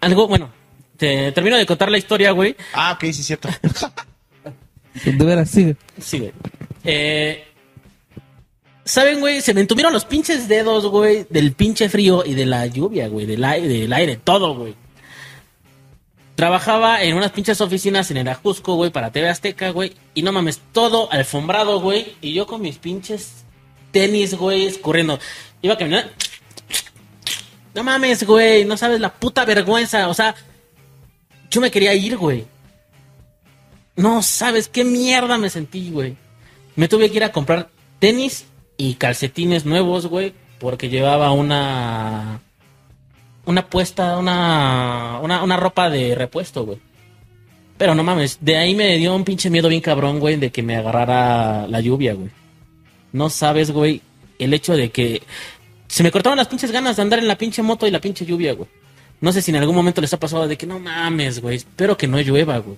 Algo, 0.00 0.28
bueno, 0.28 0.50
te 0.96 1.32
termino 1.32 1.56
de 1.56 1.66
contar 1.66 1.90
la 1.90 1.98
historia, 1.98 2.30
güey. 2.32 2.56
ah 2.74 2.92
ok 2.92 3.04
sí 3.12 3.22
cierto 3.22 3.48
De 5.04 5.24
veras, 5.24 5.48
sigue. 5.50 5.76
Sí, 6.00 6.18
güey. 6.18 6.32
Eh, 6.84 7.44
¿Saben, 8.84 9.20
güey? 9.20 9.40
Se 9.40 9.54
me 9.54 9.60
entuvieron 9.60 9.92
los 9.92 10.04
pinches 10.04 10.48
dedos, 10.48 10.86
güey, 10.86 11.26
del 11.30 11.52
pinche 11.52 11.88
frío 11.88 12.24
y 12.26 12.34
de 12.34 12.44
la 12.44 12.66
lluvia, 12.66 13.08
güey, 13.08 13.24
del 13.24 13.44
aire, 13.44 13.68
del 13.68 13.92
aire, 13.92 14.16
todo, 14.16 14.54
güey. 14.54 14.74
Trabajaba 16.34 17.02
en 17.02 17.16
unas 17.16 17.32
pinches 17.32 17.60
oficinas 17.60 18.10
en 18.10 18.16
el 18.16 18.28
Ajusco, 18.28 18.74
güey, 18.74 18.90
para 18.90 19.12
TV 19.12 19.28
Azteca, 19.28 19.70
güey. 19.70 19.92
Y 20.14 20.22
no 20.22 20.32
mames, 20.32 20.60
todo 20.72 21.12
alfombrado, 21.12 21.80
güey. 21.80 22.14
Y 22.20 22.32
yo 22.32 22.46
con 22.46 22.62
mis 22.62 22.78
pinches 22.78 23.44
tenis, 23.92 24.34
güey, 24.34 24.66
escurriendo. 24.66 25.18
Iba 25.62 25.76
caminando. 25.76 26.10
No 27.74 27.84
mames, 27.84 28.24
güey, 28.24 28.64
no 28.64 28.76
sabes 28.76 29.00
la 29.00 29.12
puta 29.12 29.44
vergüenza. 29.44 30.08
O 30.08 30.14
sea, 30.14 30.34
yo 31.50 31.60
me 31.60 31.70
quería 31.70 31.94
ir, 31.94 32.16
güey. 32.16 32.46
No 33.96 34.22
sabes 34.22 34.68
qué 34.68 34.84
mierda 34.84 35.38
me 35.38 35.50
sentí, 35.50 35.90
güey. 35.90 36.16
Me 36.76 36.88
tuve 36.88 37.10
que 37.10 37.16
ir 37.16 37.24
a 37.24 37.32
comprar 37.32 37.70
tenis 37.98 38.46
y 38.76 38.94
calcetines 38.94 39.64
nuevos, 39.64 40.06
güey. 40.06 40.32
porque 40.58 40.88
llevaba 40.88 41.32
una 41.32 42.40
una 43.46 43.66
puesta, 43.66 44.18
una, 44.18 45.18
una, 45.22 45.42
una 45.42 45.56
ropa 45.56 45.90
de 45.90 46.14
repuesto, 46.14 46.64
güey. 46.64 46.78
Pero 47.78 47.94
no 47.94 48.04
mames, 48.04 48.38
de 48.40 48.58
ahí 48.58 48.74
me 48.74 48.96
dio 48.98 49.14
un 49.14 49.24
pinche 49.24 49.50
miedo 49.50 49.68
bien 49.68 49.80
cabrón, 49.80 50.20
güey, 50.20 50.36
de 50.36 50.50
que 50.50 50.62
me 50.62 50.76
agarrara 50.76 51.66
la 51.66 51.80
lluvia, 51.80 52.14
güey. 52.14 52.30
No 53.12 53.30
sabes, 53.30 53.70
güey, 53.70 54.02
el 54.38 54.54
hecho 54.54 54.76
de 54.76 54.90
que 54.90 55.22
se 55.90 56.02
me 56.02 56.10
cortaban 56.10 56.36
las 56.38 56.48
pinches 56.48 56.70
ganas 56.70 56.96
de 56.96 57.02
andar 57.02 57.18
en 57.18 57.26
la 57.28 57.36
pinche 57.36 57.62
moto 57.62 57.86
y 57.86 57.90
la 57.90 58.00
pinche 58.00 58.24
lluvia, 58.24 58.52
güey. 58.54 58.68
No 59.20 59.32
sé 59.32 59.42
si 59.42 59.50
en 59.50 59.56
algún 59.56 59.74
momento 59.76 60.00
les 60.00 60.12
ha 60.14 60.18
pasado 60.20 60.46
de 60.48 60.56
que 60.56 60.66
no 60.66 60.78
mames, 60.78 61.40
güey, 61.40 61.56
espero 61.56 61.96
que 61.96 62.06
no 62.06 62.18
llueva, 62.20 62.58
güey. 62.58 62.76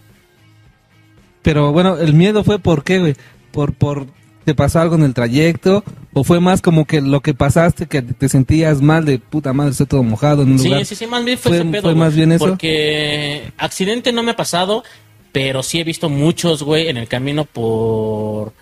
Pero 1.43 1.73
bueno, 1.73 1.99
el 1.99 2.15
miedo 2.15 2.45
fue 2.45 2.59
por 2.59 2.85
qué, 2.85 2.99
güey. 2.99 3.15
Por, 3.51 3.75
por, 3.75 4.07
¿te 4.45 4.55
pasó 4.55 4.81
algo 4.81 4.95
en 4.95 5.03
el 5.03 5.15
trayecto? 5.15 5.85
¿O 6.15 6.25
fue 6.25 6.41
más 6.41 6.63
como 6.63 6.85
que 6.87 7.01
lo 7.01 7.21
que 7.21 7.35
pasaste, 7.35 7.87
que 7.87 8.03
te 8.03 8.29
sentías 8.29 8.81
mal 8.81 9.05
de 9.05 9.19
puta 9.19 9.53
madre, 9.53 9.73
estoy 9.73 9.87
todo 9.87 10.03
mojado 10.03 10.43
en 10.43 10.53
un 10.53 10.59
Sí, 10.59 10.69
lugar? 10.69 10.87
sí, 10.87 10.95
sí, 10.95 11.07
más 11.07 11.25
bien 11.25 11.39
fue, 11.39 11.51
¿Fue- 11.51 11.61
ese 11.61 11.69
pedo, 11.71 11.83
fue 11.83 11.95
más 11.95 12.15
bien 12.15 12.33
eso? 12.33 12.47
Porque 12.47 13.53
accidente 13.59 14.13
no 14.13 14.23
me 14.23 14.33
ha 14.33 14.37
pasado, 14.37 14.85
pero 15.33 15.63
sí 15.63 15.81
he 15.81 15.85
visto 15.85 16.09
muchos, 16.09 16.63
güey, 16.63 16.89
en 16.89 16.97
el 16.97 17.09
camino 17.09 17.45
por 17.45 18.53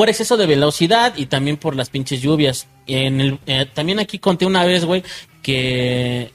por 0.00 0.08
exceso 0.08 0.38
de 0.38 0.46
velocidad 0.46 1.12
y 1.18 1.26
también 1.26 1.58
por 1.58 1.76
las 1.76 1.90
pinches 1.90 2.22
lluvias. 2.22 2.68
En 2.86 3.20
el, 3.20 3.38
eh, 3.44 3.66
también 3.66 3.98
aquí 3.98 4.18
conté 4.18 4.46
una 4.46 4.64
vez, 4.64 4.86
güey, 4.86 5.02
que 5.42 6.30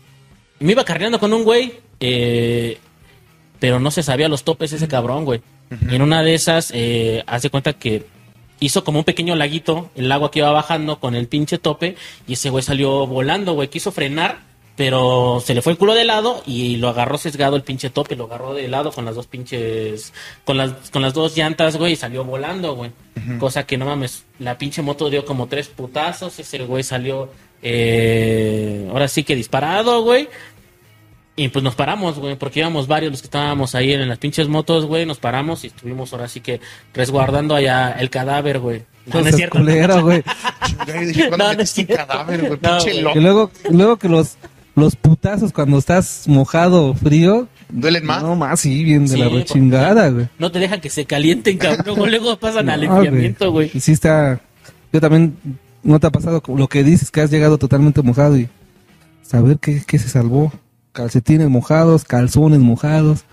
me 0.59 0.73
iba 0.73 0.85
cargando 0.85 1.19
con 1.19 1.33
un 1.33 1.43
güey, 1.43 1.79
eh, 1.99 2.77
pero 3.59 3.79
no 3.79 3.89
se 3.89 4.03
sabía 4.03 4.29
los 4.29 4.43
topes 4.43 4.71
ese 4.71 4.87
cabrón, 4.87 5.25
güey. 5.25 5.41
Y 5.89 5.95
en 5.95 6.03
una 6.03 6.21
de 6.21 6.35
esas, 6.35 6.69
eh, 6.75 7.23
hace 7.25 7.49
cuenta 7.49 7.73
que 7.73 8.05
hizo 8.59 8.83
como 8.83 8.99
un 8.99 9.03
pequeño 9.03 9.35
laguito, 9.35 9.89
el 9.95 10.11
agua 10.11 10.29
que 10.29 10.41
iba 10.41 10.51
bajando 10.51 10.99
con 10.99 11.15
el 11.15 11.27
pinche 11.27 11.57
tope, 11.57 11.95
y 12.27 12.33
ese 12.33 12.51
güey 12.51 12.61
salió 12.61 13.07
volando, 13.07 13.53
güey, 13.53 13.69
quiso 13.69 13.91
frenar, 13.91 14.41
pero 14.75 15.41
se 15.43 15.53
le 15.53 15.61
fue 15.61 15.71
el 15.71 15.77
culo 15.77 15.93
de 15.93 16.03
lado 16.03 16.43
y 16.45 16.77
lo 16.77 16.89
agarró 16.89 17.17
sesgado 17.17 17.55
el 17.55 17.63
pinche 17.63 17.89
tope, 17.89 18.15
lo 18.15 18.25
agarró 18.25 18.53
de 18.53 18.67
lado 18.67 18.91
con 18.91 19.05
las 19.05 19.15
dos 19.15 19.27
pinches, 19.27 20.13
con 20.43 20.57
las, 20.57 20.89
con 20.91 21.01
las 21.01 21.13
dos 21.13 21.35
llantas, 21.37 21.77
güey, 21.77 21.93
y 21.93 21.95
salió 21.95 22.23
volando, 22.25 22.75
güey. 22.75 22.91
Cosa 23.39 23.65
que 23.65 23.77
no 23.77 23.85
mames, 23.85 24.25
la 24.39 24.57
pinche 24.57 24.81
moto 24.81 25.09
dio 25.09 25.25
como 25.25 25.47
tres 25.47 25.69
putazos, 25.69 26.37
ese 26.37 26.59
güey 26.65 26.83
salió, 26.83 27.29
eh, 27.61 28.87
ahora 28.91 29.07
sí 29.07 29.23
que 29.23 29.35
disparado, 29.35 30.03
güey. 30.03 30.27
Y 31.37 31.49
pues 31.49 31.63
nos 31.63 31.75
paramos, 31.75 32.17
güey, 32.17 32.35
porque 32.35 32.59
íbamos 32.59 32.87
varios 32.87 33.11
los 33.11 33.21
que 33.21 33.27
estábamos 33.27 33.75
ahí 33.75 33.91
en 33.91 34.07
las 34.07 34.17
pinches 34.19 34.47
motos, 34.47 34.85
güey, 34.85 35.05
nos 35.05 35.17
paramos 35.19 35.63
y 35.63 35.67
estuvimos 35.67 36.13
ahora 36.13 36.27
sí 36.29 36.39
que 36.39 36.61
resguardando 36.93 37.55
allá 37.55 37.91
el 37.99 38.09
cadáver, 38.09 38.59
güey. 38.59 38.83
No, 39.05 39.21
no 39.21 39.27
es 39.27 39.35
cierto. 39.35 39.57
culero, 39.59 40.01
güey. 40.01 40.23
Chinga, 40.65 40.85
yo 40.85 40.93
dije, 41.01 41.27
¿cuándo 41.27 41.45
No, 41.45 41.51
es 41.51 41.59
un 41.59 41.65
cierto. 41.85 41.95
cadáver, 41.95 42.39
güey? 42.39 42.59
No, 42.61 42.77
Pinche 42.77 43.01
loco. 43.01 43.19
Y 43.19 43.21
luego, 43.21 43.51
luego 43.69 43.97
que 43.97 44.07
los, 44.09 44.37
los 44.75 44.95
putazos 44.95 45.53
cuando 45.53 45.77
estás 45.77 46.27
mojado 46.27 46.87
o 46.87 46.93
frío. 46.93 47.47
¿Duelen 47.69 48.05
más? 48.05 48.21
No 48.21 48.35
más, 48.35 48.59
sí, 48.59 48.83
bien 48.83 49.03
de 49.07 49.13
Sí, 49.13 49.17
la 49.17 49.29
rechingada, 49.29 50.09
güey. 50.09 50.27
No 50.37 50.51
te 50.51 50.59
dejan 50.59 50.81
que 50.81 50.89
se 50.89 51.05
calienten, 51.05 51.57
cabrón. 51.57 52.09
Luego, 52.09 52.37
pasan 52.37 52.69
al 52.69 52.85
No, 52.85 52.97
enfriamiento, 52.97 53.51
güey. 53.51 53.71
Y 53.73 53.79
sí 53.79 53.93
está. 53.93 54.41
Yo 54.91 55.01
también. 55.01 55.37
¿No 55.83 55.99
te 55.99 56.07
ha 56.07 56.11
pasado 56.11 56.41
lo 56.47 56.67
que 56.67 56.83
dices 56.83 57.11
que 57.11 57.21
has 57.21 57.29
llegado 57.29 57.59
totalmente 57.59 58.01
mojado 58.01 58.37
y 58.37 58.49
saber 59.21 59.59
qué, 59.59 59.83
qué 59.85 59.99
se 59.99 60.09
salvó? 60.09 60.51
Calcetines 60.93 61.47
mojados, 61.47 62.03
calzones 62.03 62.59
mojados. 62.59 63.23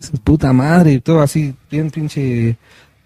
Esa 0.00 0.12
puta 0.22 0.52
madre, 0.52 0.92
y 0.92 1.00
todo 1.00 1.22
así, 1.22 1.54
bien 1.70 1.90
pinche 1.90 2.58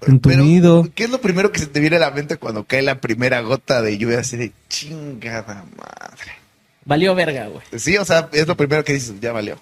entumido. 0.06 0.82
Pero, 0.82 0.94
¿qué 0.94 1.04
es 1.04 1.10
lo 1.10 1.20
primero 1.20 1.52
que 1.52 1.60
se 1.60 1.66
te 1.66 1.78
viene 1.78 1.96
a 1.96 2.00
la 2.00 2.10
mente 2.10 2.36
cuando 2.36 2.64
cae 2.64 2.82
la 2.82 3.00
primera 3.00 3.40
gota 3.42 3.80
de 3.80 3.96
lluvia 3.96 4.18
así 4.20 4.36
de 4.36 4.52
chingada 4.68 5.64
madre? 5.76 6.39
Valió 6.84 7.14
verga, 7.14 7.46
güey. 7.46 7.62
Sí, 7.76 7.96
o 7.96 8.04
sea, 8.04 8.28
es 8.32 8.46
lo 8.46 8.56
primero 8.56 8.84
que 8.84 8.94
dices, 8.94 9.14
ya 9.20 9.32
valió. 9.32 9.58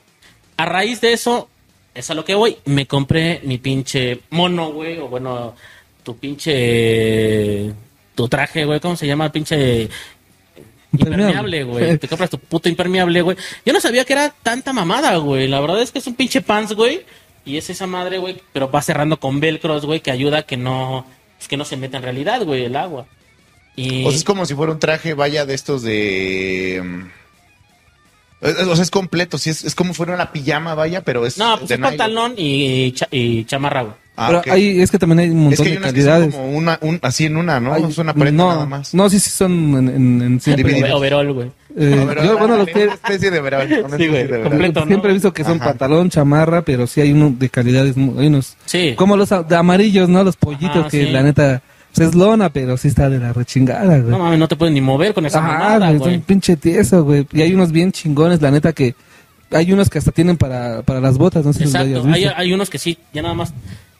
A 0.57 0.64
raíz 0.64 1.00
de 1.00 1.12
eso, 1.12 1.48
es 1.94 2.11
a 2.11 2.14
lo 2.14 2.24
que 2.24 2.35
voy. 2.35 2.57
Me 2.64 2.87
compré 2.87 3.40
mi 3.44 3.59
pinche 3.59 4.20
mono, 4.31 4.72
güey. 4.72 4.98
O 4.98 5.09
bueno, 5.09 5.54
tu 6.02 6.16
pinche. 6.16 7.72
Tu 8.14 8.28
traje, 8.28 8.64
güey. 8.64 8.81
¿Cómo 8.81 8.96
se 8.96 9.07
llama? 9.07 9.31
Pinche. 9.33 9.88
Impermeable, 10.92 11.64
güey. 11.64 11.98
Te 11.98 12.09
compras 12.09 12.31
tu 12.31 12.38
puto 12.38 12.68
impermeable, 12.68 13.20
güey. 13.22 13.37
Yo 13.64 13.72
no 13.72 13.81
sabía 13.81 14.04
que 14.04 14.14
era 14.14 14.31
tanta 14.31 14.72
mamada, 14.72 15.16
güey. 15.16 15.48
La 15.48 15.61
verdad 15.61 15.83
es 15.83 15.90
que 15.92 15.98
es 15.98 16.07
un 16.07 16.14
pinche 16.14 16.40
pants, 16.40 16.72
güey. 16.72 17.04
Y 17.44 17.57
es 17.57 17.68
esa 17.70 17.87
madre, 17.87 18.18
güey. 18.18 18.40
Pero 18.52 18.70
va 18.70 18.81
cerrando 18.81 19.18
con 19.18 19.40
velcros, 19.40 19.85
güey, 19.85 20.00
que 20.00 20.11
ayuda 20.11 20.38
a 20.38 20.42
que 20.42 20.57
no. 20.57 21.04
que 21.48 21.57
no 21.57 21.64
se 21.64 21.76
meta 21.76 21.96
en 21.96 22.04
realidad, 22.04 22.42
güey, 22.44 22.64
el 22.64 22.76
agua. 22.76 23.07
Y. 23.78 24.04
O 24.04 24.10
sea, 24.10 24.18
es 24.18 24.24
como 24.24 24.44
si 24.46 24.54
fuera 24.54 24.72
un 24.72 24.78
traje, 24.80 25.14
vaya, 25.14 25.46
de 25.46 25.54
estos 25.54 25.82
de... 25.82 26.78
es- 28.40 28.66
O 28.66 28.74
sea, 28.74 28.82
es 28.82 28.90
completo, 28.90 29.38
sí, 29.38 29.50
es, 29.50 29.64
es 29.64 29.74
como 29.74 29.94
fuera 29.94 30.14
una 30.14 30.32
pijama, 30.32 30.74
vaya, 30.74 31.02
pero 31.02 31.26
es 31.26 31.38
no, 31.38 31.56
pues 31.58 31.68
de 31.68 31.74
es 31.74 31.80
nylon. 31.80 31.90
pantalón 31.96 32.34
y, 32.36 32.92
cha- 32.92 33.08
y 33.10 33.44
chamarra, 33.44 33.82
güey. 33.82 33.94
Ah, 34.20 34.40
Pero 34.42 34.52
hay, 34.52 34.80
es 34.80 34.90
que 34.90 34.98
también 34.98 35.20
hay 35.20 35.30
un 35.30 35.52
Es 35.52 35.60
montón 35.60 35.64
que 35.64 35.70
hay 35.70 35.76
de 35.76 35.78
unas 35.78 35.92
que 35.94 36.00
son 36.02 36.10
calidades. 36.10 36.34
como 36.34 36.50
una, 36.58 36.78
un, 36.82 36.98
así 37.02 37.26
en 37.26 37.36
una, 37.36 37.60
¿no? 37.60 37.72
Hay- 37.72 37.84
es 37.84 37.98
una 37.98 38.14
prenda 38.14 38.42
no, 38.44 38.50
nada 38.52 38.66
más. 38.66 38.92
No, 38.92 39.08
sí, 39.08 39.20
sí 39.20 39.30
son 39.30 39.52
en, 39.76 39.88
en, 39.88 40.22
en 40.22 40.40
siempre. 40.40 40.64
Divididos. 40.64 40.90
Overol, 40.98 41.32
güey. 41.34 41.50
Eh, 41.76 42.06
yo, 42.24 42.36
bueno, 42.36 42.54
ah, 42.54 42.56
los 42.58 42.66
que 42.66 42.82
una 42.86 42.94
especie 42.94 43.30
de 43.30 43.40
verano. 43.40 43.76
una 43.86 43.96
Sí, 43.96 44.08
güey, 44.08 44.26
de 44.26 44.40
completo. 44.42 44.80
¿no? 44.80 44.86
siempre 44.88 45.10
he 45.10 45.14
visto 45.14 45.32
que 45.32 45.44
son 45.44 45.58
Ajá. 45.58 45.66
pantalón, 45.66 46.10
chamarra, 46.10 46.62
pero 46.62 46.88
sí 46.88 47.00
hay 47.00 47.12
uno 47.12 47.32
de 47.38 47.48
calidades, 47.48 47.96
muy- 47.96 48.18
hay 48.20 48.26
unos 48.26 48.56
Sí. 48.64 48.94
como 48.96 49.16
los 49.16 49.28
de 49.28 49.54
amarillos, 49.56 50.08
¿no? 50.08 50.24
Los 50.24 50.34
pollitos 50.36 50.76
Ajá, 50.78 50.88
que 50.90 51.04
sí. 51.06 51.12
la 51.12 51.22
neta 51.22 51.62
es 52.04 52.14
lona, 52.14 52.50
pero 52.50 52.76
sí 52.76 52.88
está 52.88 53.08
de 53.08 53.18
la 53.18 53.32
rechingada, 53.32 53.98
güey. 53.98 54.11
No 54.11 54.18
mames, 54.18 54.38
no 54.38 54.48
te 54.48 54.56
puedes 54.56 54.72
ni 54.72 54.80
mover 54.80 55.14
con 55.14 55.26
esa 55.26 55.38
Ajá, 55.38 55.78
güey, 55.78 55.96
es 55.96 56.18
un 56.18 56.22
pinche 56.22 56.56
tieso, 56.56 57.04
güey. 57.04 57.26
Y 57.32 57.42
hay 57.42 57.54
unos 57.54 57.72
bien 57.72 57.92
chingones, 57.92 58.40
la 58.42 58.50
neta 58.50 58.72
que 58.72 58.94
hay 59.50 59.72
unos 59.72 59.88
que 59.88 59.98
hasta 59.98 60.12
tienen 60.12 60.37
para, 60.37 60.82
para 60.82 61.00
las 61.00 61.16
botas, 61.18 61.44
no 61.44 61.52
sé 61.52 61.61
si 61.61 61.64
Exacto. 61.66 62.04
Hay, 62.08 62.22
visto. 62.22 62.34
hay 62.37 62.52
unos 62.52 62.70
que 62.70 62.78
sí, 62.78 62.98
ya 63.12 63.22
nada 63.22 63.34
más. 63.34 63.52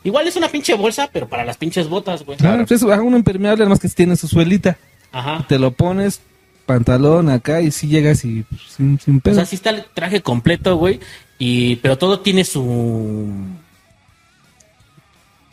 Igual 0.05 0.29
es 0.29 0.37
una 0.37 0.49
pinche 0.49 0.75
bolsa, 0.75 1.09
pero 1.13 1.29
para 1.29 1.45
las 1.45 1.57
pinches 1.57 1.89
botas, 1.89 2.25
güey. 2.25 2.39
Claro, 2.39 2.65
pues 2.67 2.81
eso, 2.83 2.93
ah, 2.93 3.01
uno 3.03 3.17
impermeable, 3.17 3.63
además 3.63 3.81
que 3.81 3.89
tiene 3.89 4.17
su 4.17 4.29
suelita. 4.29 4.77
Ajá. 5.11 5.45
Te 5.49 5.59
lo 5.59 5.73
pones, 5.73 6.21
pantalón 6.67 7.31
acá, 7.31 7.61
y 7.63 7.71
sí 7.71 7.89
llegas 7.89 8.25
y 8.25 8.43
pues, 8.43 8.61
sin, 8.77 9.01
sin 9.01 9.17
O 9.17 9.21
pedo. 9.21 9.35
sea, 9.37 9.47
sí 9.47 9.57
está 9.57 9.71
el 9.71 9.85
traje 9.93 10.21
completo, 10.21 10.77
güey. 10.77 11.01
Y, 11.39 11.77
pero 11.77 11.97
todo 11.99 12.21
tiene 12.21 12.45
su. 12.45 13.27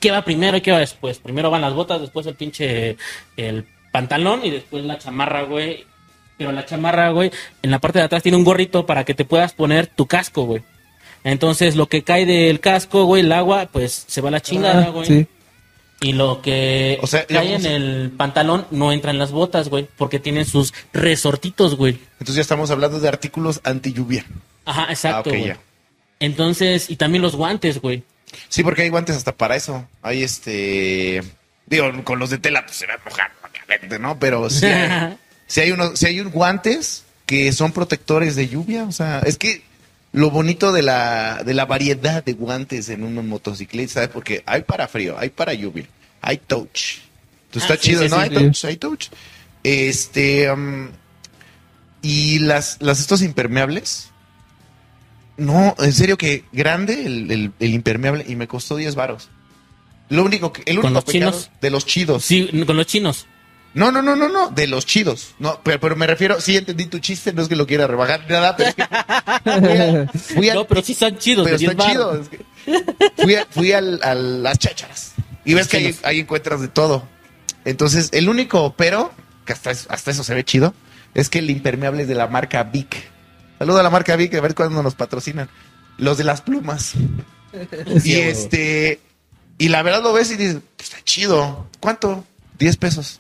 ¿Qué 0.06 0.12
va 0.12 0.24
primero 0.24 0.56
y 0.56 0.62
qué 0.62 0.72
va 0.72 0.78
después? 0.78 1.18
Primero 1.18 1.50
van 1.50 1.62
las 1.62 1.74
botas, 1.74 2.00
después 2.00 2.28
el 2.28 2.36
pinche. 2.36 2.96
El 3.38 3.66
pantalón 3.92 4.42
y 4.46 4.52
después 4.52 4.84
la 4.86 5.00
chamarra, 5.00 5.42
güey. 5.46 5.84
Pero 6.38 6.52
la 6.52 6.64
chamarra, 6.64 7.10
güey, 7.10 7.32
en 7.64 7.72
la 7.72 7.80
parte 7.80 7.98
de 7.98 8.06
atrás 8.06 8.22
tiene 8.22 8.38
un 8.38 8.44
gorrito 8.44 8.86
para 8.86 9.04
que 9.04 9.16
te 9.16 9.26
puedas 9.26 9.54
poner 9.54 9.88
tu 9.88 10.06
casco, 10.06 10.44
güey. 10.44 10.62
Entonces, 11.24 11.76
lo 11.76 11.88
que 11.88 12.04
cae 12.04 12.28
del 12.28 12.60
casco, 12.60 13.06
güey, 13.06 13.22
el 13.24 13.32
agua, 13.32 13.68
pues 13.72 14.06
se 14.08 14.22
va 14.22 14.28
a 14.28 14.32
la 14.34 14.42
chingada, 14.42 14.86
Ah, 14.86 14.90
güey. 14.92 15.08
sí. 15.08 15.28
Y 16.02 16.14
lo 16.14 16.40
que 16.44 17.00
O 17.02 17.08
sea, 17.08 17.26
cae 17.26 17.56
en 17.56 17.66
el 17.66 18.12
pantalón 18.16 18.68
no 18.70 18.92
entra 18.92 19.10
en 19.10 19.18
las 19.18 19.32
botas, 19.32 19.70
güey, 19.70 19.88
porque 19.98 20.20
tienen 20.20 20.46
sus 20.46 20.72
resortitos, 20.94 21.76
güey. 21.78 21.98
Entonces 22.20 22.36
ya 22.36 22.42
estamos 22.42 22.70
hablando 22.70 23.00
de 23.00 23.08
artículos 23.08 23.60
anti 23.64 23.92
lluvia. 23.92 24.24
Ajá, 24.66 24.86
exacto, 24.90 25.18
Ah, 25.18 25.34
ok, 25.34 25.40
güey. 25.40 25.46
ya. 25.48 25.58
Entonces, 26.20 26.90
y 26.92 26.96
también 26.98 27.22
los 27.24 27.36
guantes, 27.36 27.82
güey. 27.82 28.04
Sí, 28.50 28.64
porque 28.64 28.84
hay 28.84 28.90
guantes 28.90 29.16
hasta 29.16 29.32
para 29.34 29.56
eso. 29.56 29.88
Hay 30.02 30.24
este. 30.24 31.22
Digo, 31.66 31.92
con 32.04 32.20
los 32.20 32.30
de 32.30 32.38
tela, 32.38 32.66
pues 32.66 32.78
se 32.78 32.86
va 32.88 32.94
a 32.96 33.00
mojar, 33.04 33.32
obviamente, 33.50 33.98
¿no? 34.00 34.20
Pero 34.20 34.50
sí 34.50 34.66
hay, 34.66 35.18
sí 35.48 35.62
hay 35.62 35.72
unos, 35.72 35.98
sí 36.00 36.06
hay 36.08 36.20
un 36.20 36.30
guantes 36.30 37.04
que 37.26 37.52
son 37.52 37.72
protectores 37.72 38.36
de 38.36 38.48
lluvia. 38.48 38.84
O 38.84 38.92
sea, 38.92 39.20
es 39.26 39.38
que 39.38 39.64
lo 40.12 40.30
bonito 40.32 40.72
de 40.72 40.82
la, 40.84 41.42
de 41.44 41.54
la 41.54 41.66
variedad 41.66 42.24
de 42.24 42.34
guantes 42.34 42.90
en 42.90 43.04
un 43.04 43.28
motocicleta, 43.28 43.94
¿sabes? 43.94 44.10
Porque 44.10 44.44
hay 44.46 44.62
para 44.62 44.88
frío, 44.88 45.18
hay 45.18 45.30
para 45.30 45.54
lluvia, 45.54 45.86
hay 46.22 46.38
touch. 46.38 47.00
Entonces 47.48 47.70
Ah, 47.72 47.74
está 47.74 47.76
sí, 47.76 47.90
chido, 47.90 48.04
sí, 48.04 48.10
¿no? 48.10 48.16
sí, 48.18 48.22
hay 48.22 48.30
touch, 48.30 48.66
hay 48.66 48.78
touch. 48.78 49.08
Este. 49.64 50.52
um, 50.52 50.90
y 52.02 52.40
las, 52.40 52.78
las 52.82 53.00
estos 53.00 53.22
impermeables. 53.24 54.10
No, 55.38 55.76
en 55.80 55.92
serio 55.94 56.18
que 56.18 56.46
grande 56.54 57.06
el, 57.06 57.30
el- 57.32 57.52
el 57.60 57.74
impermeable 57.74 58.26
y 58.28 58.36
me 58.36 58.48
costó 58.48 58.78
10 58.78 58.96
varos. 58.96 59.30
Lo 60.10 60.24
único 60.24 60.54
que, 60.54 60.62
el 60.66 60.78
¿Con 60.78 60.86
único 60.92 60.94
los 60.94 61.04
pecado 61.06 61.32
chinos? 61.32 61.52
de 61.62 61.70
los 61.72 61.86
chidos. 61.86 62.24
Sí, 62.24 62.50
con 62.66 62.78
los 62.78 62.86
chinos. 62.88 63.26
No, 63.74 63.92
no, 63.92 64.02
no, 64.02 64.16
no, 64.16 64.30
no, 64.30 64.50
de 64.52 64.68
los 64.68 64.86
chidos. 64.86 65.36
No, 65.40 65.60
pero, 65.64 65.80
pero 65.82 65.96
me 65.98 66.08
refiero, 66.08 66.40
sí 66.40 66.56
entendí 66.56 66.86
tu 66.86 67.00
chiste, 67.00 67.34
no 67.34 67.42
es 67.42 67.50
que 67.50 67.58
lo 67.58 67.68
quiera 67.68 67.86
rebajar 67.88 68.26
nada, 68.30 68.56
pero 68.56 68.70
es 68.70 68.76
que 68.76 70.34
fui 70.36 70.50
a- 70.50 70.54
No, 70.54 70.66
pero 70.66 70.82
sí 70.82 70.94
son 70.94 71.18
chidos. 71.18 71.44
pero 71.44 71.58
de 71.58 71.60
10 71.66 71.72
está 71.72 71.90
chido. 71.90 72.08
varos. 72.08 72.28
es 72.28 72.30
que 72.30 73.22
fui 73.22 73.36
a, 73.36 73.46
fui 73.50 73.72
al- 73.74 74.00
a 74.04 74.16
las 74.16 74.58
chácharas 74.60 75.14
y 75.44 75.54
ves 75.54 75.68
que 75.68 75.94
ahí, 76.04 76.20
encuentras 76.22 76.62
de 76.62 76.68
todo. 76.70 77.06
Entonces, 77.66 78.10
el 78.14 78.30
único 78.30 78.74
pero, 78.78 79.12
que 79.46 79.52
hasta, 79.54 79.72
hasta 79.72 80.12
eso 80.12 80.24
se 80.24 80.34
ve 80.34 80.46
chido, 80.46 80.74
es 81.14 81.30
que 81.30 81.40
el 81.40 81.50
impermeable 81.50 82.04
es 82.04 82.08
de 82.08 82.16
la 82.16 82.28
marca 82.28 82.64
Vic. 82.64 83.12
Saludo 83.60 83.80
a 83.80 83.84
la 83.84 83.90
marca 83.90 84.16
Vic, 84.16 84.34
a 84.36 84.42
ver 84.42 84.56
cuándo 84.56 84.84
nos 84.84 84.96
patrocinan. 84.96 85.50
Los 85.98 86.18
de 86.18 86.24
las 86.26 86.42
plumas. 86.42 86.94
y 88.04 88.14
este, 88.16 89.00
y 89.58 89.70
la 89.70 89.82
verdad 89.82 90.04
lo 90.04 90.14
ves 90.14 90.32
y 90.32 90.36
dices, 90.36 90.58
pues 90.76 90.90
está 90.90 91.04
chido. 91.04 91.68
¿Cuánto? 91.80 92.26
10 92.60 92.78
pesos. 92.78 93.20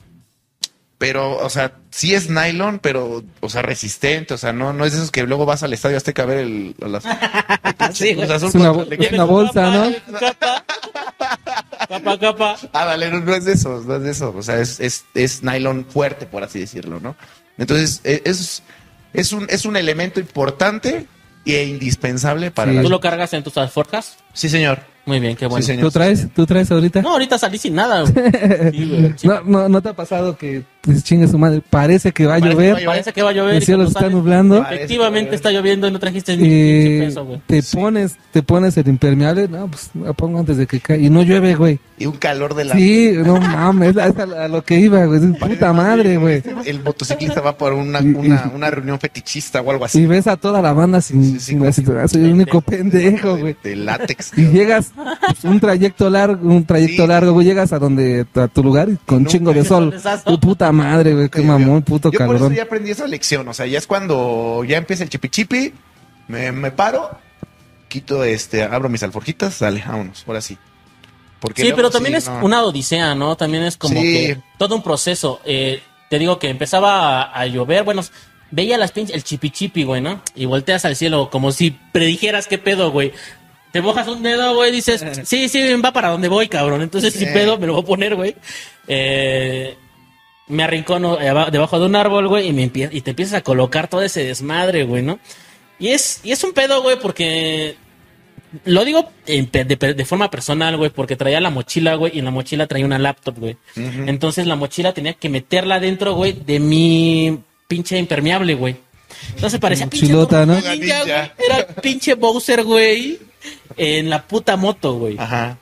pero, 0.97 1.37
o 1.37 1.49
sea, 1.49 1.73
sí 1.91 2.13
es 2.15 2.29
nylon, 2.29 2.79
pero, 2.79 3.23
o 3.41 3.49
sea, 3.49 3.61
resistente, 3.61 4.33
o 4.33 4.37
sea, 4.37 4.53
no, 4.53 4.73
no 4.73 4.85
es 4.85 4.93
de 4.93 4.99
esos 4.99 5.11
que 5.11 5.23
luego 5.23 5.45
vas 5.45 5.61
al 5.63 5.73
estadio 5.73 5.97
Azteca 5.97 6.23
a 6.23 6.25
ver 6.25 6.37
el, 6.39 6.75
a 6.81 6.87
las, 6.87 7.03
Sí. 7.93 8.15
Cruz 8.15 8.29
Azul 8.29 8.49
Es 8.49 8.55
una 8.55 8.73
contra 8.73 8.95
el 8.95 9.13
una 9.13 9.23
bolsa, 9.25 9.71
¿no? 9.71 10.19
Capa, 10.19 10.65
capa, 11.89 12.19
capa. 12.19 12.57
Ah, 12.73 12.85
dale, 12.85 13.11
no, 13.11 13.19
no 13.19 13.35
es 13.35 13.45
de 13.45 13.53
eso, 13.53 13.83
no 13.85 13.95
es 13.97 14.03
de 14.03 14.11
eso. 14.11 14.33
O 14.35 14.41
sea, 14.41 14.59
es, 14.59 14.79
es, 14.79 15.05
es 15.13 15.43
nylon 15.43 15.85
fuerte, 15.85 16.25
por 16.25 16.43
así 16.43 16.59
decirlo, 16.59 16.99
¿no? 16.99 17.15
Entonces, 17.57 18.01
eh, 18.03 18.21
es, 18.25 18.63
es, 19.15 19.32
un, 19.34 19.47
es 19.49 19.65
un 19.65 19.78
elemento 19.78 20.19
importante 20.19 21.06
e 21.45 21.63
indispensable 21.65 22.51
para 22.51 22.71
Sí. 22.71 22.78
la... 22.78 22.84
¿Tú 22.84 22.89
lo 22.89 22.99
cargas 22.99 23.34
en 23.34 23.43
tus 23.43 23.58
alforjas? 23.58 24.17
Sí, 24.34 24.49
señor. 24.49 24.80
Muy 25.05 25.19
bien, 25.19 25.35
qué 25.35 25.45
bueno. 25.45 25.61
Sí, 25.61 25.67
señor. 25.71 25.85
¿Tú 25.85 25.91
traes? 25.91 26.27
¿Tú 26.35 26.45
traes 26.45 26.71
ahorita? 26.71 27.01
No, 27.01 27.11
ahorita 27.11 27.37
salí 27.37 27.57
sin 27.57 27.75
nada, 27.75 28.01
güey. 28.01 28.13
Sí, 28.71 28.89
güey. 28.89 29.13
Sí. 29.17 29.27
No, 29.27 29.41
no, 29.43 29.69
¿no 29.69 29.81
te 29.81 29.89
ha 29.89 29.93
pasado 29.93 30.35
que 30.37 30.63
pues, 30.81 31.03
chingue 31.03 31.27
su 31.27 31.37
madre? 31.37 31.61
Parece 31.69 32.11
que 32.11 32.25
va 32.25 32.35
a 32.37 32.39
Parece 32.39 32.57
que 32.57 32.63
llover. 32.69 32.81
va 32.87 32.91
Parece 32.91 33.13
que 33.13 33.21
va 33.23 33.29
a 33.29 33.33
llover. 33.33 33.55
El 33.55 33.61
y 33.61 33.65
cielo 33.65 33.83
se 33.83 33.89
está 33.89 34.09
nublando. 34.09 34.57
Efectivamente 34.63 35.35
está 35.35 35.51
lloviendo 35.51 35.87
y 35.87 35.91
no 35.91 35.99
trajiste 35.99 36.35
ni 36.37 36.47
Eh, 36.49 37.03
peso, 37.05 37.23
güey. 37.25 37.41
te 37.45 37.61
pones, 37.61 38.15
te 38.31 38.41
pones 38.43 38.77
el 38.77 38.87
impermeable, 38.87 39.47
no, 39.47 39.67
pues 39.67 39.89
lo 39.93 40.13
pongo 40.15 40.39
antes 40.39 40.57
de 40.57 40.65
que 40.65 40.79
caiga. 40.79 41.03
Y 41.03 41.09
no 41.09 41.21
llueve, 41.21 41.53
güey. 41.55 41.79
Y 41.97 42.07
un 42.07 42.17
calor 42.17 42.55
de 42.55 42.65
la... 42.65 42.75
Sí, 42.75 43.13
no 43.23 43.39
mames, 43.39 43.95
es 43.95 44.17
a, 44.17 44.47
lo 44.47 44.63
que 44.63 44.79
iba, 44.79 45.05
güey. 45.05 45.19
Es 45.23 45.37
puta 45.37 45.71
madre, 45.71 46.17
güey. 46.17 46.41
El 46.65 46.81
motociclista 46.83 47.41
va 47.41 47.57
por 47.57 47.73
una, 47.73 48.01
Y- 48.01 48.07
y- 48.07 48.13
una, 48.15 48.51
una 48.53 48.69
reunión 48.71 48.99
fetichista 48.99 49.61
o 49.61 49.71
algo 49.71 49.85
Y 49.85 49.87
así. 49.87 50.05
ves 50.05 50.27
a 50.27 50.35
toda 50.35 50.61
la 50.61 50.73
banda 50.73 50.99
sin, 50.99 51.23
Sí, 51.23 51.31
sí, 51.33 51.39
sin 51.39 51.63
la 51.63 51.71
situación. 51.71 52.09
Soy 52.09 52.25
el 52.25 52.33
único 52.33 52.59
pendejo, 52.61 53.37
güey. 53.37 53.55
De, 53.63 53.75
látex. 53.75 54.31
Y 54.37 54.45
llegas 54.47 54.91
un 55.43 55.60
trayecto 55.60 56.10
largo, 56.10 56.47
un 56.49 56.65
trayecto 56.65 57.03
Sí. 57.03 57.08
largo, 57.08 57.34
güey, 57.34 57.45
llegas 57.47 57.73
a 57.73 57.79
donde 57.79 58.25
a 58.36 58.47
tu 58.47 58.63
lugar 58.63 58.89
con 59.05 59.25
chingo 59.25 59.53
de 59.53 59.63
sol. 59.65 59.93
Tu 60.25 60.39
puta 60.39 60.71
madre, 60.71 61.13
güey, 61.13 61.29
qué 61.29 61.41
mamón, 61.41 61.81
puto 61.84 62.12
Yo 62.12 62.17
por 62.19 62.27
eso 62.27 62.34
calorón. 62.36 62.55
ya 62.55 62.63
aprendí 62.63 62.91
esa 62.91 63.08
lección. 63.08 63.47
O 63.47 63.53
sea, 63.53 63.65
ya 63.65 63.77
es 63.77 63.88
cuando 63.88 64.63
ya 64.67 64.77
empieza 64.77 65.03
el 65.03 65.10
chipichipi, 65.10 65.73
me, 66.27 66.51
me 66.51 66.71
paro, 66.71 67.10
quito 67.88 68.23
este, 68.23 68.63
abro 68.63 68.89
mis 68.89 69.03
alforjitas, 69.03 69.60
dale, 69.60 69.84
vámonos, 69.86 70.23
ahora 70.27 70.41
sí. 70.41 70.58
Porque 71.39 71.62
Sí, 71.62 71.67
luego 71.67 71.75
pero 71.77 71.89
también 71.91 72.15
es 72.15 72.27
no. 72.27 72.43
una 72.45 72.63
odisea, 72.63 73.13
¿no? 73.13 73.36
También 73.36 73.63
es 73.63 73.77
como 73.77 73.93
Sí. 73.99 74.01
que 74.01 74.41
todo 74.58 74.75
un 74.75 74.81
proceso. 74.81 75.41
Eh, 75.45 75.81
te 76.10 76.17
digo 76.17 76.39
que 76.39 76.49
empezaba 76.49 77.21
a, 77.23 77.39
a 77.41 77.45
llover, 77.45 77.84
bueno, 77.84 78.01
veía 78.51 78.77
las 78.77 78.91
pinches, 78.91 79.15
el 79.15 79.23
chipichipi, 79.23 79.84
güey, 79.84 80.01
¿no? 80.01 80.21
Y 80.34 80.45
volteas 80.45 80.86
al 80.86 80.95
cielo 80.95 81.29
como 81.29 81.51
si 81.51 81.71
predijeras 81.91 82.47
qué 82.47 82.58
pedo, 82.58 82.91
güey. 82.91 83.12
Te 83.75 83.81
mojas 83.81 84.07
un 84.07 84.23
dedo, 84.23 84.55
güey, 84.55 84.71
dices, 84.71 85.03
sí, 85.25 85.49
sí, 85.49 85.73
va 85.83 85.91
para 85.91 86.07
donde 86.07 86.29
voy, 86.29 86.47
cabrón. 86.47 86.81
Entonces, 86.81 87.13
si 87.13 87.25
Sí. 87.25 87.33
pedo, 87.33 87.59
me 87.59 87.67
lo 87.67 87.73
voy 87.73 87.81
a 87.83 87.85
poner, 87.85 88.15
güey. 88.15 88.33
Eh, 88.88 89.75
me 90.47 90.63
arrincono 90.63 91.17
debajo 91.17 91.77
de 91.77 91.85
un 91.85 91.97
árbol, 91.97 92.29
güey, 92.29 92.47
y, 92.47 92.53
me 92.53 92.63
y 92.63 93.01
te 93.01 93.09
empiezas 93.09 93.33
a 93.33 93.41
colocar 93.41 93.89
todo 93.89 94.01
ese 94.01 94.23
desmadre, 94.23 94.85
güey, 94.85 95.03
¿no? 95.03 95.19
Y 95.77 95.89
es, 95.89 96.21
y 96.23 96.31
es 96.31 96.41
un 96.45 96.53
pedo, 96.53 96.83
güey, 96.83 96.97
porque 96.97 97.75
lo 98.63 98.85
digo 98.85 99.11
de, 99.25 99.43
de 99.65 100.05
forma 100.05 100.31
personal, 100.31 100.77
güey, 100.77 100.89
porque 100.89 101.17
traía 101.17 101.41
la 101.41 101.49
mochila, 101.49 101.95
güey, 101.95 102.15
y 102.15 102.19
en 102.19 102.25
la 102.25 102.31
mochila 102.31 102.67
traía 102.67 102.85
una 102.85 102.97
laptop, 102.97 103.39
güey. 103.39 103.57
Entonces 103.75 104.47
la 104.47 104.55
mochila 104.55 104.93
tenía 104.93 105.15
que 105.15 105.27
meterla 105.27 105.81
dentro, 105.81 106.13
güey, 106.13 106.31
de 106.31 106.61
mi 106.61 107.39
pinche 107.67 107.97
impermeable, 107.97 108.55
güey. 108.55 108.77
Entonces 109.35 109.59
parecía 109.59 109.88
pinche 109.88 110.05
Mochilota, 110.05 110.45
¿no? 110.45 110.55
ninja. 110.61 111.33
Era 111.38 111.67
pinche 111.81 112.13
Bowser, 112.13 112.63
güey, 112.63 113.19
en 113.77 114.10
la 114.10 114.23
puta 114.27 114.55
moto, 114.58 114.95
güey. 114.95 115.17
Ajá. 115.17 115.58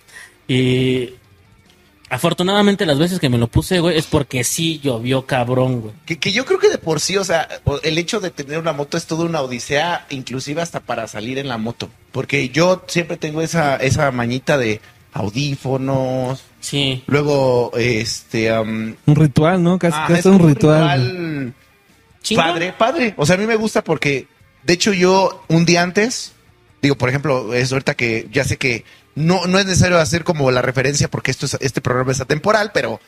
Y 0.48 1.12
afortunadamente 2.10 2.86
las 2.86 3.00
veces 3.00 3.20
que 3.20 3.30
me 3.30 3.38
lo 3.38 3.48
puse, 3.48 3.80
güey, 3.80 3.98
es 3.98 4.06
porque 4.06 4.44
sí 4.44 4.80
llovió 4.84 5.26
cabrón, 5.26 5.82
güey. 5.82 5.94
Que, 6.06 6.20
que 6.20 6.32
yo 6.32 6.46
creo 6.46 6.60
que 6.60 6.70
de 6.70 6.78
por 6.78 7.00
sí, 7.00 7.18
o 7.18 7.24
sea, 7.24 7.48
el 7.84 7.98
hecho 7.98 8.20
de 8.20 8.30
tener 8.30 8.60
una 8.60 8.74
moto 8.74 8.98
es 8.98 9.06
toda 9.08 9.26
una 9.26 9.42
odisea, 9.42 10.06
inclusive 10.10 10.62
hasta 10.62 10.80
para 10.80 11.08
salir 11.08 11.38
en 11.38 11.48
la 11.48 11.58
moto. 11.58 11.90
Porque 12.12 12.50
yo 12.50 12.84
siempre 12.88 13.18
tengo 13.18 13.42
esa, 13.42 13.78
esa 13.78 14.12
mañita 14.12 14.58
de 14.58 14.80
audífonos, 15.14 16.44
Sí. 16.60 17.04
luego, 17.08 17.72
este... 17.76 18.50
am, 18.52 18.96
Un 19.06 19.16
ritual, 19.16 19.62
¿no? 19.62 19.78
Casi, 19.80 19.98
ah, 20.00 20.06
casi 20.08 20.20
es 20.22 20.26
un 20.26 20.40
ritual. 20.48 21.54
Chingón. 22.22 22.46
Padre, 22.46 22.74
padre. 22.78 23.14
O 23.18 23.26
sea, 23.26 23.36
a 23.36 23.38
mí 23.38 23.46
me 23.46 23.56
gusta 23.58 23.84
porque, 23.84 24.28
de 24.64 24.74
hecho, 24.74 24.94
yo 24.94 25.44
un 25.50 25.66
día 25.66 25.82
antes, 25.84 26.32
digo, 26.84 26.96
por 26.96 27.10
ejemplo, 27.10 27.54
es 27.54 27.72
ahorita 27.72 27.96
que 27.96 28.28
ya 28.32 28.44
sé 28.44 28.58
que 28.58 28.84
no, 29.16 29.48
no 29.48 29.58
es 29.58 29.66
necesario 29.66 29.98
hacer 30.00 30.24
como 30.24 30.52
la 30.52 30.62
referencia 30.62 31.10
porque 31.10 31.32
esto 31.32 31.46
es, 31.46 31.58
este 31.62 31.82
programa 31.82 32.12
es 32.12 32.20
atemporal, 32.20 32.72
pero 32.74 33.00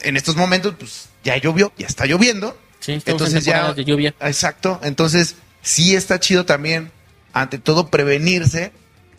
en 0.00 0.16
estos 0.16 0.36
momentos, 0.36 0.74
pues 0.78 1.08
ya 1.24 1.36
llovió, 1.36 1.72
ya 1.76 1.86
está 1.86 2.06
lloviendo. 2.06 2.56
Sí, 2.78 2.92
Entonces 3.04 3.44
ya. 3.44 3.72
de 3.72 3.84
lluvia. 3.84 4.14
Exacto. 4.20 4.78
Entonces, 4.84 5.34
sí 5.60 5.96
está 5.96 6.20
chido 6.20 6.46
también, 6.46 6.92
ante 7.32 7.58
todo, 7.58 7.88
prevenirse, 7.88 8.70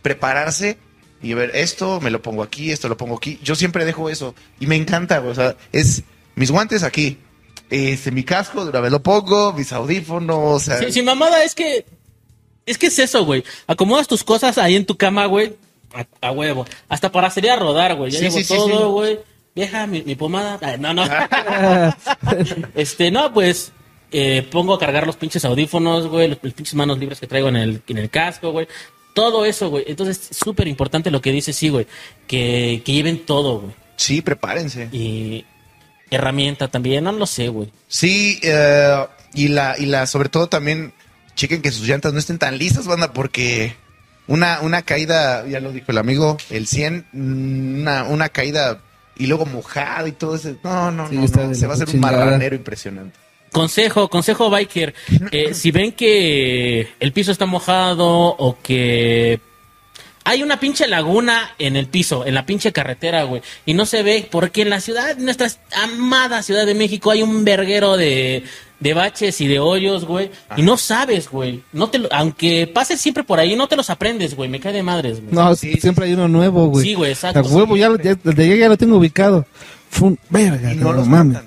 prepararse 0.02 0.78
y 1.22 1.34
ver 1.34 1.52
esto, 1.54 2.00
me 2.00 2.10
lo 2.10 2.22
pongo 2.22 2.44
aquí, 2.44 2.72
esto 2.72 2.88
lo 2.88 2.96
pongo 2.96 3.18
aquí. 3.18 3.40
Yo 3.44 3.56
siempre 3.56 3.84
dejo 3.84 4.10
eso 4.10 4.34
y 4.60 4.68
me 4.68 4.78
encanta, 4.78 5.20
o 5.20 5.36
sea, 5.36 5.58
es 5.74 6.04
mis 6.36 6.50
guantes 6.50 6.84
aquí. 6.84 7.18
Este, 7.70 8.12
mi 8.12 8.24
casco, 8.24 8.64
de 8.64 8.70
una 8.70 8.80
vez 8.80 8.92
lo 8.94 9.04
pongo, 9.04 9.52
mis 9.52 9.74
audífonos, 9.74 10.38
o 10.40 10.60
sea, 10.60 10.78
Sí, 10.78 10.94
sí, 10.94 11.02
mamada, 11.02 11.44
es 11.44 11.54
que. 11.54 11.86
Es 12.68 12.78
que 12.78 12.88
es 12.88 13.00
eso, 13.00 13.26
güey. 13.26 13.44
Acomodas 13.66 14.08
tus 14.08 14.24
cosas 14.24 14.58
ahí 14.60 14.76
en 14.76 14.86
tu 14.86 14.96
cama, 14.96 15.26
güey. 15.26 15.56
A, 16.22 16.28
a 16.28 16.32
huevo. 16.32 16.66
Hasta 16.90 17.12
para 17.12 17.32
salir 17.32 17.50
a 17.50 17.56
rodar, 17.56 17.96
güey. 17.96 18.12
Ya 18.12 18.20
Sí, 18.20 18.26
llevo 18.26 18.38
sí, 18.38 18.48
todo, 18.48 18.68
sí. 18.68 18.84
güey. 18.92 19.20
Vieja, 19.56 19.88
mi, 19.88 20.04
mi 20.04 20.14
pomada. 20.16 20.60
Ay, 20.62 20.78
no, 20.78 20.94
no. 20.94 21.04
este, 22.76 23.10
no, 23.12 23.34
pues. 23.34 23.72
eh, 24.12 24.48
pongo 24.52 24.74
a 24.74 24.80
cargar 24.80 25.06
los 25.08 25.16
pinches 25.16 25.44
audífonos, 25.46 26.08
güey. 26.08 26.28
Los, 26.30 26.38
los 26.42 26.54
pinches 26.54 26.76
manos 26.76 26.98
libres 27.00 27.20
que 27.20 27.28
traigo 27.28 27.50
en 27.50 27.56
el, 27.56 27.82
en 27.88 27.98
el 27.98 28.10
casco, 28.10 28.52
güey. 28.52 28.68
Todo 29.14 29.46
eso, 29.46 29.70
güey. 29.70 29.86
Entonces, 29.88 30.30
es 30.32 30.38
súper 30.38 30.68
importante 30.68 31.10
lo 31.10 31.22
que 31.22 31.32
dice, 31.32 31.54
sí, 31.54 31.70
güey. 31.70 31.88
Que, 32.28 32.82
que 32.86 32.92
lleven 32.94 33.26
todo, 33.26 33.60
güey. 33.62 33.74
sí, 33.96 34.22
prepárense. 34.22 34.90
Y 34.92 35.44
herramienta 36.12 36.68
también, 36.68 37.04
no 37.04 37.12
lo 37.12 37.26
sé, 37.26 37.48
güey. 37.50 37.70
Sí, 37.88 38.40
eh, 38.44 39.06
y 39.34 39.48
la, 39.50 39.76
y 39.78 39.88
la, 39.88 40.06
sobre 40.06 40.30
todo 40.30 40.48
también, 40.48 40.94
chequen 41.38 41.62
que 41.62 41.72
sus 41.72 41.88
llantas 41.88 42.12
no 42.12 42.20
estén 42.20 42.40
tan 42.40 42.58
lisas, 42.58 42.88
banda, 42.88 43.14
porque 43.14 43.76
una, 44.28 44.60
una 44.62 44.82
caída, 44.82 45.48
ya 45.48 45.62
lo 45.62 45.72
dijo 45.72 45.92
el 45.92 46.00
amigo, 46.00 46.38
el 46.50 46.68
100, 46.68 47.06
mm, 47.14 47.80
una, 47.82 48.04
una 48.04 48.30
caída 48.30 48.82
y 49.16 49.28
luego 49.28 49.46
mojado 49.46 50.08
y 50.08 50.12
todo 50.12 50.36
ese. 50.36 50.58
No, 50.64 50.92
no, 50.92 51.08
Sí, 51.08 51.16
no, 51.16 51.28
se 51.56 51.66
va 51.66 51.74
a 51.74 51.76
hacer 51.76 51.90
un 51.90 52.02
marranero 52.02 52.56
impresionante. 52.56 53.18
Consejo, 53.52 54.10
consejo 54.10 54.50
biker. 54.50 54.94
Eh, 55.32 55.54
si 55.54 55.72
ven 55.72 55.94
que 55.94 56.90
el 57.00 57.14
piso 57.14 57.32
está 57.32 57.46
mojado 57.46 58.06
o 58.08 58.58
que 58.62 59.40
hay 60.26 60.44
una 60.44 60.60
pinche 60.60 60.88
laguna 60.88 61.56
en 61.58 61.78
el 61.78 61.88
piso, 61.88 62.26
en 62.26 62.36
la 62.36 62.46
pinche 62.46 62.74
carretera, 62.74 63.24
güey, 63.24 63.42
y 63.66 63.74
no 63.74 63.86
se 63.86 64.04
ve 64.04 64.28
porque 64.30 64.64
en 64.64 64.70
la 64.70 64.82
ciudad, 64.82 65.16
nuestra 65.16 65.48
amada 65.72 66.44
Ciudad 66.44 66.66
de 66.66 66.76
México, 66.76 67.12
hay 67.12 67.24
un 67.24 67.46
verguero 67.46 67.96
de, 67.96 68.44
de 68.80 68.94
baches 68.94 69.42
y 69.42 69.48
de 69.48 69.60
hoyos, 69.60 70.06
güey, 70.06 70.30
y 70.56 70.62
no 70.62 70.78
sabes, 70.78 71.30
güey. 71.30 71.64
No 71.74 71.90
te 71.90 71.98
lo- 72.00 72.10
aunque 72.12 72.68
pases 72.68 73.02
siempre 73.02 73.24
por 73.24 73.40
ahí, 73.40 73.56
no 73.56 73.68
te 73.68 73.76
los 73.76 73.90
aprendes, 73.90 74.36
güey. 74.36 74.50
Me 74.50 74.60
cae 74.60 74.72
de 74.74 74.84
madres, 74.84 75.20
güey. 75.22 75.34
No, 75.34 75.56
Sí, 75.56 75.74
sí, 75.74 75.82
siempre 75.82 76.06
hay 76.06 76.14
uno 76.14 76.28
nuevo, 76.28 76.68
güey. 76.68 76.86
Sí, 76.86 76.94
güey, 76.94 77.12
exacto. 77.12 77.40
A 77.40 77.42
huevo, 77.44 77.76
ya, 77.76 77.90
lo- 77.90 77.98
ya, 78.00 78.16
desde 78.24 78.44
allá 78.44 78.56
ya 78.56 78.70
lo 78.70 78.78
tengo 78.78 78.98
ubicado. 78.98 79.46
Fun, 79.90 80.20
verga, 80.30 80.74
Y 80.74 80.78
no, 80.78 80.94
los 80.94 81.08
mames. 81.08 81.40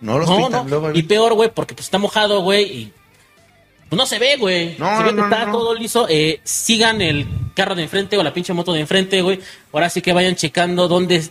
No 0.00 0.18
los 0.18 0.28
No, 0.28 0.36
pintan. 0.36 0.64
no. 0.64 0.68
luego- 0.70 0.92
Y 0.98 1.02
peor, 1.02 1.34
güey, 1.34 1.50
porque 1.52 1.74
pues 1.74 1.86
está 1.86 1.98
mojado, 1.98 2.40
güey, 2.42 2.64
y 2.64 2.92
pues 3.88 3.98
no 3.98 4.06
se 4.06 4.18
ve, 4.18 4.36
güey. 4.38 4.76
No, 4.78 4.96
se 4.96 5.02
ve 5.04 5.10
no, 5.12 5.16
que 5.16 5.16
no, 5.16 5.24
está 5.24 5.46
no. 5.46 5.52
todo 5.52 5.74
liso. 5.74 6.06
Eh, 6.08 6.40
sigan 6.44 7.00
el 7.02 7.26
carro 7.54 7.74
de 7.74 7.82
enfrente 7.82 8.16
o 8.16 8.22
la 8.22 8.32
pinche 8.32 8.52
moto 8.54 8.72
de 8.72 8.80
enfrente, 8.80 9.20
güey. 9.22 9.40
Ahora 9.72 9.90
sí 9.90 10.00
que 10.00 10.12
vayan 10.12 10.34
checando 10.34 10.88
dónde, 10.88 11.22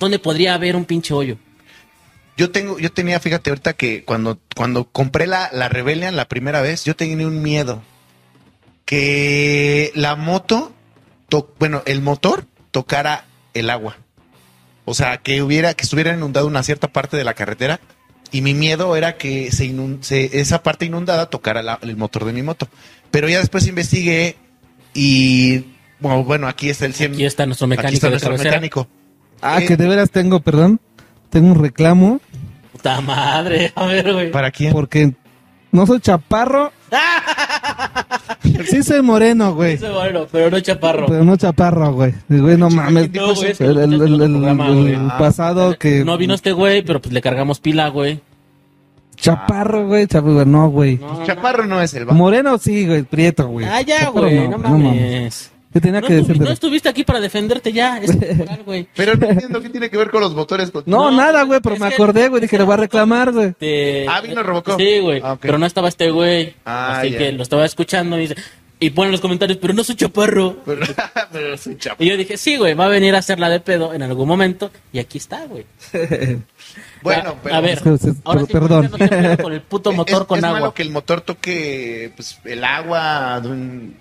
dónde 0.00 0.18
podría 0.18 0.54
haber 0.54 0.74
un 0.76 0.84
pinche 0.84 1.14
hoyo. 1.14 1.36
Yo 2.38 2.50
tengo, 2.52 2.78
yo 2.78 2.90
tenía, 2.92 3.18
fíjate, 3.20 3.50
ahorita 3.50 3.72
que 3.74 4.04
cuando, 4.04 4.38
cuando 4.56 4.84
compré 4.84 5.26
la, 5.26 5.50
la 5.52 5.68
Rebellion 5.68 6.16
la 6.16 6.28
primera 6.28 6.60
vez, 6.62 6.84
yo 6.84 6.96
tenía 6.96 7.26
un 7.26 7.42
miedo. 7.42 7.82
Que 8.84 9.92
la 9.94 10.16
moto, 10.16 10.72
to- 11.28 11.52
bueno, 11.58 11.82
el 11.84 12.00
motor 12.00 12.46
tocara 12.70 13.24
el 13.54 13.68
agua. 13.70 13.96
O 14.84 14.94
sea, 14.94 15.18
que 15.18 15.42
hubiera, 15.42 15.74
que 15.74 15.82
estuviera 15.82 16.14
inundado 16.14 16.46
una 16.46 16.62
cierta 16.62 16.88
parte 16.88 17.16
de 17.16 17.24
la 17.24 17.34
carretera. 17.34 17.80
Y 18.30 18.40
mi 18.40 18.54
miedo 18.54 18.94
era 18.96 19.16
que 19.16 19.50
se 19.52 19.66
inun- 19.66 20.02
se- 20.02 20.40
esa 20.40 20.62
parte 20.62 20.86
inundada 20.86 21.26
tocara 21.28 21.62
la- 21.62 21.78
el 21.82 21.96
motor 21.96 22.24
de 22.24 22.32
mi 22.32 22.42
moto. 22.42 22.68
Pero 23.10 23.28
ya 23.28 23.38
después 23.40 23.66
investigué 23.66 24.36
y, 24.94 25.64
bueno, 25.98 26.24
bueno 26.24 26.46
aquí 26.46 26.70
está 26.70 26.86
el 26.86 26.94
100. 26.94 27.14
Aquí 27.14 27.24
está 27.26 27.46
nuestro 27.46 27.66
aquí 27.66 27.70
mecánico 27.70 27.94
está 27.96 28.06
de 28.06 28.10
nuestro 28.28 28.32
mecánico. 28.50 28.88
Ah, 29.42 29.60
Eh, 29.62 29.66
que 29.66 29.76
de 29.76 29.88
veras 29.88 30.10
tengo, 30.10 30.40
perdón. 30.40 30.80
Tengo 31.30 31.48
un 31.52 31.62
reclamo 31.62 32.20
Puta 32.78 33.00
madre, 33.00 33.72
a 33.76 33.86
ver, 33.86 34.12
güey. 34.12 34.30
¿Para 34.30 34.50
quién? 34.50 34.72
porque 34.72 35.12
no 35.72 35.86
soy 35.86 36.00
chaparro. 36.00 36.72
Sí 38.68 38.82
soy 38.82 39.02
moreno, 39.02 39.54
güey. 39.54 39.74
Ese 39.74 39.88
bueno, 39.90 40.26
pero 40.30 40.50
no 40.50 40.58
chaparro. 40.60 41.06
Pero 41.06 41.24
no 41.24 41.36
chaparro, 41.36 41.92
güey. 41.92 42.12
Güey, 42.28 42.56
no 42.56 42.68
mames. 42.70 43.10
No, 43.12 43.34
güey, 43.34 43.50
es 43.52 43.58
que 43.58 43.64
El, 43.64 43.78
el- 43.78 43.92
el- 43.94 44.02
el- 44.22 44.30
programa, 44.32 44.66
el 44.68 44.74
güey. 44.82 44.94
Ah, 44.94 45.16
pasado 45.18 45.78
que... 45.78 46.04
No 46.04 46.16
vino 46.18 46.34
este 46.34 46.52
güey, 46.52 46.82
pero 46.82 47.00
pues 47.00 47.12
le 47.12 47.20
cargamos 47.22 47.60
pila, 47.60 47.88
güey. 47.88 48.20
Chaparro, 49.16 49.86
güey, 49.86 50.06
chaparro, 50.06 50.44
no, 50.44 50.68
güey. 50.70 50.96
No, 50.98 51.24
Chaparro 51.24 51.66
no 51.66 51.80
es 51.80 51.94
el 51.94 52.04
vato. 52.04 52.14
Moreno 52.16 52.58
sí, 52.58 52.86
güey, 52.86 53.02
prieto, 53.02 53.48
güey. 53.48 53.66
Ah, 53.66 53.80
ya, 53.82 54.08
güey, 54.10 54.48
no, 54.48 54.58
mames. 54.58 55.50
Yo 55.74 55.80
tenía 55.82 56.00
No, 56.00 56.06
que 56.08 56.14
decirte. 56.14 56.42
no 56.44 56.50
estuviste 56.50 56.88
aquí 56.88 57.04
para 57.04 57.20
defenderte 57.20 57.72
ya. 57.72 57.98
Es 57.98 58.18
temporal, 58.18 58.62
güey. 58.64 58.88
Pero 58.96 59.14
no 59.16 59.26
entiendo 59.28 59.60
qué 59.60 59.68
tiene 59.68 59.90
que 59.90 59.98
ver 59.98 60.10
con 60.10 60.20
los 60.22 60.34
motores. 60.34 60.70
con- 60.70 60.82
No, 60.86 61.10
No, 61.10 61.16
nada, 61.16 61.42
güey, 61.42 61.60
pero 61.60 61.76
me 61.76 61.86
acordé, 61.86 62.28
güey, 62.28 62.40
dije, 62.40 62.56
le 62.56 62.64
voy 62.64 62.74
a 62.74 62.78
reclamar, 62.78 63.32
güey. 63.32 63.52
Te- 63.52 64.06
Ah, 64.08 64.20
vino 64.22 64.42
Robocop. 64.42 64.80
Sí, 64.80 64.98
güey. 65.00 65.20
Ah. 65.22 65.36
Pero 65.40 65.58
no 65.58 65.66
estaba 65.66 65.88
este 65.88 66.10
güey. 66.10 66.54
Ah, 66.64 66.98
así 67.00 67.10
que 67.10 67.32
lo 67.32 67.42
estaba 67.42 67.64
escuchando 67.66 68.16
y 68.18 68.22
dice. 68.22 68.36
Y 68.80 68.90
pone 68.90 69.06
en 69.08 69.12
los 69.12 69.20
comentarios, 69.20 69.58
pero 69.60 69.74
no 69.74 69.82
soy 69.82 69.96
chaparro. 69.96 70.56
Pero, 70.64 70.86
pero 71.32 71.56
soy 71.58 71.76
chaparro. 71.78 72.04
Y 72.04 72.08
yo 72.10 72.16
dije, 72.16 72.36
sí, 72.36 72.56
güey, 72.56 72.74
va 72.74 72.84
a 72.84 72.88
venir 72.88 73.14
a 73.16 73.18
hacerla 73.18 73.48
de 73.48 73.58
pedo 73.58 73.92
en 73.92 74.02
algún 74.02 74.28
momento. 74.28 74.70
Y 74.92 75.00
aquí 75.00 75.18
está, 75.18 75.44
güey. 75.46 75.64
Bueno, 77.00 77.30
a, 77.30 77.34
pero. 77.42 77.54
a 77.54 77.60
ver, 77.60 77.78
Es 77.78 77.82
que- 77.82 77.94
es- 78.10 78.16
ahora 78.24 78.40
pero- 78.40 78.46
sí, 78.46 78.52
perdón. 78.52 78.88
¿por 78.90 79.08
qué 79.08 79.20
no 79.36 79.36
con 79.44 79.52
el 79.52 79.62
puto 79.62 79.92
motor 79.92 80.22
es, 80.22 80.26
con 80.26 80.38
es 80.38 80.44
agua. 80.44 80.58
malo 80.60 80.74
que 80.74 80.82
el 80.82 80.90
motor 80.90 81.20
toque 81.20 82.12
pues, 82.16 82.38
el 82.44 82.64
agua, 82.64 83.40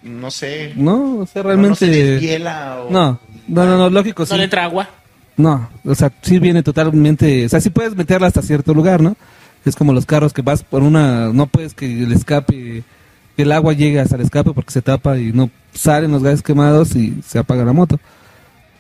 no 0.04 0.32
sé. 0.32 0.74
No, 0.76 1.20
o 1.20 1.26
sea, 1.28 1.44
No 1.44 1.76
se 1.76 1.86
realmente. 1.88 2.48
o... 2.48 2.90
No, 2.90 3.20
no, 3.48 3.66
no, 3.66 3.78
no, 3.78 3.90
lógico, 3.92 4.26
sí. 4.26 4.32
No 4.32 4.38
le 4.40 4.44
entra 4.46 4.64
agua. 4.66 4.90
No, 5.38 5.70
o 5.86 5.94
sea, 5.94 6.12
sí 6.24 6.40
viene 6.40 6.64
totalmente, 6.64 7.46
o 7.46 7.50
sea, 7.50 7.62
sí 7.62 7.70
puedes 7.70 7.96
meterla 7.96 8.28
hasta 8.28 8.42
cierto 8.42 8.74
lugar, 8.74 9.00
¿no? 9.02 9.16
Es 9.64 9.76
como 9.76 9.94
los 9.94 10.08
carros 10.08 10.34
que 10.34 10.42
vas 10.42 10.64
por 10.64 10.82
una, 10.82 11.28
no 11.32 11.46
puedes 11.46 11.76
que 11.76 11.86
el 11.86 12.12
escape, 12.12 12.84
que 13.38 13.44
el 13.44 13.52
agua 13.54 13.72
llegue 13.72 14.02
hasta 14.02 14.16
el 14.16 14.22
escape 14.24 14.52
porque 14.52 14.72
se 14.72 14.82
tapa 14.82 15.18
y 15.18 15.32
no 15.32 15.50
salen 15.74 16.12
los 16.12 16.22
gases 16.24 16.42
quemados 16.42 16.94
y 16.98 17.22
se 17.26 17.40
apaga 17.40 17.64
la 17.64 17.72
moto. 17.72 17.98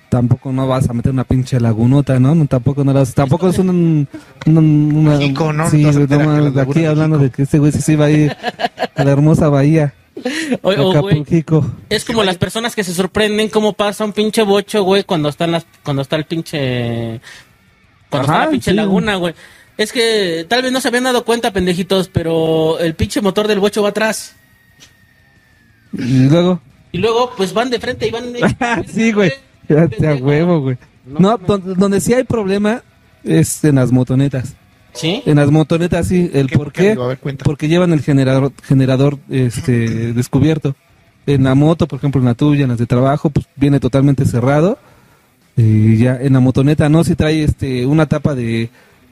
Tampoco 0.09 0.51
no 0.53 0.67
vas 0.67 0.89
a 0.89 0.93
meter 0.93 1.11
una 1.11 1.25
pinche 1.25 1.59
lagunota, 1.59 2.17
¿no? 2.19 2.33
no 2.33 2.45
tampoco 2.47 2.83
no 2.85 2.93
las, 2.93 3.13
tampoco 3.13 3.49
es 3.49 3.59
un, 3.59 3.69
un- 3.69 4.07
una, 4.45 5.17
México, 5.17 5.51
¿no? 5.53 5.69
Sí, 5.69 5.83
No 5.83 5.89
aquí 5.89 6.05
de 6.05 6.87
hablando 6.87 7.17
México. 7.17 7.23
de 7.23 7.29
que 7.31 7.41
este 7.43 7.59
güey 7.59 7.71
sí 7.73 7.81
se 7.81 7.93
iba 7.93 8.05
a 8.05 8.09
ir 8.09 8.35
a 8.95 9.03
la 9.03 9.11
hermosa 9.11 9.49
bahía, 9.49 9.93
O- 10.61 10.71
o, 10.71 11.01
güey, 11.01 11.19
Acapulco. 11.19 11.71
es 11.89 12.05
como 12.05 12.23
las 12.23 12.37
personas 12.37 12.73
que 12.73 12.85
se 12.85 12.93
sorprenden 12.93 13.49
cómo 13.49 13.73
pasa 13.73 14.05
un 14.05 14.13
pinche 14.13 14.41
bocho, 14.43 14.81
güey, 14.83 15.03
cuando 15.03 15.27
están 15.29 15.51
las, 15.51 15.65
cuando 15.83 16.01
está 16.03 16.15
el 16.15 16.23
pinche, 16.23 17.19
cuando 18.09 18.29
Ajá, 18.29 18.33
está 18.35 18.45
la 18.45 18.51
pinche 18.51 18.71
sí. 18.71 18.77
laguna, 18.77 19.15
güey. 19.17 19.33
Es 19.77 19.91
que 19.91 20.45
tal 20.47 20.61
vez 20.63 20.71
no 20.71 20.79
se 20.79 20.87
habían 20.87 21.03
dado 21.03 21.25
cuenta, 21.25 21.51
pendejitos, 21.51 22.07
pero 22.07 22.79
el 22.79 22.95
pinche 22.95 23.19
motor 23.21 23.47
del 23.49 23.59
bocho 23.59 23.83
va 23.83 23.89
atrás. 23.89 24.35
Y 25.93 26.27
luego, 26.29 26.59
Y 26.91 26.97
luego, 26.99 27.31
pues 27.37 27.53
van 27.53 27.69
de 27.69 27.79
frente 27.79 28.07
y 28.07 28.11
van. 28.11 28.25
sí, 28.87 29.11
güey. 29.11 29.31
Fíjate 29.67 30.07
a 30.07 30.15
huevo, 30.15 30.61
güey. 30.61 30.77
No, 31.05 31.37
donde, 31.37 31.75
donde 31.75 32.01
sí 32.01 32.13
hay 32.13 32.23
problema 32.23 32.83
es 33.23 33.63
en 33.63 33.75
las 33.75 33.91
motonetas. 33.91 34.55
¿Sí? 34.93 35.21
En 35.25 35.35
las 35.37 35.51
motonetas 35.51 36.07
sí, 36.07 36.29
el 36.33 36.47
¿Qué- 36.49 36.57
por 36.57 36.71
qué, 36.71 36.95
ver, 36.95 37.19
porque 37.43 37.67
llevan 37.67 37.93
el 37.93 38.01
generador 38.01 38.51
generador 38.63 39.19
este 39.29 40.13
descubierto. 40.13 40.75
En 41.25 41.43
la 41.43 41.55
moto, 41.55 41.87
por 41.87 41.97
ejemplo, 41.99 42.19
en 42.21 42.25
la 42.25 42.33
tuya, 42.35 42.63
en 42.63 42.69
las 42.69 42.77
de 42.79 42.85
trabajo, 42.87 43.29
pues 43.29 43.45
viene 43.57 43.79
totalmente 43.79 44.25
cerrado. 44.25 44.77
Y 45.57 45.97
ya 45.97 46.15
en 46.21 46.33
la 46.33 46.39
motoneta 46.39 46.87
no, 46.87 47.03
si 47.03 47.15
trae 47.15 47.43
este 47.43 47.85
una 47.85 48.05
tapa 48.05 48.33
de, 48.35 48.69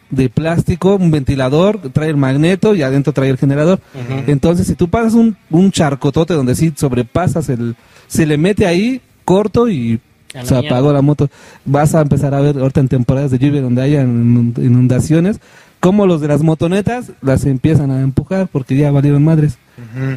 de 0.09 0.29
plástico, 0.29 0.95
un 0.95 1.11
ventilador, 1.11 1.79
trae 1.91 2.09
el 2.09 2.17
magneto 2.17 2.75
y 2.75 2.81
adentro 2.83 3.11
trae 3.13 3.29
el 3.29 3.37
generador. 3.37 3.79
Entonces, 4.27 4.67
si 4.67 4.75
tú 4.75 4.87
pasas 4.89 5.13
un, 5.13 5.35
un 5.49 5.71
charcotote 5.71 6.33
donde 6.33 6.55
sí 6.55 6.73
sobrepasas 6.75 7.49
el, 7.49 7.75
se 8.07 8.25
le 8.25 8.37
mete 8.37 8.65
ahí 8.65 9.01
corto 9.25 9.67
y 9.67 9.99
se 10.29 10.53
mierda. 10.53 10.59
apagó 10.59 10.93
la 10.93 11.01
moto. 11.01 11.29
Vas 11.65 11.95
a 11.95 12.01
empezar 12.01 12.33
a 12.35 12.39
ver 12.41 12.57
ahorita 12.57 12.81
en 12.81 12.87
temporadas 12.87 13.31
de 13.31 13.39
lluvia 13.39 13.61
donde 13.61 13.81
haya 13.81 14.03
inund- 14.03 14.57
inundaciones, 14.63 15.39
como 15.79 16.05
los 16.07 16.21
de 16.21 16.27
las 16.27 16.41
motonetas 16.43 17.11
las 17.21 17.45
empiezan 17.45 17.91
a 17.91 18.01
empujar 18.01 18.47
porque 18.51 18.75
ya 18.75 18.91
valieron 18.91 19.23
madres. 19.23 19.57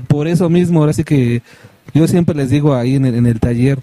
Por 0.07 0.29
eso 0.29 0.49
mismo, 0.49 0.81
ahora 0.81 0.93
sí 0.93 1.03
que 1.05 1.43
yo 1.95 2.07
siempre 2.07 2.35
les 2.35 2.51
digo 2.51 2.75
ahí 2.75 2.95
en 2.97 3.07
el, 3.07 3.15
en 3.15 3.27
el 3.27 3.41
taller, 3.41 3.81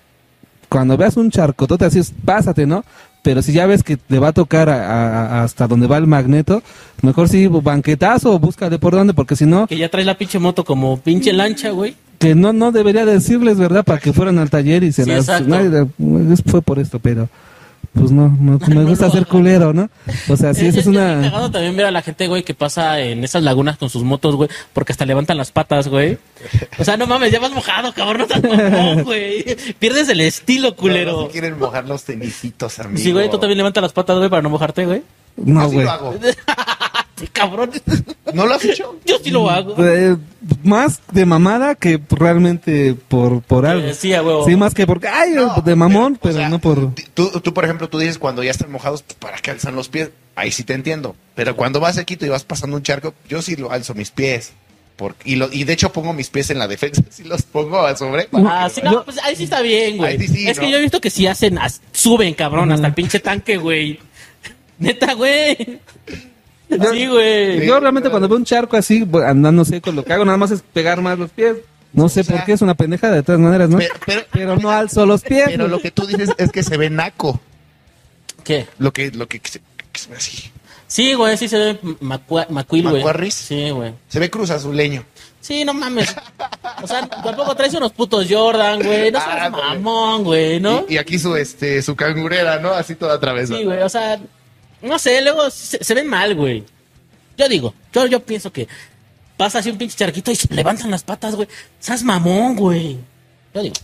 cuando 0.69 0.97
veas 0.97 1.17
un 1.17 1.31
charcotote 1.31 1.85
así, 1.85 1.99
es, 1.99 2.13
pásate, 2.23 2.65
¿no? 2.65 2.83
Pero 3.25 3.41
si 3.41 3.53
ya 3.53 3.65
ves 3.65 3.81
que 3.81 3.97
te 3.97 4.19
va 4.19 4.27
a 4.27 4.33
tocar 4.33 4.69
a- 4.69 5.41
hasta 5.43 5.67
donde 5.67 5.87
va 5.87 5.97
el 5.97 6.05
magneto, 6.05 6.61
mejor 7.01 7.27
sí, 7.27 7.47
banquetazo 7.47 8.31
o 8.35 8.37
búscale 8.39 8.77
por 8.77 8.93
dónde, 8.93 9.15
porque 9.15 9.35
si 9.35 9.47
no, 9.47 9.65
Que 9.65 9.77
ya 9.79 9.89
traes 9.89 10.05
la 10.05 10.15
pinche 10.15 10.37
moto 10.37 10.63
como 10.63 10.97
pinche 10.99 11.33
lancha, 11.33 11.71
güey. 11.71 11.95
que 12.19 12.35
no 12.35 12.53
no 12.53 12.71
debería 12.71 13.03
decirles, 13.03 13.57
¿verdad? 13.57 13.83
Para 13.83 13.99
que 13.99 14.13
fueran 14.13 14.37
al 14.37 14.51
taller 14.51 14.83
y 14.83 14.91
se 14.91 15.05
Sí, 15.05 15.09
las... 15.09 15.21
exacto. 15.27 15.49
nadie- 15.49 15.87
es- 16.33 16.43
fue 16.45 16.61
por 16.61 16.77
esto, 16.77 16.99
pero 16.99 17.27
pues 17.95 18.11
no, 18.11 18.27
no, 18.39 18.59
me 18.67 18.75
No 18.75 18.85
gusta 18.87 19.09
ser 19.09 19.25
culero, 19.25 19.73
¿no? 19.73 19.89
O 20.29 20.35
sea, 20.37 20.53
sí, 20.53 20.67
esa 20.67 20.79
es 20.81 20.85
una... 20.85 21.31
también 21.51 21.75
ver 21.75 21.85
a 21.85 21.91
la 21.91 22.01
gente, 22.01 22.27
güey, 22.27 22.43
que 22.43 22.53
pasa 22.53 22.99
en 22.99 23.23
esas 23.23 23.41
lagunas 23.43 23.77
con 23.77 23.89
sus 23.89 24.03
motos, 24.03 24.35
güey, 24.35 24.49
porque 24.73 24.91
hasta 24.91 25.05
levantan 25.05 25.37
las 25.37 25.51
patas, 25.51 25.87
güey. 25.87 26.17
O 26.77 26.83
sea, 26.83 26.97
no 26.97 27.07
mames, 27.07 27.31
ya 27.31 27.39
vas 27.39 27.51
mojado, 27.51 27.93
cabrón, 27.93 28.27
no 28.29 28.35
estás 28.35 28.43
mamón, 28.43 29.03
güey. 29.05 29.43
Pierdes 29.79 30.09
el 30.09 30.21
estilo, 30.21 30.69
No, 30.69 30.75
culero. 30.75 31.11
no 31.13 31.25
se 31.27 31.31
quieren 31.31 31.57
mojar 31.57 31.87
los 31.87 32.03
tenisitos, 32.03 32.77
amigo. 32.79 32.97
Sí, 32.99 33.11
güey, 33.11 33.29
tú 33.29 33.37
también 33.39 33.57
levantas 33.57 33.81
las 33.81 33.93
patas, 33.93 34.17
güey, 34.17 34.29
para 34.29 34.41
no 34.41 34.49
mojarte, 34.49 34.85
güey. 34.85 35.01
No, 35.37 35.61
Así 35.61 35.75
güey. 35.75 35.87
hago. 37.17 37.27
Cabrón. 37.33 37.71
¿No 38.33 38.45
lo 38.45 38.55
has 38.55 38.65
hecho? 38.65 38.97
Yo 39.05 39.17
sí 39.23 39.31
lo 39.31 39.49
hago. 39.49 39.75
Eh, 39.77 40.17
más 40.63 41.01
de 41.11 41.25
mamada 41.25 41.75
que 41.75 41.99
realmente 42.09 42.95
por, 43.07 43.41
por 43.41 43.65
algo. 43.65 43.93
sí, 43.93 44.13
a 44.13 44.21
huevo. 44.21 44.45
Sí, 44.45 44.55
más 44.55 44.73
que 44.73 44.85
porque, 44.85 45.07
ay, 45.07 45.31
No, 45.33 45.61
de 45.61 45.75
mamón, 45.75 46.13
pero, 46.21 46.21
pero, 46.21 46.35
o 46.35 46.37
sea, 46.39 46.49
no 46.49 46.59
por... 46.59 46.93
Tú, 47.13 47.29
tú, 47.41 47.53
por 47.53 47.63
ejemplo, 47.63 47.87
tú 47.89 47.99
dices 47.99 48.17
cuando 48.17 48.43
ya 48.43 48.51
están 48.51 48.71
mojados, 48.71 49.03
¿para 49.19 49.37
qué 49.37 49.51
alzan 49.51 49.75
los 49.75 49.89
pies? 49.89 50.09
Ahí 50.35 50.51
sí 50.51 50.63
te 50.63 50.73
entiendo. 50.73 51.15
Pero 51.35 51.55
cuando 51.55 51.79
vas 51.79 51.95
sequito 51.95 52.25
y 52.25 52.29
vas 52.29 52.43
pasando 52.43 52.75
un 52.75 52.83
charco, 52.83 53.13
yo 53.29 53.41
sí 53.41 53.55
lo 53.55 53.71
alzo 53.71 53.93
mis 53.93 54.11
pies. 54.11 54.53
Porque, 54.97 55.29
y, 55.29 55.35
lo, 55.35 55.51
y 55.51 55.65
de 55.65 55.73
hecho 55.73 55.91
pongo 55.91 56.13
mis 56.13 56.29
pies 56.29 56.49
en 56.51 56.59
la 56.59 56.67
defensa, 56.69 57.01
sí 57.09 57.23
los 57.25 57.41
pongo 57.43 57.79
a 57.85 57.95
sobre. 57.97 58.29
Ah, 58.33 58.69
sí, 58.73 58.81
no, 58.83 59.03
pues 59.03 59.17
ahí 59.23 59.35
sí 59.35 59.43
está 59.43 59.61
bien, 59.61 59.97
güey. 59.97 60.13
Ahí 60.13 60.19
sí, 60.19 60.27
sí, 60.33 60.47
es 60.47 60.57
que 60.57 60.71
yo 60.71 60.77
he 60.77 60.81
visto 60.81 61.01
que 61.01 61.09
sí 61.09 61.27
hacen, 61.27 61.57
as- 61.57 61.81
suben, 61.91 62.33
cabrón, 62.33 62.71
hasta 62.71 62.87
el 62.87 62.93
pinche 62.93 63.19
tanque, 63.19 63.57
güey. 63.57 63.99
Neta, 64.79 65.13
güey. 65.13 65.79
Sí, 66.69 67.07
güey. 67.07 67.65
Yo 67.65 67.79
realmente 67.79 68.09
cuando 68.09 68.27
veo 68.27 68.37
un 68.37 68.45
charco 68.45 68.77
así, 68.77 69.01
bu- 69.03 69.23
andando 69.27 69.63
seco, 69.65 69.91
lo 69.91 70.03
que 70.03 70.13
hago 70.13 70.25
nada 70.25 70.37
más 70.37 70.51
es 70.51 70.61
pegar 70.73 71.01
más 71.01 71.17
los 71.19 71.29
pies. 71.31 71.57
No 71.93 72.09
sé 72.09 72.21
O 72.21 72.23
sea, 72.23 72.35
por 72.37 72.45
qué, 72.45 72.53
es 72.53 72.61
una 72.61 72.73
pendeja 72.75 73.09
de 73.09 73.23
todas 73.23 73.39
maneras, 73.39 73.69
¿no? 73.69 73.77
Pero, 73.77 73.93
pero- 74.05 74.21
Pero 74.31 74.55
no 74.57 74.69
alzo 74.69 75.05
los 75.05 75.21
pies. 75.21 75.43
pero 75.45 75.67
lo 75.67 75.79
que 75.79 75.91
tú 75.91 76.05
dices 76.05 76.29
es 76.37 76.51
que 76.51 76.61
se 76.63 76.75
ve 76.77 76.89
naco. 76.89 77.39
¿Qué? 78.43 78.67
Lo 78.79 78.91
que, 78.93 79.11
lo 79.11 79.27
que, 79.27 79.39
se, 79.43 79.59
que 79.91 79.99
se 79.99 80.09
ve 80.09 80.17
así. 80.17 80.51
Sí, 80.87 81.13
güey, 81.13 81.35
sí 81.37 81.47
se 81.47 81.57
ve 81.57 81.79
macua- 82.01 82.47
macuil, 82.49 82.83
güey. 82.83 82.95
¿Macuarris? 82.97 83.33
Sí, 83.33 83.69
güey. 83.71 83.93
Se 84.07 84.19
ve 84.19 84.29
cruz 84.29 84.49
azuleño. 84.51 85.03
Sí, 85.41 85.63
no 85.63 85.73
mames. 85.73 86.15
O 86.81 86.87
sea, 86.87 87.07
tampoco 87.07 87.55
traes 87.55 87.73
unos 87.75 87.91
putos 87.91 88.25
Jordan, 88.29 88.81
güey. 88.83 89.11
No 89.11 89.19
seas 89.19 89.37
Ah, 89.41 89.49
güey. 89.49 89.63
mamón, 89.63 90.23
güey, 90.23 90.59
¿no? 90.59 90.85
Y, 90.89 90.95
y 90.95 90.97
aquí 90.97 91.17
su, 91.19 91.35
este, 91.35 91.81
su 91.81 91.95
cangurera, 91.95 92.59
¿no? 92.59 92.71
Así 92.71 92.95
toda 92.95 93.15
atravesada. 93.15 93.59
Sí, 93.59 93.65
güey, 93.65 93.81
o 93.81 93.89
sea, 93.89 94.19
no 94.85 94.99
sé, 94.99 95.21
luego 95.21 95.49
se, 95.49 95.83
se 95.83 95.93
ven 95.93 96.07
mal, 96.07 96.35
güey. 96.35 96.63
Yo 97.37 97.49
digo, 97.49 97.73
yo, 97.93 98.05
yo 98.07 98.19
pienso 98.23 98.51
que 98.51 98.67
pasa 99.37 99.59
así 99.59 99.69
un 99.69 99.77
pinche 99.77 99.97
charquito 99.97 100.31
y 100.31 100.35
se 100.35 100.53
levantan 100.53 100.91
las 100.91 101.03
patas, 101.03 101.35
güey. 101.35 101.47
Seas 101.79 102.03
mamón, 102.03 102.55
güey. 102.55 102.97
Yo 103.53 103.61
digo. 103.61 103.75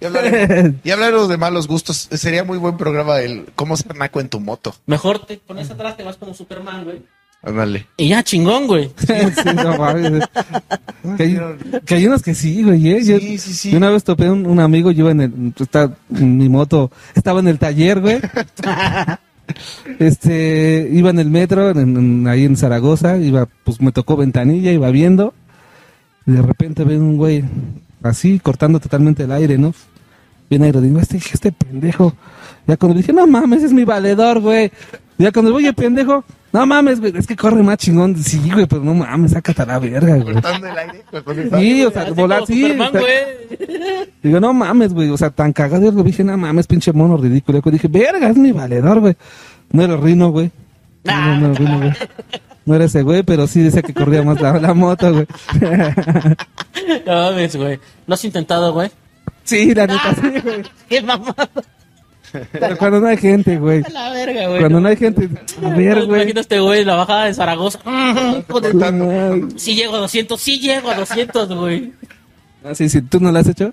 Y 0.00 0.06
hablaremos, 0.06 0.74
y 0.84 0.90
hablaremos 0.90 1.28
de 1.28 1.36
malos 1.36 1.66
gustos. 1.66 2.08
Sería 2.12 2.44
muy 2.44 2.58
buen 2.58 2.76
programa 2.76 3.20
el 3.20 3.46
cómo 3.54 3.76
ser 3.76 3.96
naco 3.96 4.20
en 4.20 4.28
tu 4.28 4.40
moto. 4.40 4.74
Mejor 4.86 5.24
te 5.26 5.36
pones 5.38 5.70
atrás, 5.70 5.96
te 5.96 6.02
vas 6.02 6.16
como 6.16 6.34
Superman, 6.34 6.84
güey. 6.84 7.02
Ándale. 7.42 7.86
Y 7.96 8.08
ya, 8.08 8.22
chingón, 8.22 8.66
güey. 8.66 8.90
Sí, 9.06 9.12
no 9.54 11.16
que, 11.16 11.22
hay, 11.22 11.38
que 11.86 11.94
hay 11.94 12.06
unos 12.06 12.22
que 12.22 12.34
sí, 12.34 12.62
güey. 12.62 12.86
¿eh? 12.90 13.02
Yo- 13.04 13.18
Sí, 13.18 13.38
sí, 13.38 13.54
sí. 13.54 13.70
yo 13.70 13.78
una 13.78 13.88
vez 13.88 14.04
topé 14.04 14.28
un, 14.28 14.44
un 14.46 14.60
amigo, 14.60 14.90
yo 14.90 15.04
iba 15.04 15.10
en 15.12 15.20
el, 15.22 15.54
está, 15.58 15.90
en 16.14 16.36
mi 16.36 16.50
moto, 16.50 16.90
estaba 17.14 17.40
en 17.40 17.48
el 17.48 17.58
taller, 17.58 18.00
güey. 18.00 18.20
este, 19.98 20.88
iba 20.92 21.10
en 21.10 21.18
el 21.18 21.30
metro, 21.30 21.72
ahí 22.28 22.44
en 22.44 22.56
Zaragoza, 22.56 23.18
iba, 23.18 23.46
pues 23.64 23.80
me 23.80 23.92
tocó 23.92 24.16
ventanilla, 24.16 24.72
iba 24.72 24.90
viendo. 24.90 25.34
Y 26.26 26.32
de 26.32 26.42
repente 26.42 26.84
veo 26.84 27.00
un 27.00 27.16
güey 27.16 27.44
así, 28.02 28.38
cortando 28.38 28.80
totalmente 28.80 29.24
el 29.24 29.32
aire, 29.32 29.58
¿no? 29.58 29.74
Bien 30.48 30.62
aire, 30.62 30.80
digo, 30.80 30.98
este, 30.98 31.18
este 31.18 31.52
pendejo. 31.52 32.14
Ya 32.66 32.76
cuando 32.76 32.98
dije, 32.98 33.12
no 33.12 33.26
mames, 33.26 33.62
es 33.62 33.72
mi 33.72 33.84
valedor, 33.84 34.40
güey. 34.40 34.70
Ya 35.20 35.30
cuando 35.32 35.52
voy, 35.52 35.64
oye, 35.64 35.72
pendejo, 35.74 36.24
no 36.50 36.64
mames, 36.64 36.98
güey, 36.98 37.12
es 37.14 37.26
que 37.26 37.36
corre 37.36 37.62
más 37.62 37.76
chingón. 37.76 38.16
Sí, 38.16 38.40
güey, 38.50 38.64
pero 38.64 38.82
no 38.82 38.94
mames, 38.94 39.32
sácate 39.32 39.60
a 39.60 39.66
la 39.66 39.78
verga, 39.78 40.16
güey. 40.16 40.32
Cortando 40.32 40.66
el 40.66 40.78
aire. 40.78 41.04
pues, 41.10 41.38
Sí, 41.58 41.84
o 41.84 41.90
sea, 41.90 42.10
volar, 42.12 42.46
sí. 42.46 42.62
Superman, 42.62 42.90
güey. 42.92 44.08
digo, 44.22 44.40
no 44.40 44.54
mames, 44.54 44.94
güey, 44.94 45.10
o 45.10 45.18
sea, 45.18 45.28
tan 45.28 45.52
cagado. 45.52 45.92
Yo 45.92 46.02
dije, 46.02 46.24
no 46.24 46.38
mames, 46.38 46.66
pinche 46.66 46.94
mono 46.94 47.18
ridículo. 47.18 47.60
Yo 47.62 47.70
dije, 47.70 47.88
verga, 47.88 48.30
es 48.30 48.36
mi 48.38 48.50
valedor, 48.52 49.00
güey. 49.00 49.14
No 49.72 49.82
era 49.82 49.96
Rino, 49.98 50.30
güey. 50.30 50.50
No, 51.04 51.36
no, 51.36 51.48
no, 51.48 51.54
Rino, 51.54 51.78
güey. 51.78 51.92
No 52.64 52.74
era 52.74 52.84
ese 52.86 53.02
güey, 53.02 53.22
pero 53.22 53.46
sí 53.46 53.62
decía 53.62 53.82
que 53.82 53.92
corría 53.92 54.22
más 54.22 54.40
la, 54.40 54.58
la 54.58 54.72
moto, 54.72 55.12
güey. 55.12 55.26
No 57.06 57.12
mames, 57.14 57.56
güey. 57.56 57.78
¿Lo 58.06 58.14
has 58.14 58.24
intentado, 58.24 58.72
güey? 58.72 58.90
sí, 59.44 59.74
la 59.74 59.86
neta, 59.86 60.14
sí, 60.14 60.40
güey. 60.42 60.62
Qué 60.88 61.02
mamada. 61.02 61.48
Pero 62.52 62.76
cuando 62.78 63.00
no 63.00 63.06
hay 63.08 63.16
gente, 63.16 63.58
güey. 63.58 63.82
A 63.84 63.88
la 63.90 64.10
verga, 64.10 64.48
güey. 64.48 64.60
Cuando 64.60 64.80
no 64.80 64.88
hay 64.88 64.96
gente, 64.96 65.28
a 65.62 65.68
ver, 65.70 66.06
güey. 66.06 66.20
Imagínate 66.20 66.40
este 66.40 66.60
güey, 66.60 66.84
la 66.84 66.94
bajada 66.96 67.24
de 67.26 67.34
Zaragoza. 67.34 67.80
Sí 69.56 69.74
llego 69.74 69.96
a 69.96 69.98
200, 69.98 70.40
sí 70.40 70.58
llego 70.58 70.90
a 70.90 70.94
200, 70.94 71.54
güey. 71.54 71.92
ah, 72.64 72.74
sí, 72.74 72.88
sí, 72.88 73.02
¿tú 73.02 73.20
no 73.20 73.30
lo 73.32 73.38
has 73.38 73.48
hecho? 73.48 73.72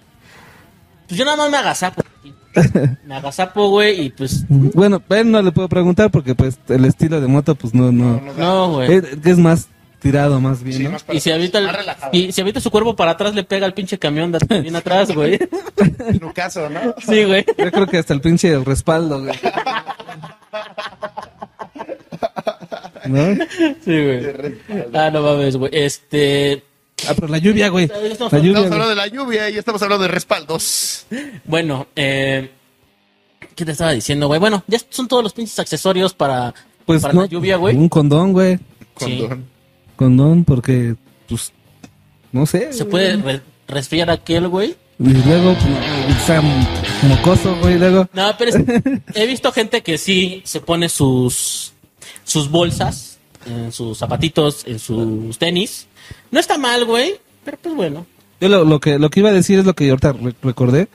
Pues 1.08 1.18
yo 1.18 1.26
nada 1.26 1.38
más 1.38 1.51
me 1.51 1.58
agazapo. 1.58 2.03
Me 3.05 3.16
agazapo, 3.16 3.70
güey, 3.70 4.05
y 4.05 4.10
pues... 4.10 4.45
Bueno, 4.49 5.01
a 5.10 5.18
él 5.18 5.32
no 5.32 5.41
le 5.41 5.51
puedo 5.51 5.70
preguntar 5.70 6.10
porque 6.12 6.36
pues 6.36 6.58
el 6.70 6.86
estilo 6.86 7.22
de 7.22 7.28
moto 7.28 7.55
pues 7.55 7.74
no, 7.74 7.91
no. 7.91 8.22
No, 8.38 8.72
güey. 8.72 8.93
Es, 8.93 9.03
es 9.24 9.38
más 9.38 9.68
tirado 10.00 10.39
más 10.39 10.62
bien, 10.64 10.78
Sí, 10.78 10.84
¿no? 10.84 10.91
más 10.91 11.04
para 11.04 11.18
Y 11.18 11.22
si 11.22 11.32
habita, 11.32 11.60
el- 11.60 11.70
y 12.12 12.32
si 12.32 12.41
habita 12.41 12.60
su 12.60 12.70
cuerpo 12.72 12.95
para 12.95 13.12
atrás, 13.12 13.34
le 13.36 13.43
pega 13.43 13.66
al 13.66 13.74
pinche 13.74 13.98
camión 13.98 14.32
de 14.32 14.39
bien 14.62 14.76
atrás, 14.76 15.12
güey. 15.14 15.39
En 16.08 16.20
tu 16.20 16.32
caso, 16.34 16.70
¿no? 16.70 16.80
Sí, 17.06 17.24
güey. 17.26 17.45
Yo 17.58 17.72
creo 17.72 17.88
que 17.88 17.98
hasta 17.98 18.14
el 18.14 18.22
pinche 18.22 18.58
respaldo, 18.60 19.22
güey. 19.24 19.34
¿No? 23.06 23.26
Sí, 23.86 24.04
güey. 24.04 24.58
Ah, 24.93 25.10
no 25.12 25.22
mames, 25.22 25.56
güey. 25.56 25.72
Este... 25.74 26.64
Ah, 27.08 27.14
pero 27.16 27.28
la 27.28 27.38
lluvia, 27.38 27.70
güey. 27.70 27.88
La 27.88 27.95
lluvia, 27.98 28.12
Estamos 28.12 28.32
güey. 28.41 28.56
hablando 28.56 28.89
de 28.89 28.95
la 28.95 29.08
lluvia 29.08 29.50
y 29.50 29.58
estamos 29.58 29.82
hablando 29.82 30.04
de 30.04 30.10
respaldos. 30.10 31.06
Bueno, 31.45 31.88
eh... 31.95 32.52
¿Qué 33.56 33.66
te 33.66 33.72
estaba 33.72 33.91
diciendo, 33.91 34.28
güey? 34.28 34.39
Bueno, 34.39 34.64
ya 34.68 34.78
son 34.89 35.08
todos 35.08 35.24
los 35.24 35.34
pinches 35.34 35.58
accesorios 35.60 36.14
para, 36.14 36.54
Pues 36.86 37.02
para 37.02 37.14
no, 37.14 37.22
la 37.22 37.28
lluvia, 37.28 37.56
güey. 37.58 37.76
Un 37.76 37.89
condón, 37.89 38.34
güey. 38.34 38.60
Sí. 38.98 39.28
Condón. 39.98 40.45
Porque, 40.45 40.95
pues, 41.28 41.52
no 42.32 42.45
sé. 42.45 42.72
Se 42.72 42.86
puede 42.86 43.18
re- 43.18 43.41
resfriar 43.68 44.10
aquel, 44.10 44.48
güey. 44.48 44.76
Y 45.00 45.10
luego, 45.10 45.54
pues, 45.54 46.18
está 46.18 46.41
mocoso, 47.08 47.56
güey, 47.62 47.78
luego. 47.78 48.08
No, 48.14 48.32
pero 48.38 48.52
es- 48.52 48.64
he 49.14 49.26
visto 49.28 49.52
gente 49.52 49.84
que 49.84 49.98
sí 49.98 50.41
se 50.45 50.62
pone 50.62 50.88
sus 50.89 51.74
sus 52.24 52.50
bolsas 52.50 53.18
en 53.45 53.72
sus 53.72 53.98
zapatitos, 53.98 54.64
en 54.66 54.80
sus 54.80 55.38
tenis. 55.38 55.88
No 56.32 56.39
está 56.39 56.58
mal, 56.58 56.84
güey, 56.86 57.14
pero 57.45 57.58
pues 57.62 57.76
bueno. 57.76 58.06
Yo 58.41 58.50
lo, 58.50 58.66
lo 58.66 58.80
que 58.80 58.98
lo 59.00 59.10
que 59.10 59.20
iba 59.22 59.30
a 59.30 59.34
decir 59.34 59.60
es 59.60 59.66
lo 59.66 59.74
que 59.76 59.89
ahorita 59.89 60.14
re- 60.14 60.36
recordé. 60.41 60.88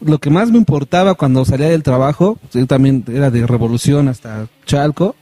Lo 0.00 0.18
que 0.18 0.28
más 0.30 0.50
me 0.50 0.58
importaba 0.58 1.14
cuando 1.14 1.44
salía 1.44 1.68
del 1.68 1.82
trabajo, 1.82 2.38
yo 2.52 2.66
también 2.66 3.04
era 3.08 3.30
de 3.30 3.46
Revolución 3.46 4.08
hasta 4.08 4.46
Chalco, 4.66 5.14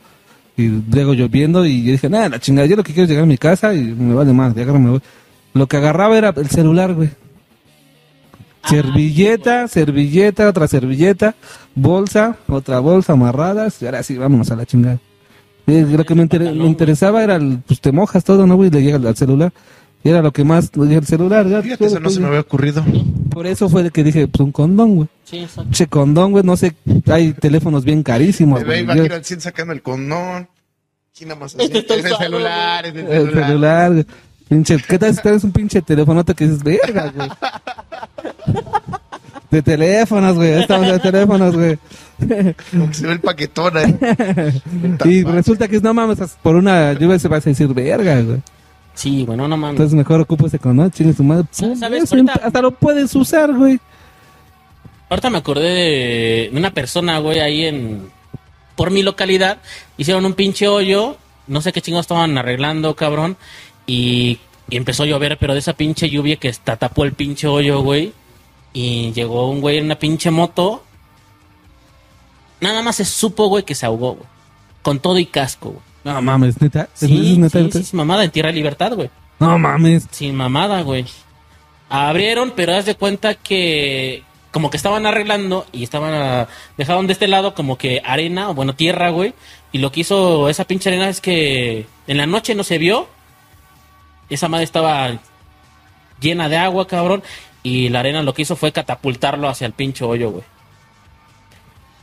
y 0.57 0.69
luego 0.69 1.15
lloviendo, 1.15 1.65
y 1.67 1.83
yo 1.85 1.93
dije, 1.93 2.09
nada, 2.09 2.29
la 2.29 2.39
chingada, 2.41 2.67
yo 2.67 2.77
lo 2.77 2.83
que 2.85 2.93
quiero 2.93 3.05
es 3.05 3.09
llegar 3.11 3.25
a 3.25 3.27
mi 3.27 3.39
casa 3.39 3.75
y 3.75 3.81
me 3.83 4.15
vale 4.15 4.33
más, 4.33 4.55
ya 4.55 4.65
me 4.67 4.91
voy. 4.91 5.01
Lo 5.53 5.67
que 5.67 5.77
agarraba 5.77 6.17
era 6.17 6.33
el 6.37 6.49
celular, 6.49 6.95
güey. 6.95 7.11
Servilleta, 8.69 9.69
servilleta, 9.69 10.49
otra 10.49 10.67
servilleta, 10.67 11.35
bolsa, 11.75 12.37
otra 12.49 12.79
bolsa, 12.79 13.13
amarradas, 13.13 13.81
y 13.83 13.87
ahora 13.87 14.03
sí, 14.03 14.17
vámonos 14.17 14.51
a 14.51 14.57
la 14.57 14.65
chingada. 14.65 14.99
Y 15.67 15.81
lo 15.83 16.05
que 16.05 16.15
me, 16.15 16.23
inter- 16.23 16.41
me 16.55 16.67
interesaba 16.67 17.23
era, 17.23 17.37
el, 17.37 17.59
pues 17.67 17.81
te 17.81 17.93
mojas 17.93 18.25
todo, 18.25 18.47
¿no, 18.47 18.57
güey? 18.57 18.71
Le 18.71 18.83
llega 18.83 18.97
al 18.97 19.17
celular. 19.17 19.53
Y 20.05 20.11
era 20.11 20.21
lo 20.23 20.33
que 20.33 20.45
más, 20.45 20.71
el 20.77 21.07
celular, 21.07 21.49
ya. 21.49 21.63
Fíjate, 21.63 21.87
eso 21.87 21.99
no 21.99 22.11
se 22.11 22.21
me 22.21 22.27
había 22.29 22.41
ocurrido. 22.41 22.85
Por 23.31 23.47
eso 23.47 23.69
fue 23.71 23.83
de 23.83 23.91
que 23.91 24.05
dije, 24.05 24.29
pues 24.29 24.41
un 24.41 24.53
condón, 24.53 24.97
güey. 24.97 25.09
Sí, 25.25 25.39
exacto. 25.39 25.71
Che, 25.73 25.87
condón, 25.87 26.33
güey, 26.33 26.45
no 26.45 26.57
sé, 26.57 26.75
hay 27.11 27.33
teléfonos 27.33 27.85
bien 27.85 28.03
carísimos, 28.03 28.61
Me 28.61 28.67
ve, 28.67 28.75
güey. 28.75 28.83
iba 28.85 28.93
a 28.93 28.97
Yo- 28.97 29.05
ir 29.07 29.13
al 29.15 29.25
100 29.25 29.41
sacando 29.41 29.73
el 29.73 29.83
condón. 29.83 30.47
Aquí 31.11 31.25
nada 31.25 31.41
más 31.41 31.55
así. 31.55 31.65
Este 31.73 31.99
Es 31.99 32.05
el 32.05 32.17
celular, 32.17 32.85
es 32.87 32.95
el 32.95 33.01
El 33.01 33.07
celular. 33.29 33.47
celular, 33.47 33.93
güey. 33.93 34.07
Pinche, 34.47 34.77
¿qué 34.87 34.99
tal 34.99 35.15
si 35.17 35.23
tienes 35.23 35.43
un 35.43 35.53
pinche 35.53 35.81
telefonote 35.81 36.35
que 36.35 36.47
dices, 36.49 36.63
verga, 36.63 37.11
güey? 37.17 37.29
De 39.51 39.63
teléfonos, 39.63 40.35
güey, 40.35 40.51
estamos 40.61 40.89
de 40.89 40.99
teléfonos, 40.99 41.55
güey. 41.55 41.79
Como 42.73 42.89
que 42.89 42.95
se 42.95 43.07
ve 43.07 43.13
el 43.13 43.21
paquetón 43.21 43.77
ahí. 43.77 43.97
Y 45.05 45.23
resulta 45.23 45.69
que 45.69 45.77
es, 45.77 45.83
no 45.83 45.95
mames, 45.95 46.19
por 46.43 46.57
una 46.57 46.93
lluvia 46.95 47.19
se 47.21 47.29
vas 47.29 47.47
a 47.47 47.51
decir, 47.51 47.69
verga, 47.73 48.21
güey. 48.21 48.43
Sí, 48.95 49.25
bueno, 49.25 49.49
no 49.49 49.57
mames. 49.57 49.73
Entonces 49.73 49.95
mejor 49.97 50.21
ocupo 50.21 50.47
ese 50.47 50.59
condón, 50.59 50.91
chingue 50.91 51.13
su 51.15 51.25
madre. 51.25 51.47
¿Sabes? 51.51 51.81
¿Sabes? 51.81 52.13
Ahorita- 52.13 52.41
Hasta 52.45 52.63
lo 52.63 52.71
puedes 52.73 53.15
usar, 53.15 53.53
güey. 53.53 53.79
Ahorita 55.11 55.31
me 55.31 55.39
acordé 55.39 56.51
de 56.51 56.51
una 56.57 56.73
persona, 56.73 57.19
güey, 57.19 57.41
ahí 57.41 57.65
en 57.67 58.09
por 58.77 58.91
mi 58.91 59.03
localidad, 59.05 59.59
hicieron 59.99 60.25
un 60.27 60.33
pinche 60.35 60.67
hoyo, 60.67 61.17
no 61.47 61.61
sé 61.61 61.73
qué 61.73 61.81
chingados 61.81 62.05
estaban 62.05 62.37
arreglando, 62.37 62.97
cabrón, 62.97 63.37
y, 63.87 64.41
y 64.69 64.77
empezó 64.77 65.05
a 65.05 65.07
llover, 65.07 65.39
pero 65.39 65.53
de 65.53 65.61
esa 65.61 65.75
pinche 65.75 66.11
lluvia 66.11 66.37
que 66.37 66.49
hasta 66.49 66.77
tapó 66.77 67.05
el 67.05 67.13
pinche 67.13 67.47
hoyo, 67.47 67.83
güey, 67.83 68.13
y 68.73 69.13
llegó 69.13 69.49
un 69.49 69.61
güey 69.61 69.79
en 69.79 69.85
una 69.85 69.99
pinche 70.01 70.33
moto, 70.33 70.83
nada 72.61 72.83
más 72.83 72.97
se 72.97 73.05
supo, 73.05 73.47
güey, 73.49 73.63
que 73.65 73.75
se 73.77 73.87
ahogó, 73.87 74.15
güey, 74.15 74.27
con 74.83 74.99
todo 74.99 75.19
y 75.21 75.27
casco, 75.27 75.69
güey. 75.71 75.83
No 76.05 76.21
mames, 76.21 76.61
neta. 76.61 76.89
¿Es 76.95 77.01
Sí, 77.01 77.37
neta, 77.39 77.59
sí, 77.59 77.65
neta? 77.65 77.79
sí, 77.79 77.85
sí, 77.85 77.97
mamada, 77.97 78.25
en 78.25 78.31
Tierra 78.31 78.51
de 78.51 78.57
Libertad, 78.57 78.93
güey. 78.93 79.11
No 79.41 79.59
mames. 79.59 80.07
Sin 80.11 80.37
mamada, 80.37 80.83
güey. 80.83 81.07
Abrieron, 81.89 82.53
pero 82.55 82.75
haz 82.75 82.87
de 82.87 82.95
cuenta 82.95 83.35
que 83.35 84.23
como 84.51 84.71
que 84.71 84.77
estaban 84.77 85.05
arreglando 85.05 85.67
y 85.73 85.83
estaban 85.83 86.15
ah, 86.15 86.47
dejaron 86.77 87.09
de 87.09 87.13
este 87.13 87.27
lado 87.27 87.55
como 87.55 87.77
que 87.77 88.01
arena, 88.05 88.51
o 88.51 88.55
bueno, 88.55 88.75
tierra, 88.75 89.11
güey. 89.11 89.35
Y 89.73 89.79
lo 89.79 89.91
que 89.91 90.01
hizo 90.01 90.49
esa 90.49 90.65
pinche 90.65 90.91
arena 90.91 91.09
es 91.09 91.21
que 91.21 91.87
en 92.07 92.17
la 92.17 92.27
noche 92.27 92.55
no 92.55 92.63
se 92.63 92.79
vio. 92.79 93.09
Esa 94.31 94.49
madre 94.49 94.65
estaba 94.65 95.19
llena 96.21 96.49
de 96.49 96.57
agua, 96.57 96.87
cabrón. 96.87 97.23
Y 97.63 97.89
la 97.89 98.01
arena 98.01 98.23
lo 98.23 98.35
que 98.35 98.43
hizo 98.43 98.57
fue 98.57 98.73
catapultarlo 98.73 99.49
hacia 99.49 99.67
el 99.67 99.73
pinche 99.73 100.05
hoyo, 100.05 100.31
güey. 100.31 100.45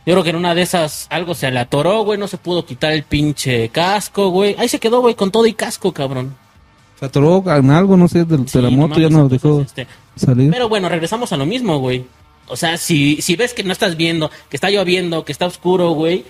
Yo 0.05 0.13
creo 0.13 0.23
que 0.23 0.29
en 0.31 0.35
una 0.35 0.55
de 0.55 0.63
esas 0.63 1.07
algo 1.09 1.35
se 1.35 1.51
le 1.51 1.59
atoró, 1.59 2.03
güey. 2.03 2.17
No 2.17 2.27
se 2.27 2.37
pudo 2.37 2.65
quitar 2.65 2.91
el 2.91 3.03
pinche 3.03 3.69
casco, 3.69 4.29
güey. 4.29 4.55
Ahí 4.57 4.67
se 4.67 4.79
quedó, 4.79 5.01
güey, 5.01 5.15
con 5.15 5.31
todo 5.31 5.45
y 5.45 5.53
casco, 5.53 5.91
cabrón. 5.91 6.35
Se 6.99 7.05
atoró 7.05 7.43
en 7.55 7.69
algo, 7.71 7.97
no 7.97 8.07
sé, 8.07 8.25
de, 8.25 8.37
de 8.37 8.47
Sí, 8.47 8.61
la 8.61 8.69
moto, 8.69 8.99
ya 8.99 9.09
no 9.09 9.21
entonces, 9.21 9.41
dejó 9.41 9.61
este, 9.61 9.87
salir. 10.15 10.51
Pero 10.51 10.69
bueno, 10.69 10.89
regresamos 10.89 11.31
a 11.31 11.37
lo 11.37 11.45
mismo, 11.45 11.79
güey. 11.79 12.05
O 12.47 12.55
sea, 12.55 12.77
si, 12.77 13.21
si 13.21 13.35
ves 13.35 13.53
que 13.53 13.63
no 13.63 13.71
estás 13.71 13.95
viendo, 13.95 14.29
que 14.49 14.57
está 14.57 14.69
lloviendo, 14.69 15.23
que 15.23 15.31
está 15.31 15.45
oscuro, 15.45 15.91
güey, 15.91 16.25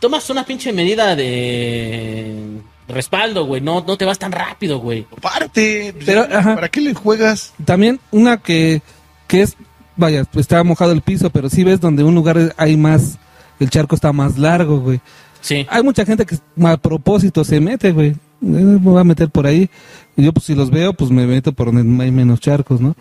tomas 0.00 0.28
una 0.30 0.44
pinche 0.44 0.72
medida 0.72 1.14
de 1.14 2.60
respaldo, 2.88 3.46
güey. 3.46 3.60
No, 3.60 3.84
no 3.86 3.96
te 3.96 4.04
vas 4.04 4.18
tan 4.18 4.32
rápido, 4.32 4.78
güey. 4.78 5.06
Aparte, 5.16 5.94
Pero, 6.04 6.26
ajá. 6.30 6.54
¿para 6.54 6.68
qué 6.68 6.80
le 6.80 6.94
juegas? 6.94 7.52
También 7.64 8.00
una 8.10 8.38
que, 8.38 8.82
que 9.26 9.42
es, 9.42 9.56
vaya, 10.00 10.24
pues, 10.24 10.44
está 10.44 10.64
mojado 10.64 10.92
el 10.92 11.02
piso, 11.02 11.30
pero 11.30 11.48
sí 11.48 11.62
ves 11.62 11.80
donde 11.80 12.02
un 12.02 12.14
lugar 12.14 12.54
hay 12.56 12.76
más, 12.76 13.18
el 13.60 13.70
charco 13.70 13.94
está 13.94 14.12
más 14.12 14.38
largo, 14.38 14.80
güey. 14.80 15.00
Sí. 15.40 15.66
Hay 15.70 15.82
mucha 15.82 16.04
gente 16.04 16.26
que 16.26 16.36
a 16.64 16.76
propósito 16.76 17.44
se 17.44 17.60
mete, 17.60 17.92
güey. 17.92 18.08
Eh, 18.08 18.16
Me 18.40 18.76
voy 18.76 19.00
a 19.00 19.04
meter 19.04 19.30
por 19.30 19.46
ahí. 19.46 19.70
Y 20.16 20.24
yo, 20.24 20.32
pues, 20.32 20.46
si 20.46 20.54
los 20.54 20.70
veo, 20.70 20.92
pues 20.92 21.10
me 21.10 21.26
meto 21.26 21.52
por 21.52 21.72
donde 21.72 22.04
hay 22.04 22.10
menos 22.10 22.40
charcos, 22.40 22.80
¿no? 22.80 22.96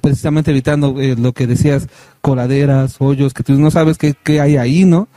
Precisamente 0.00 0.50
evitando 0.50 1.00
eh, 1.00 1.14
lo 1.16 1.32
que 1.32 1.46
decías, 1.46 1.88
coladeras, 2.20 2.96
hoyos, 2.98 3.34
que 3.34 3.42
tú 3.42 3.52
no 3.54 3.70
sabes 3.70 3.98
qué, 3.98 4.14
qué 4.22 4.40
hay 4.40 4.56
ahí, 4.56 4.84
¿no? 4.84 5.08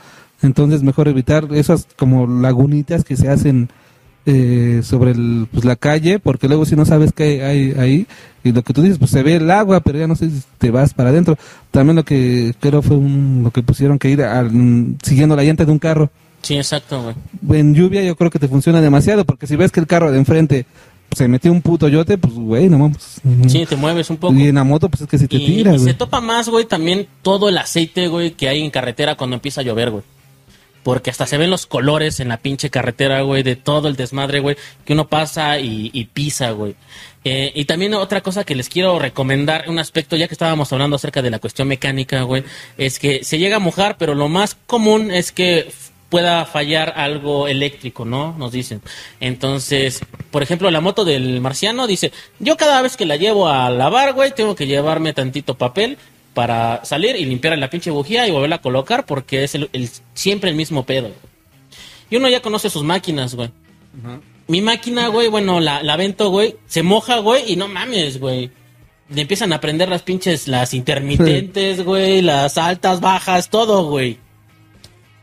Entonces, 0.42 0.82
mejor 0.82 1.08
evitar 1.08 1.48
esas 1.52 1.88
como 1.96 2.26
lagunitas 2.26 3.02
que 3.02 3.16
se 3.16 3.28
hacen 3.28 3.70
eh, 4.30 4.82
sobre 4.84 5.12
el, 5.12 5.46
pues, 5.50 5.64
la 5.64 5.74
calle, 5.76 6.18
porque 6.18 6.48
luego 6.48 6.66
si 6.66 6.76
no 6.76 6.84
sabes 6.84 7.12
qué 7.14 7.42
hay 7.44 7.72
ahí, 7.78 8.06
y 8.44 8.52
lo 8.52 8.62
que 8.62 8.74
tú 8.74 8.82
dices, 8.82 8.98
pues 8.98 9.10
se 9.10 9.22
ve 9.22 9.36
el 9.36 9.50
agua, 9.50 9.80
pero 9.80 9.98
ya 9.98 10.06
no 10.06 10.14
sé 10.16 10.28
si 10.28 10.42
te 10.58 10.70
vas 10.70 10.92
para 10.92 11.08
adentro. 11.08 11.38
También 11.70 11.96
lo 11.96 12.04
que 12.04 12.54
creo 12.60 12.82
fue 12.82 12.96
un, 12.98 13.40
lo 13.42 13.50
que 13.50 13.62
pusieron 13.62 13.98
que 13.98 14.10
ir 14.10 14.22
al- 14.22 14.50
siguiendo 15.02 15.34
la 15.34 15.44
llanta 15.44 15.64
de 15.64 15.72
un 15.72 15.78
carro 15.78 16.10
Sí, 16.42 16.54
exacto, 16.56 17.14
güey. 17.42 17.60
en 17.60 17.74
lluvia 17.74 18.02
yo 18.04 18.14
creo 18.16 18.30
que 18.30 18.38
te 18.38 18.48
funciona 18.48 18.80
demasiado, 18.80 19.24
porque 19.24 19.46
si 19.46 19.56
ves 19.56 19.72
que 19.72 19.80
el 19.80 19.86
carro 19.86 20.12
de 20.12 20.18
enfrente 20.18 20.66
se 21.16 21.26
metió 21.26 21.50
un 21.50 21.62
puto 21.62 21.88
yote, 21.88 22.18
pues 22.18 22.34
güey, 22.34 22.68
no 22.68 22.78
mames. 22.78 23.20
Sí, 23.48 23.64
te 23.66 23.76
mueves 23.76 24.10
un 24.10 24.18
poco. 24.18 24.34
Y 24.34 24.48
en 24.48 24.54
la 24.56 24.62
moto, 24.64 24.90
pues 24.90 25.00
es 25.02 25.08
que 25.08 25.16
si 25.18 25.26
te 25.26 25.36
Y, 25.36 25.46
tira, 25.46 25.72
y 25.74 25.78
güey. 25.78 25.88
se 25.88 25.94
topa 25.94 26.20
más, 26.20 26.48
güey, 26.50 26.66
también 26.66 27.06
todo 27.22 27.48
el 27.48 27.56
aceite, 27.56 28.08
güey, 28.08 28.32
que 28.32 28.46
hay 28.48 28.62
en 28.62 28.70
carretera 28.70 29.16
cuando 29.16 29.34
empieza 29.34 29.62
a 29.62 29.64
llover, 29.64 29.90
güey. 29.90 30.02
Porque 30.88 31.10
hasta 31.10 31.26
se 31.26 31.36
ven 31.36 31.50
los 31.50 31.66
colores 31.66 32.18
en 32.18 32.28
la 32.28 32.38
pinche 32.38 32.70
carretera, 32.70 33.20
güey, 33.20 33.42
de 33.42 33.56
todo 33.56 33.88
el 33.88 33.96
desmadre, 33.96 34.40
güey, 34.40 34.56
que 34.86 34.94
uno 34.94 35.06
pasa 35.06 35.58
y, 35.60 36.08
pisa, 36.14 36.52
güey. 36.52 36.76
Eh, 37.24 37.52
y 37.54 37.66
también 37.66 37.92
otra 37.92 38.22
cosa 38.22 38.42
que 38.42 38.54
les 38.54 38.70
quiero 38.70 38.98
recomendar, 38.98 39.66
un 39.68 39.78
aspecto, 39.78 40.16
ya 40.16 40.28
que 40.28 40.32
estábamos 40.32 40.72
hablando 40.72 40.96
acerca 40.96 41.20
de 41.20 41.28
la 41.28 41.40
cuestión 41.40 41.68
mecánica, 41.68 42.22
güey, 42.22 42.42
es 42.78 42.98
que 42.98 43.22
se 43.22 43.38
llega 43.38 43.56
a 43.56 43.58
mojar, 43.58 43.98
pero 43.98 44.14
lo 44.14 44.30
más 44.30 44.56
común 44.66 45.10
es 45.10 45.30
que 45.30 45.70
pueda 46.08 46.46
fallar 46.46 46.94
algo 46.96 47.48
eléctrico, 47.48 48.06
¿no? 48.06 48.34
Nos 48.38 48.52
dicen. 48.52 48.80
Entonces, 49.20 50.00
por 50.30 50.42
ejemplo, 50.42 50.70
la 50.70 50.80
moto 50.80 51.04
del 51.04 51.42
marciano 51.42 51.86
dice, 51.86 52.12
yo 52.38 52.56
cada 52.56 52.80
vez 52.80 52.96
que 52.96 53.04
la 53.04 53.16
llevo 53.16 53.46
a 53.46 53.68
lavar, 53.68 54.14
güey, 54.14 54.34
tengo 54.34 54.54
que 54.54 54.66
llevarme 54.66 55.12
tantito 55.12 55.58
papel 55.58 55.98
para 56.38 56.84
salir 56.84 57.16
y 57.16 57.24
limpiar 57.24 57.58
la 57.58 57.68
pinche 57.68 57.90
bujía 57.90 58.28
y 58.28 58.30
volverla 58.30 58.56
a 58.56 58.60
colocar 58.62 59.04
porque 59.06 59.42
es 59.42 59.56
el, 59.56 59.68
el- 59.72 59.90
siempre 60.14 60.50
el 60.50 60.54
mismo 60.54 60.86
pedo. 60.86 61.10
Y 62.10 62.14
uno 62.16 62.28
ya 62.28 62.40
conoce 62.40 62.70
sus 62.70 62.84
máquinas, 62.84 63.34
güey. 63.34 63.50
Mi 64.46 64.60
máquina, 64.62 65.08
güey, 65.08 65.26
bueno, 65.26 65.58
la, 65.58 65.82
la 65.82 65.96
vento, 65.96 66.30
güey, 66.30 66.54
se 66.68 66.84
moja, 66.84 67.18
güey, 67.18 67.50
y 67.52 67.56
no 67.56 67.66
mames, 67.66 68.20
güey. 68.20 68.52
le 69.10 69.22
empiezan 69.22 69.52
a 69.52 69.58
prender 69.60 69.88
las 69.88 70.02
pinches, 70.02 70.46
las 70.46 70.74
intermitentes, 70.74 71.84
güey, 71.84 72.22
las 72.22 72.56
altas, 72.56 73.00
bajas, 73.00 73.50
todo, 73.50 73.90
güey. 73.90 74.18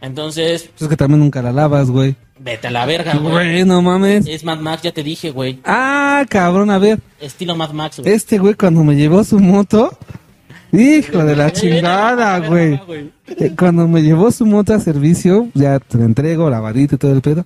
Entonces, 0.01 0.63
Pues 0.63 0.81
es 0.81 0.87
que 0.89 0.97
también 0.97 1.21
nunca 1.21 1.41
la 1.41 1.53
lavas, 1.53 1.89
güey. 1.89 2.13
vete 2.39 2.67
a 2.67 2.71
la 2.71 2.85
verga, 2.85 3.13
güey. 3.15 3.31
Güey, 3.31 3.63
no 3.63 3.81
mames. 3.81 4.27
Es 4.27 4.43
Mad 4.43 4.59
Max, 4.59 4.83
ya 4.83 4.91
te 4.91 5.01
dije, 5.01 5.31
güey. 5.31 5.59
Ah, 5.63 6.25
cabrón, 6.29 6.69
a 6.71 6.77
ver. 6.77 6.99
Estilo 7.21 7.55
Mad 7.55 7.71
Max, 7.71 7.99
güey. 8.01 8.11
Este 8.13 8.37
güey 8.37 8.53
cuando 8.55 8.83
me 8.83 8.95
llevó 8.95 9.23
su 9.23 9.39
moto, 9.39 9.97
hijo 10.75 11.23
de 11.23 11.35
la 11.35 11.51
chingada, 11.51 12.39
güey. 12.39 12.79
Eh, 13.27 13.53
Cuando 13.57 13.87
me 13.87 14.01
llevó 14.01 14.31
su 14.31 14.45
moto 14.45 14.73
a 14.73 14.79
servicio, 14.79 15.47
ya 15.53 15.79
te 15.79 15.97
la 15.97 16.05
entrego, 16.05 16.49
la 16.49 16.59
varita 16.59 16.95
y 16.95 16.97
todo 16.97 17.11
el 17.13 17.21
pedo. 17.21 17.45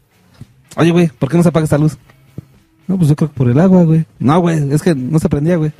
Oye, 0.76 0.92
güey, 0.92 1.08
¿por 1.08 1.30
qué 1.30 1.38
no 1.38 1.44
se 1.44 1.50
apaga 1.50 1.64
esta 1.66 1.78
luz? 1.78 1.98
No, 2.88 2.98
pues 2.98 3.10
yo 3.10 3.16
creo 3.16 3.30
que 3.30 3.36
por 3.36 3.50
el 3.50 3.60
agua, 3.60 3.84
güey. 3.84 4.06
No, 4.20 4.40
güey, 4.40 4.72
es 4.74 4.82
que 4.82 4.96
no 4.96 5.20
se 5.20 5.30
prendía, 5.30 5.58
güey. 5.58 5.72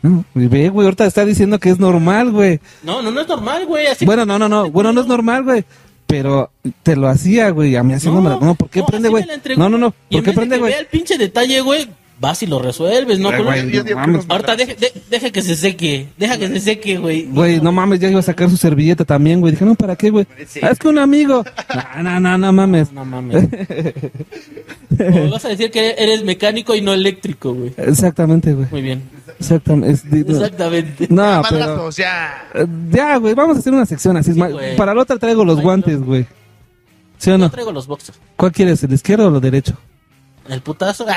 No, 0.00 0.24
y 0.34 0.46
ve, 0.46 0.68
güey, 0.68 0.86
ahorita 0.86 1.06
está 1.06 1.24
diciendo 1.24 1.58
que 1.58 1.70
es 1.70 1.78
normal, 1.78 2.30
güey. 2.30 2.60
No, 2.82 3.02
no, 3.02 3.10
no 3.10 3.20
es 3.20 3.28
normal, 3.28 3.66
güey. 3.66 3.86
Así 3.86 4.04
Bueno, 4.04 4.24
no, 4.24 4.38
no, 4.38 4.48
no. 4.48 4.70
Bueno, 4.70 4.92
no 4.92 5.00
es 5.00 5.06
normal, 5.06 5.44
güey. 5.44 5.64
Pero 6.06 6.50
te 6.82 6.96
lo 6.96 7.08
hacía, 7.08 7.50
güey. 7.50 7.76
A 7.76 7.82
mí 7.82 7.92
así 7.92 8.06
no, 8.06 8.22
me 8.22 8.30
la... 8.30 8.38
No, 8.38 8.54
¿por 8.54 8.70
qué 8.70 8.80
no, 8.80 8.86
prende, 8.86 9.08
güey? 9.10 9.26
No, 9.56 9.68
no, 9.68 9.76
no. 9.76 9.88
Y 10.08 10.16
¿Por 10.16 10.18
en 10.18 10.24
qué 10.24 10.30
vez 10.30 10.36
prende, 10.36 10.58
güey? 10.58 10.72
el 10.72 10.86
pinche 10.86 11.18
detalle, 11.18 11.60
güey, 11.60 11.86
vas 12.20 12.42
y 12.42 12.46
lo 12.46 12.58
resuelves, 12.58 13.18
¿no? 13.18 13.30
Ay, 13.30 13.42
güey, 13.42 13.70
yo 13.70 13.82
Ahorita 14.28 14.56
deje, 14.56 14.74
de- 14.74 14.92
deje 15.10 15.30
que 15.32 15.42
se 15.42 15.54
seque. 15.56 16.08
Deja 16.16 16.36
que 16.38 16.48
se 16.48 16.60
seque, 16.60 16.98
güey. 16.98 17.24
Güey, 17.26 17.60
no 17.60 17.70
mames, 17.72 18.00
ya 18.00 18.08
iba 18.10 18.20
a 18.20 18.22
sacar 18.22 18.50
su 18.50 18.56
servilleta 18.56 19.04
también, 19.04 19.40
güey. 19.40 19.52
Dije, 19.52 19.64
no, 19.64 19.74
¿para 19.74 19.94
qué, 19.96 20.10
güey? 20.10 20.26
Ah, 20.62 20.70
es 20.70 20.78
que 20.78 20.88
un 20.88 20.98
amigo. 20.98 21.44
No, 21.98 22.02
no, 22.02 22.20
no, 22.20 22.38
no 22.38 22.52
mames. 22.52 22.92
No 22.92 23.04
mames. 23.04 23.48
O 25.26 25.30
vas 25.30 25.44
a 25.44 25.48
decir 25.48 25.70
que 25.70 25.94
eres 25.98 26.24
mecánico 26.24 26.74
y 26.74 26.80
no 26.80 26.92
eléctrico, 26.92 27.52
güey. 27.54 27.72
Exactamente, 27.76 28.52
güey. 28.54 28.66
Muy 28.70 28.82
bien. 28.82 29.02
Exactamente. 29.38 30.02
no. 30.10 30.34
Exactamente. 30.36 31.06
No, 31.10 31.42
pero... 31.48 31.90
Ya. 31.90 32.48
eh, 32.54 32.66
Ya, 32.90 33.16
güey, 33.16 33.34
vamos 33.34 33.56
a 33.56 33.60
hacer 33.60 33.72
una 33.72 33.86
sección 33.86 34.16
así. 34.16 34.32
güey. 34.32 34.76
Para 34.76 34.94
la 34.94 35.02
otra 35.02 35.18
traigo 35.18 35.44
los 35.44 35.58
Ay, 35.58 35.64
guantes, 35.64 36.00
güey. 36.02 36.26
¿Sí 37.18 37.30
o 37.30 37.34
Yo 37.34 37.38
no? 37.38 37.50
traigo 37.50 37.72
los 37.72 37.86
boxers. 37.86 38.18
¿Cuál 38.36 38.52
quieres, 38.52 38.82
el 38.84 38.92
izquierdo 38.92 39.28
o 39.28 39.34
el 39.34 39.40
derecho? 39.40 39.76
El 40.48 40.60
putazo. 40.62 41.06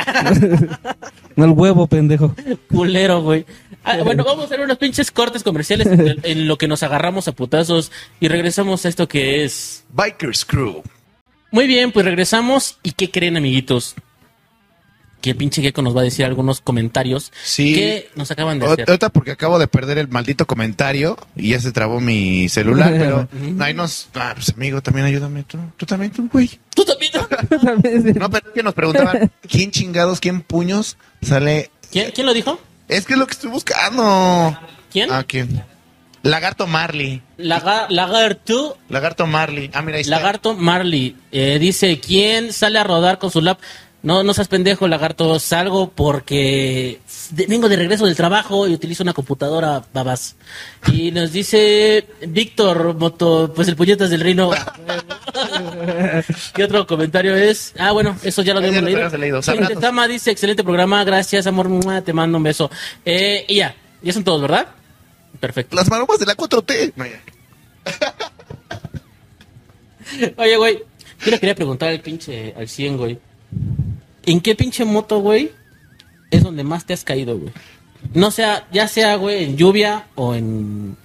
No, 1.38 1.46
el 1.46 1.52
huevo, 1.52 1.88
pendejo. 1.88 2.36
Culero, 2.70 3.22
güey. 3.22 3.46
Ah, 3.86 3.98
bueno, 4.04 4.26
vamos 4.26 4.44
a 4.44 4.46
hacer 4.48 4.60
unos 4.60 4.78
pinches 4.78 5.12
cortes 5.12 5.44
comerciales 5.44 5.88
en, 5.88 6.20
en 6.24 6.48
lo 6.48 6.58
que 6.58 6.68
nos 6.68 6.84
agarramos 6.84 7.30
a 7.30 7.32
putazos 7.32 7.90
y 8.20 8.28
regresamos 8.28 8.86
a 8.86 8.90
esto 8.90 9.08
que 9.08 9.46
es. 9.46 9.86
Bikers 9.94 10.44
Crew. 10.44 10.84
Muy 11.52 11.68
bien, 11.68 11.94
pues 11.94 12.06
regresamos. 12.06 12.78
¿Y 12.84 12.92
qué 12.92 13.10
creen, 13.10 13.38
amiguitos? 13.38 13.96
Que 15.22 15.30
el 15.32 15.36
pinche 15.38 15.62
Gecko 15.62 15.82
nos 15.84 15.96
va 15.96 16.02
a 16.02 16.04
decir 16.04 16.26
algunos 16.26 16.62
comentarios 16.62 17.32
Sí. 17.44 17.76
que 17.76 18.10
nos 18.16 18.30
acaban 18.32 18.60
de 18.60 18.66
hacer. 18.66 18.86
Ahorita 18.90 19.10
porque 19.10 19.32
acabo 19.32 19.58
de 19.60 19.68
perder 19.68 20.00
el 20.00 20.08
maldito 20.10 20.46
comentario 20.48 21.18
y 21.36 21.52
ya 21.52 21.60
se 21.60 21.72
trabó 21.72 22.02
mi 22.02 22.50
celular, 22.50 22.92
pero 22.98 23.30
ahí 23.64 23.74
nos... 23.74 24.10
Ah, 24.16 24.32
pues 24.36 24.50
amigo, 24.50 24.82
también 24.82 25.06
ayúdame 25.06 25.44
tú. 25.44 25.58
Tú 25.78 25.86
también, 25.86 26.12
tú, 26.12 26.28
güey. 26.32 26.50
¿Tú 26.76 26.84
también? 26.84 27.01
No, 28.16 28.30
pero 28.30 28.48
es 28.48 28.54
que 28.54 28.64
nos 28.64 28.74
preguntaban, 28.74 29.32
¿quién 29.50 29.72
chingados, 29.72 30.20
quién 30.20 30.42
puños 30.42 30.98
sale? 31.22 31.72
¿Quién, 31.92 32.12
quién 32.12 32.26
lo 32.28 32.34
dijo? 32.34 32.60
Es 32.88 33.06
que 33.06 33.14
es 33.14 33.20
lo 33.20 33.26
que 33.28 33.34
estoy 33.34 33.50
buscando. 33.52 34.58
¿Quién? 34.92 35.12
Ah, 35.12 35.24
¿quién? 35.28 35.64
Lagarto 36.24 36.68
Marley. 36.68 37.22
Laga- 37.38 37.88
lagarto. 37.90 38.78
Lagarto 38.90 39.26
Marley. 39.26 39.72
Ah, 39.74 39.82
mira, 39.82 39.96
ahí 39.98 40.02
está. 40.02 40.18
Lagarto 40.18 40.54
Marley. 40.56 41.16
Eh, 41.32 41.58
dice, 41.60 42.00
¿quién 42.00 42.54
sale 42.54 42.78
a 42.80 42.84
rodar 42.84 43.18
con 43.18 43.32
su 43.32 43.42
lap? 43.42 43.60
No, 44.04 44.24
no 44.24 44.34
seas 44.34 44.48
pendejo, 44.48 44.88
lagarto. 44.88 45.40
Salgo 45.40 45.90
porque 45.92 47.00
de- 47.32 47.46
vengo 47.48 47.70
de 47.70 47.76
regreso 47.76 48.06
del 48.06 48.16
trabajo 48.16 48.68
y 48.68 48.74
utilizo 48.74 49.04
una 49.04 49.14
computadora, 49.14 49.84
babas. 49.94 50.36
Y 50.92 51.12
nos 51.12 51.32
dice 51.32 52.06
Víctor 52.28 52.96
Moto, 52.96 53.52
pues 53.56 53.68
el 53.68 53.76
puñetas 53.76 54.10
del 54.10 54.22
reino. 54.22 54.52
¿Qué 56.54 56.64
otro 56.64 56.86
comentario 56.88 57.36
es? 57.36 57.74
Ah, 57.78 57.92
bueno, 57.92 58.18
eso 58.24 58.42
ya 58.42 58.54
lo 58.54 58.60
habíamos 58.60 58.84
leído. 58.84 59.42
Tama 59.80 60.08
dice, 60.08 60.32
excelente 60.32 60.64
programa, 60.64 61.04
gracias, 61.04 61.48
amor, 61.48 61.70
mua, 61.70 62.02
te 62.02 62.14
mando 62.14 62.38
un 62.38 62.44
beso. 62.44 62.70
Eh, 63.06 63.46
y 63.48 63.56
ya, 63.58 63.76
ya 64.02 64.14
son 64.14 64.24
todos, 64.24 64.42
¿verdad? 64.42 64.68
Perfecto. 65.40 65.76
Las 65.76 65.90
maromas 65.90 66.20
de 66.20 66.26
la 66.26 66.36
4T. 66.36 66.94
No, 66.96 67.06
ya. 67.06 67.22
Oye, 70.38 70.58
güey, 70.58 70.80
yo 71.26 71.32
le 71.32 71.40
quería 71.40 71.56
preguntar 71.56 71.90
al 71.90 72.02
pinche, 72.02 72.54
al 72.58 72.68
100, 72.68 72.98
güey. 72.98 73.20
¿En 74.26 74.42
qué 74.42 74.56
pinche 74.56 74.86
moto, 74.86 75.20
güey, 75.20 75.52
es 76.30 76.44
donde 76.44 76.64
más 76.64 76.86
te 76.86 76.94
has 76.94 77.04
caído, 77.04 77.38
güey? 77.38 77.52
No 78.14 78.32
sea, 78.32 78.68
ya 78.72 78.88
sea, 78.88 79.16
güey, 79.16 79.44
en 79.44 79.58
lluvia 79.58 80.08
o 80.16 80.36
en 80.36 80.98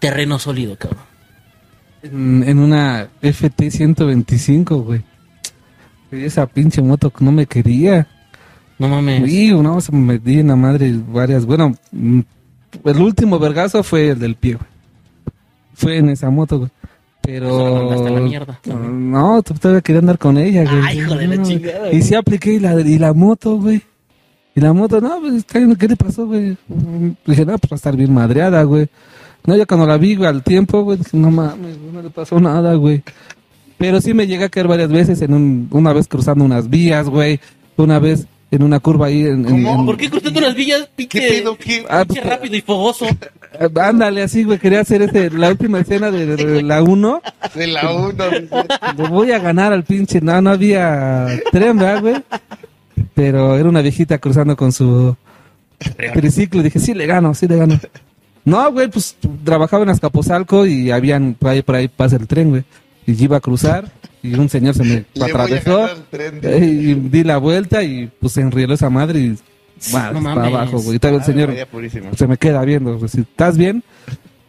terreno 0.00 0.38
sólido, 0.38 0.76
cabrón. 0.76 1.13
En, 2.04 2.44
en 2.46 2.58
una 2.58 3.08
FT 3.22 3.70
125, 3.70 4.82
güey. 4.82 5.02
Esa 6.12 6.46
pinche 6.46 6.80
moto 6.82 7.10
que 7.10 7.24
no 7.24 7.32
me 7.32 7.46
quería. 7.46 8.06
No 8.78 8.88
mames. 8.88 9.22
Uy, 9.22 9.50
no, 9.62 9.80
se 9.80 9.90
me 9.92 10.14
metí 10.14 10.38
en 10.38 10.48
la 10.48 10.56
madre 10.56 10.92
varias. 11.08 11.46
Bueno, 11.46 11.74
mm, 11.92 12.20
el 12.84 12.96
último 12.98 13.38
vergazo 13.38 13.82
fue 13.82 14.10
el 14.10 14.18
del 14.18 14.36
pie, 14.36 14.54
güey. 14.54 14.68
Fue 15.74 15.96
en 15.98 16.10
esa 16.10 16.30
moto, 16.30 16.58
güey. 16.58 16.70
Pero. 17.22 17.46
Eso 17.46 17.74
la 17.74 17.80
mandaste 17.80 18.08
a 18.08 18.12
la 18.12 18.20
mierda, 18.20 18.60
también. 18.62 19.10
No, 19.10 19.42
todavía 19.42 19.80
quería 19.80 20.00
andar 20.00 20.18
con 20.18 20.36
ella, 20.36 20.64
güey. 20.64 20.82
Ay, 20.84 20.98
hijo 20.98 21.14
de 21.14 21.26
la 21.26 21.42
chingada, 21.42 21.92
Y 21.92 22.02
sí 22.02 22.14
apliqué 22.14 22.54
y 22.54 22.60
la, 22.60 22.78
y 22.80 22.98
la 22.98 23.12
moto, 23.12 23.58
güey. 23.58 23.82
Y 24.54 24.60
la 24.60 24.72
moto, 24.72 25.00
no, 25.00 25.20
pues, 25.20 25.44
¿qué 25.44 25.88
le 25.88 25.96
pasó, 25.96 26.26
güey? 26.26 26.56
Dije, 27.26 27.44
no, 27.44 27.58
pues 27.58 27.72
va 27.72 27.74
a 27.74 27.76
estar 27.76 27.96
bien 27.96 28.12
madreada, 28.12 28.62
güey. 28.62 28.88
No, 29.46 29.56
ya 29.56 29.66
cuando 29.66 29.86
la 29.86 29.98
vi, 29.98 30.14
güey, 30.16 30.28
al 30.28 30.42
tiempo, 30.42 30.82
güey, 30.82 30.98
dije, 30.98 31.16
no 31.16 31.30
mames, 31.30 31.76
no 31.92 32.00
le 32.02 32.10
pasó 32.10 32.40
nada, 32.40 32.74
güey. 32.74 33.02
Pero 33.76 34.00
sí 34.00 34.14
me 34.14 34.26
llegué 34.26 34.44
a 34.44 34.48
caer 34.48 34.68
varias 34.68 34.88
veces, 34.90 35.20
en 35.22 35.34
un, 35.34 35.68
una 35.70 35.92
vez 35.92 36.08
cruzando 36.08 36.44
unas 36.44 36.70
vías, 36.70 37.08
güey. 37.08 37.40
Una 37.76 37.98
vez 37.98 38.26
en 38.50 38.62
una 38.62 38.78
curva 38.80 39.08
ahí 39.08 39.26
en... 39.26 39.42
¿Cómo? 39.44 39.74
en- 39.80 39.86
¿Por 39.86 39.96
qué 39.96 40.08
cruzando 40.08 40.40
las 40.40 40.54
villas, 40.54 40.88
pinche, 40.94 41.18
¿Qué 41.20 41.28
pedo? 41.40 41.56
¿Qué? 41.58 41.84
Ah, 41.90 42.04
pinche 42.06 42.22
pues, 42.22 42.32
rápido 42.34 42.56
y 42.56 42.60
fogoso? 42.60 43.06
Ándale, 43.80 44.22
así, 44.22 44.44
güey, 44.44 44.58
quería 44.58 44.80
hacer 44.80 45.02
ese, 45.02 45.28
la 45.30 45.50
última 45.50 45.80
escena 45.80 46.10
de, 46.10 46.24
de- 46.24 46.36
de 46.44 46.62
la 46.62 46.82
1. 46.82 47.22
De 47.54 47.66
la 47.66 47.92
1. 47.92 48.14
Le 48.96 49.08
voy 49.08 49.32
a 49.32 49.38
ganar 49.40 49.72
al 49.72 49.84
pinche. 49.84 50.20
No, 50.20 50.40
no 50.40 50.50
había 50.50 51.26
tren, 51.52 51.76
¿verdad, 51.76 52.00
güey? 52.00 52.14
Pero 53.14 53.56
era 53.56 53.68
una 53.68 53.82
viejita 53.82 54.18
cruzando 54.18 54.56
con 54.56 54.72
su 54.72 55.16
triciclo. 56.14 56.62
Dije, 56.62 56.78
sí 56.78 56.94
le 56.94 57.06
gano, 57.06 57.34
sí 57.34 57.46
le 57.48 57.56
gano. 57.56 57.78
No, 58.44 58.70
güey, 58.72 58.88
pues 58.90 59.16
trabajaba 59.44 59.84
en 59.84 59.88
Azcapotzalco 59.90 60.66
y 60.66 60.90
habían, 60.90 61.34
por 61.34 61.50
ahí, 61.50 61.62
por 61.62 61.76
ahí 61.76 61.88
pasa 61.88 62.16
el 62.16 62.26
tren, 62.26 62.50
güey. 62.50 62.64
Y 63.06 63.22
iba 63.22 63.36
a 63.36 63.40
cruzar 63.40 63.90
y 64.22 64.34
un 64.34 64.48
señor 64.48 64.74
se 64.74 64.82
me 64.84 64.88
Le 64.94 65.04
voy 65.14 65.22
a 65.22 65.32
atravesó. 65.32 65.88
tren. 66.10 66.40
eh, 66.42 66.58
Y 66.64 66.94
di 66.94 67.24
la 67.24 67.38
vuelta 67.38 67.82
y 67.82 68.10
pues 68.20 68.32
se 68.34 68.40
enrieló 68.42 68.74
esa 68.74 68.90
madre 68.90 69.18
y 69.20 69.28
No 69.92 70.22
para 70.22 70.46
abajo, 70.46 70.78
güey. 70.80 70.96
Y 70.96 70.98
todavía 70.98 71.20
el 71.20 71.26
señor 71.26 71.48
María 71.48 71.66
Purísima. 71.66 72.10
se 72.14 72.26
me 72.26 72.36
queda 72.36 72.62
viendo. 72.64 72.98
pues, 72.98 73.12
si 73.12 73.20
¿Estás 73.20 73.56
bien? 73.58 73.82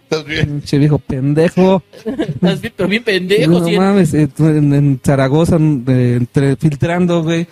¿Estás 0.03 0.25
bien? 0.25 0.45
Pinche 0.45 0.77
viejo 0.77 0.99
pendejo. 0.99 1.81
Estás 2.05 2.61
bien, 2.61 2.73
pero 2.77 2.89
bien 2.89 3.03
pendejo, 3.03 3.51
no 3.59 3.65
cien. 3.65 3.81
mames, 3.81 4.13
eh, 4.13 4.29
en, 4.39 4.73
en 4.73 4.99
Zaragoza, 5.03 5.57
eh, 5.57 6.13
entre, 6.19 6.55
filtrando, 6.57 7.23
güey. 7.23 7.47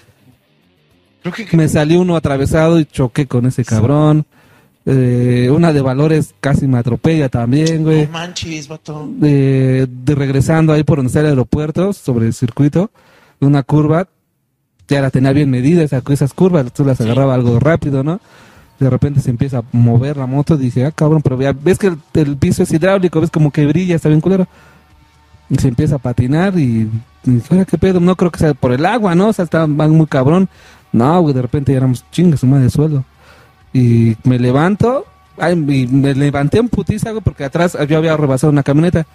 Creo 1.22 1.34
que... 1.34 1.58
Me 1.58 1.68
salió 1.68 2.00
uno 2.02 2.16
atravesado 2.16 2.80
y 2.80 2.86
choqué 2.86 3.28
con 3.28 3.46
ese 3.46 3.64
cabrón. 3.66 4.26
Eh, 4.86 5.50
una 5.50 5.72
de 5.72 5.82
valores 5.82 6.36
casi 6.42 6.68
me 6.68 6.78
atropella 6.78 7.30
también, 7.30 7.84
güey. 7.84 8.06
No 8.06 8.12
manches, 8.12 8.68
vato. 8.68 9.10
De, 9.18 9.88
de 9.90 10.16
regresando 10.16 10.74
ahí 10.74 10.84
por 10.84 10.98
donde 10.98 11.08
está 11.08 11.22
el 11.22 11.28
aeropuerto, 11.28 11.94
sobre 11.94 12.28
el 12.28 12.34
circuito, 12.34 12.92
una 13.40 13.64
curva, 13.64 14.08
ya 14.90 15.02
la 15.02 15.10
tenía 15.10 15.32
bien 15.32 15.50
medida, 15.50 15.84
esa, 15.84 16.02
esas 16.10 16.34
curvas, 16.34 16.72
tú 16.74 16.84
las 16.84 17.00
agarraba 17.00 17.34
algo 17.34 17.60
rápido, 17.60 18.04
¿no? 18.04 18.20
De 18.80 18.90
repente 18.90 19.22
se 19.22 19.30
empieza 19.30 19.60
a 19.60 19.64
mover 19.72 20.18
la 20.18 20.26
moto, 20.26 20.58
dije, 20.58 20.86
ah, 20.86 20.92
cabrón, 20.92 21.22
pero 21.22 21.40
ya 21.42 21.54
ves 21.54 21.78
que 21.78 21.88
el, 21.88 21.98
el 22.16 22.36
piso 22.36 22.64
es 22.64 22.72
hidráulico, 22.74 23.22
ves 23.22 23.32
como 23.32 23.52
que 23.52 23.66
brilla, 23.66 23.96
está 23.96 24.10
bien 24.10 24.20
culero. 24.20 24.48
Y 25.50 25.56
se 25.56 25.70
empieza 25.70 25.96
a 25.96 26.00
patinar 26.00 26.58
y, 26.58 26.90
y 27.24 27.30
dije, 27.32 27.48
"Ahora, 27.52 27.66
¿qué 27.66 27.78
pedo? 27.78 28.00
No 28.02 28.16
creo 28.16 28.32
que 28.32 28.40
sea 28.40 28.54
por 28.54 28.74
el 28.74 28.86
agua, 28.86 29.16
¿no? 29.16 29.30
O 29.30 29.34
sea, 29.34 29.46
está 29.46 29.66
van 29.68 29.92
muy 29.92 30.08
cabrón. 30.08 30.50
No, 30.92 31.22
güey, 31.22 31.34
de 31.34 31.42
repente 31.42 31.72
ya 31.72 31.78
éramos 31.78 32.04
chingas, 32.12 32.42
su 32.42 32.48
madre 32.48 32.66
de 32.66 32.70
suelo. 32.70 33.06
Y 33.74 34.16
me 34.24 34.38
levanto, 34.38 35.06
ay, 35.38 35.54
y 35.54 35.88
me 35.88 36.14
levanté 36.14 36.60
en 36.60 36.70
putiza, 36.70 37.12
güey, 37.12 37.24
porque 37.24 37.44
atrás 37.44 37.76
yo 37.88 37.98
había 37.98 38.16
rebasado 38.16 38.52
una 38.52 38.64
camioneta. 38.64 39.06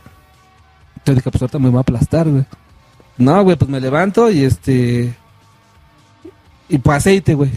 Entonces 0.97 1.17
dije, 1.23 1.31
pues 1.31 1.43
ahorita 1.43 1.59
me 1.59 1.71
va 1.71 1.79
a 1.79 1.83
aplastar, 1.83 2.29
güey. 2.29 2.45
No, 3.17 3.43
güey, 3.45 3.57
pues 3.57 3.71
me 3.71 3.81
levanto 3.81 4.31
y 4.31 4.45
este... 4.45 5.15
Y 6.69 6.79
pues 6.79 6.99
aceite, 6.99 7.35
güey. 7.35 7.51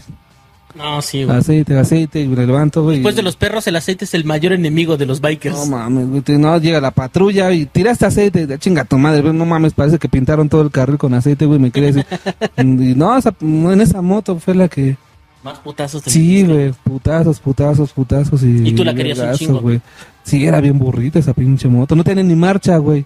No, 0.74 1.02
sí, 1.02 1.24
güey. 1.24 1.36
Aceite, 1.36 1.78
aceite, 1.78 2.20
y 2.20 2.28
me 2.28 2.46
levanto, 2.46 2.82
güey. 2.82 2.96
Después 2.96 3.14
de 3.14 3.22
los 3.22 3.36
perros, 3.36 3.66
el 3.66 3.76
aceite 3.76 4.06
es 4.06 4.14
el 4.14 4.24
mayor 4.24 4.52
enemigo 4.52 4.96
de 4.96 5.04
los 5.04 5.20
bikers. 5.20 5.54
No 5.54 5.66
mames, 5.66 6.08
güey, 6.08 6.38
no, 6.38 6.56
llega 6.58 6.80
la 6.80 6.92
patrulla 6.92 7.52
y 7.52 7.66
tiraste 7.66 8.06
aceite, 8.06 8.46
de 8.46 8.58
chinga 8.58 8.84
tu 8.84 8.96
madre, 8.96 9.20
güey, 9.20 9.34
no 9.34 9.44
mames, 9.44 9.74
parece 9.74 9.98
que 9.98 10.08
pintaron 10.08 10.48
todo 10.48 10.62
el 10.62 10.70
carril 10.70 10.96
con 10.96 11.12
aceite, 11.12 11.44
güey, 11.44 11.58
me 11.58 11.70
decir. 11.70 12.06
y 12.56 12.64
no, 12.64 13.16
esa- 13.18 13.34
no, 13.40 13.72
en 13.72 13.82
esa 13.82 14.00
moto 14.00 14.38
fue 14.38 14.54
la 14.54 14.68
que 14.68 14.96
Más 15.42 15.58
putazos. 15.58 16.02
te 16.02 16.10
Sí, 16.10 16.44
güey, 16.44 16.72
putazos, 16.84 17.40
putazos, 17.40 17.92
putazos 17.92 18.42
y... 18.42 18.68
Y 18.68 18.72
tú 18.72 18.84
la 18.84 18.94
querías 18.94 19.18
un 19.18 19.32
chingo. 19.34 19.60
güey. 19.60 19.80
Sí, 20.22 20.46
era 20.46 20.60
bien 20.60 20.78
burrita 20.78 21.18
esa 21.18 21.32
pinche 21.34 21.66
moto. 21.68 21.96
No 21.96 22.04
tenía 22.04 22.22
ni 22.22 22.36
marcha, 22.36 22.76
güey. 22.78 23.04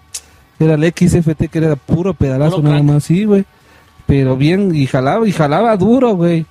Era 0.59 0.75
el 0.75 0.83
XFT 0.93 1.45
que 1.51 1.57
era 1.57 1.75
puro 1.75 2.13
pedalazo 2.13 2.57
Puro 2.57 2.69
nada 2.69 2.83
más, 2.83 3.03
sí, 3.05 3.25
güey. 3.25 3.45
Pero 4.05 4.37
bien, 4.37 4.73
y 4.75 4.85
jalaba, 4.87 5.27
y 5.27 5.31
jalaba 5.31 5.75
duro, 5.77 6.15
güey. 6.15 6.45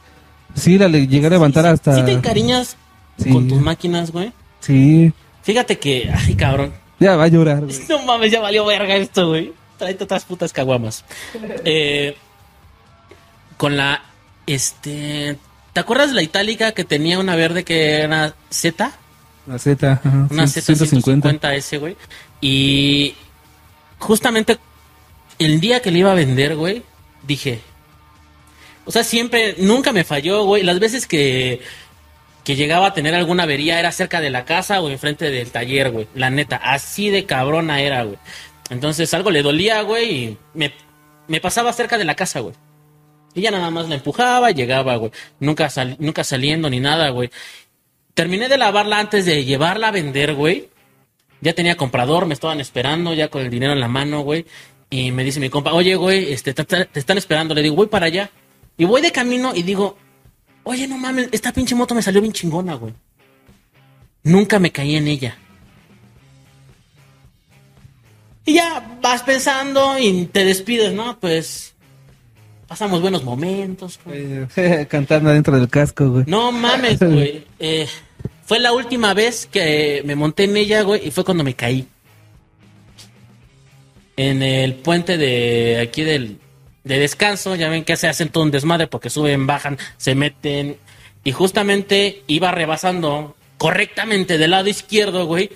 Sí, 0.55 0.77
la 0.79 0.89
le 0.89 1.07
llegué 1.07 1.27
a 1.27 1.31
levantar 1.31 1.65
Sí, 1.65 1.71
hasta... 1.71 1.95
¿Sí 1.97 2.03
te 2.05 2.13
encariñas 2.13 2.77
Sí. 3.19 3.31
con 3.31 3.49
tus 3.49 3.61
máquinas, 3.61 4.11
güey? 4.11 4.33
Sí, 4.61 5.13
Fíjate 5.43 5.79
que, 5.79 6.11
ay, 6.13 6.35
cabrón. 6.35 6.73
ya 6.99 7.15
va 7.17 7.25
a 7.25 7.29
llorar, 7.29 7.61
güey. 7.65 7.77
No 7.89 8.03
mames, 8.05 8.33
ya 8.33 8.41
valió 8.41 8.65
verga 8.67 8.97
esto, 8.97 9.29
güey. 9.29 9.53
Tráete 9.79 10.05
otras 10.05 10.25
putas 10.25 10.53
caguamas. 10.53 11.05
Eh, 11.65 12.17
con 13.57 13.77
la, 13.77 14.03
este... 14.47 15.39
¿Te 15.77 15.81
acuerdas 15.81 16.09
de 16.09 16.15
la 16.15 16.23
itálica 16.23 16.73
que 16.73 16.85
tenía 16.85 17.19
una 17.19 17.37
verde 17.37 17.63
que 17.63 18.01
era 18.01 18.35
Z? 18.49 18.93
La 19.47 19.59
Z, 19.59 19.93
ajá, 19.93 20.27
Una 20.31 20.47
Z 20.47 20.75
150 20.75 21.55
ese, 21.55 21.77
güey. 21.77 21.99
Y 22.41 23.15
justamente 23.99 24.57
el 25.39 25.61
día 25.61 25.83
que 25.83 25.91
le 25.91 25.99
iba 25.99 26.13
a 26.13 26.15
vender, 26.15 26.57
güey, 26.57 26.83
dije. 27.27 27.61
O 28.87 28.91
sea, 28.91 29.05
siempre, 29.05 29.57
nunca 29.59 29.93
me 29.93 30.03
falló, 30.03 30.45
güey. 30.45 30.63
Las 30.63 30.79
veces 30.79 31.07
que, 31.07 31.61
que 32.43 32.57
llegaba 32.57 32.87
a 32.87 32.95
tener 32.95 33.15
alguna 33.15 33.43
avería 33.43 33.79
era 33.79 33.93
cerca 33.93 34.23
de 34.23 34.31
la 34.31 34.47
casa 34.47 34.81
o 34.81 34.89
enfrente 34.89 35.31
del 35.31 35.51
taller, 35.51 35.91
güey. 35.91 36.09
La 36.15 36.31
neta, 36.31 36.57
así 36.57 37.11
de 37.11 37.27
cabrona 37.27 37.83
era, 37.83 38.03
güey. 38.03 38.17
Entonces 38.71 39.13
algo 39.13 39.31
le 39.31 39.43
dolía, 39.43 39.83
güey, 39.83 40.11
y 40.11 40.39
me, 40.55 40.73
me 41.29 41.39
pasaba 41.39 41.71
cerca 41.75 41.99
de 41.99 42.07
la 42.07 42.15
casa, 42.15 42.41
güey. 42.41 42.55
Y 43.37 43.43
ya 43.43 43.51
nada 43.51 43.71
más 43.71 43.87
la 43.87 43.97
empujaba 43.97 44.51
y 44.51 44.55
llegaba, 44.55 44.97
güey. 44.97 45.13
Nunca, 45.41 45.71
nunca 45.99 46.25
saliendo 46.25 46.71
ni 46.71 46.81
nada, 46.81 47.11
güey. 47.11 47.31
Terminé 48.15 48.49
de 48.49 48.57
lavarla 48.57 48.99
antes 48.99 49.27
de 49.27 49.45
llevarla 49.45 49.89
a 49.89 49.91
vender, 49.91 50.35
güey. 50.35 50.71
Ya 51.43 51.53
tenía 51.53 51.77
comprador, 51.77 52.25
me 52.25 52.33
estaban 52.33 52.61
esperando, 52.61 53.13
ya 53.13 53.29
con 53.29 53.43
el 53.43 53.51
dinero 53.51 53.75
en 53.75 53.81
la 53.81 53.89
mano, 53.89 54.23
güey. 54.23 54.47
Y 54.89 55.13
me 55.13 55.23
dice 55.23 55.39
mi 55.39 55.51
compa, 55.51 55.75
oye, 55.75 55.97
güey, 55.97 56.33
este, 56.33 56.55
te, 56.55 56.65
te 56.65 56.99
están 56.99 57.19
esperando. 57.19 57.55
Le 57.55 57.61
digo, 57.61 57.77
voy 57.77 57.89
para 57.89 58.07
allá. 58.07 58.31
Y 58.79 58.87
voy 58.87 59.03
de 59.03 59.13
camino 59.13 59.55
y 59.55 59.63
digo, 59.63 59.99
oye, 60.65 60.89
no 60.89 60.97
mames, 60.97 61.29
esta 61.31 61.53
pinche 61.53 61.75
moto 61.75 61.95
me 61.95 62.01
salió 62.01 62.23
bien 62.23 62.33
chingona, 62.33 62.75
güey. 62.75 62.95
Nunca 64.23 64.59
me 64.59 64.73
caí 64.73 64.97
en 64.97 65.09
ella. 65.09 65.37
Y 68.47 68.55
ya 68.55 68.99
vas 69.03 69.23
pensando 69.25 69.99
y 69.99 70.25
te 70.25 70.47
despides, 70.47 70.95
¿no? 70.95 71.21
Pues 71.21 71.76
pasamos 72.67 73.01
buenos 73.01 73.25
momentos. 73.25 73.99
güey. 74.05 74.47
Eh, 74.57 74.87
Cantando 74.89 75.31
adentro 75.31 75.57
del 75.57 75.69
casco, 75.69 76.09
güey. 76.11 76.25
No 76.27 76.53
mames, 76.53 76.99
güey. 76.99 77.45
Eh, 77.59 77.87
fue 78.45 78.59
la 78.61 78.73
última 78.73 79.15
vez 79.15 79.47
que 79.47 80.03
me 80.05 80.15
monté 80.15 80.45
en 80.45 80.57
ella, 80.57 80.83
güey, 80.83 81.07
y 81.09 81.11
fue 81.11 81.25
cuando 81.25 81.45
me 81.45 81.55
caí. 81.55 81.87
En 84.17 84.43
el 84.43 84.75
puente 84.75 85.19
de 85.19 85.81
aquí 85.83 86.03
del 86.03 86.39
de 86.85 86.99
descanso, 87.01 87.57
ya 87.57 87.69
ven 87.69 87.85
que 87.85 87.97
se 87.97 88.07
hacen 88.07 88.29
todo 88.29 88.45
un 88.45 88.53
desmadre 88.53 88.87
porque 88.87 89.11
suben, 89.11 89.47
bajan, 89.47 89.77
se 89.97 90.15
meten. 90.15 90.77
Y 91.25 91.33
justamente 91.33 92.23
iba 92.29 92.53
rebasando 92.53 93.35
correctamente 93.59 94.39
del 94.39 94.53
lado 94.53 94.69
izquierdo, 94.69 95.27
güey. 95.27 95.51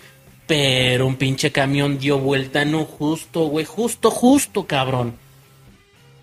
Pero 0.48 1.06
un 1.06 1.14
pinche 1.14 1.52
camión 1.52 2.00
dio 2.00 2.18
vuelta, 2.18 2.64
no 2.64 2.84
justo, 2.84 3.42
güey, 3.42 3.64
justo, 3.64 4.10
justo, 4.10 4.66
cabrón. 4.66 5.14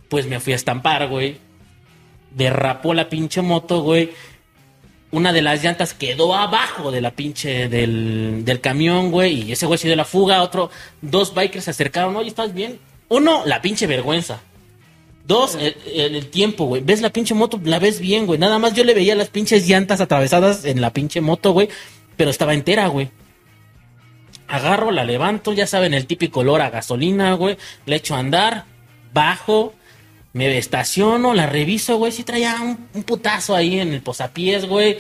Pues 0.09 0.25
me 0.27 0.39
fui 0.39 0.53
a 0.53 0.55
estampar, 0.55 1.07
güey 1.07 1.37
derrapó 2.29 2.93
la 2.93 3.09
pinche 3.09 3.41
moto, 3.41 3.81
güey. 3.81 4.11
Una 5.09 5.33
de 5.33 5.41
las 5.41 5.63
llantas 5.63 5.93
quedó 5.95 6.35
abajo 6.35 6.91
de 6.91 7.01
la 7.01 7.11
pinche 7.11 7.67
del, 7.67 8.43
del 8.45 8.61
camión, 8.61 9.09
güey. 9.09 9.43
Y 9.43 9.51
ese 9.53 9.65
güey 9.65 9.79
se 9.79 9.87
dio 9.87 9.95
la 9.95 10.05
fuga. 10.05 10.43
Otro, 10.43 10.69
dos 11.01 11.33
bikers 11.33 11.63
se 11.65 11.71
acercaron. 11.71 12.15
Oye, 12.15 12.27
¿estás 12.27 12.53
bien? 12.53 12.79
Uno, 13.09 13.43
la 13.45 13.61
pinche 13.61 13.87
vergüenza. 13.87 14.41
Dos, 15.25 15.55
el, 15.55 15.75
el- 15.95 16.15
el 16.15 16.27
tiempo, 16.27 16.65
güey. 16.65 16.83
Ves 16.83 17.01
la 17.01 17.09
pinche 17.09 17.33
moto, 17.33 17.59
la 17.63 17.79
ves 17.79 17.99
bien, 17.99 18.27
güey. 18.27 18.37
Nada 18.37 18.59
más 18.59 18.73
yo 18.75 18.83
le 18.83 18.93
veía 18.93 19.15
las 19.15 19.29
pinches 19.29 19.67
llantas 19.67 19.99
atravesadas 19.99 20.63
en 20.65 20.79
la 20.81 20.91
pinche 20.93 21.21
moto, 21.21 21.53
güey. 21.53 21.69
Pero 22.17 22.29
estaba 22.29 22.53
entera, 22.53 22.87
güey. 22.87 23.09
Agarro, 24.47 24.91
la 24.91 25.03
levanto, 25.05 25.53
ya 25.53 25.65
saben, 25.65 25.93
el 25.93 26.05
típico 26.05 26.41
olor 26.41 26.61
a 26.61 26.69
gasolina, 26.69 27.33
güey. 27.33 27.57
Le 27.85 27.95
echo 27.95 28.15
a 28.15 28.19
andar, 28.19 28.65
bajo, 29.13 29.73
me 30.38 30.57
estaciono, 30.57 31.33
la 31.33 31.47
reviso, 31.47 31.97
güey. 31.97 32.11
Sí 32.11 32.23
traía 32.23 32.61
un, 32.61 32.88
un 32.93 33.03
putazo 33.03 33.55
ahí 33.55 33.79
en 33.79 33.93
el 33.93 34.01
posapiés, 34.01 34.65
güey. 34.65 34.97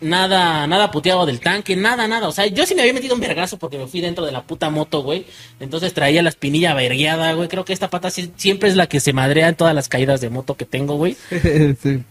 Nada, 0.00 0.66
nada 0.66 0.90
puteado 0.90 1.24
del 1.24 1.40
tanque, 1.40 1.76
nada, 1.76 2.06
nada. 2.08 2.28
O 2.28 2.32
sea, 2.32 2.46
yo 2.46 2.66
sí 2.66 2.74
me 2.74 2.82
había 2.82 2.92
metido 2.92 3.14
un 3.14 3.20
vergazo 3.20 3.58
porque 3.58 3.78
me 3.78 3.86
fui 3.86 4.00
dentro 4.02 4.26
de 4.26 4.32
la 4.32 4.42
puta 4.42 4.68
moto, 4.68 5.02
güey. 5.02 5.24
Entonces 5.60 5.94
traía 5.94 6.22
la 6.22 6.28
espinilla 6.28 6.74
vergueada, 6.74 7.32
güey. 7.32 7.48
Creo 7.48 7.64
que 7.64 7.72
esta 7.72 7.88
pata 7.88 8.10
sí- 8.10 8.32
siempre 8.36 8.68
es 8.68 8.76
la 8.76 8.86
que 8.88 9.00
se 9.00 9.12
madrea 9.14 9.48
en 9.48 9.54
todas 9.54 9.74
las 9.74 9.88
caídas 9.88 10.20
de 10.20 10.28
moto 10.30 10.56
que 10.56 10.66
tengo, 10.66 10.96
güey. 10.96 11.16
Sí. 11.82 12.02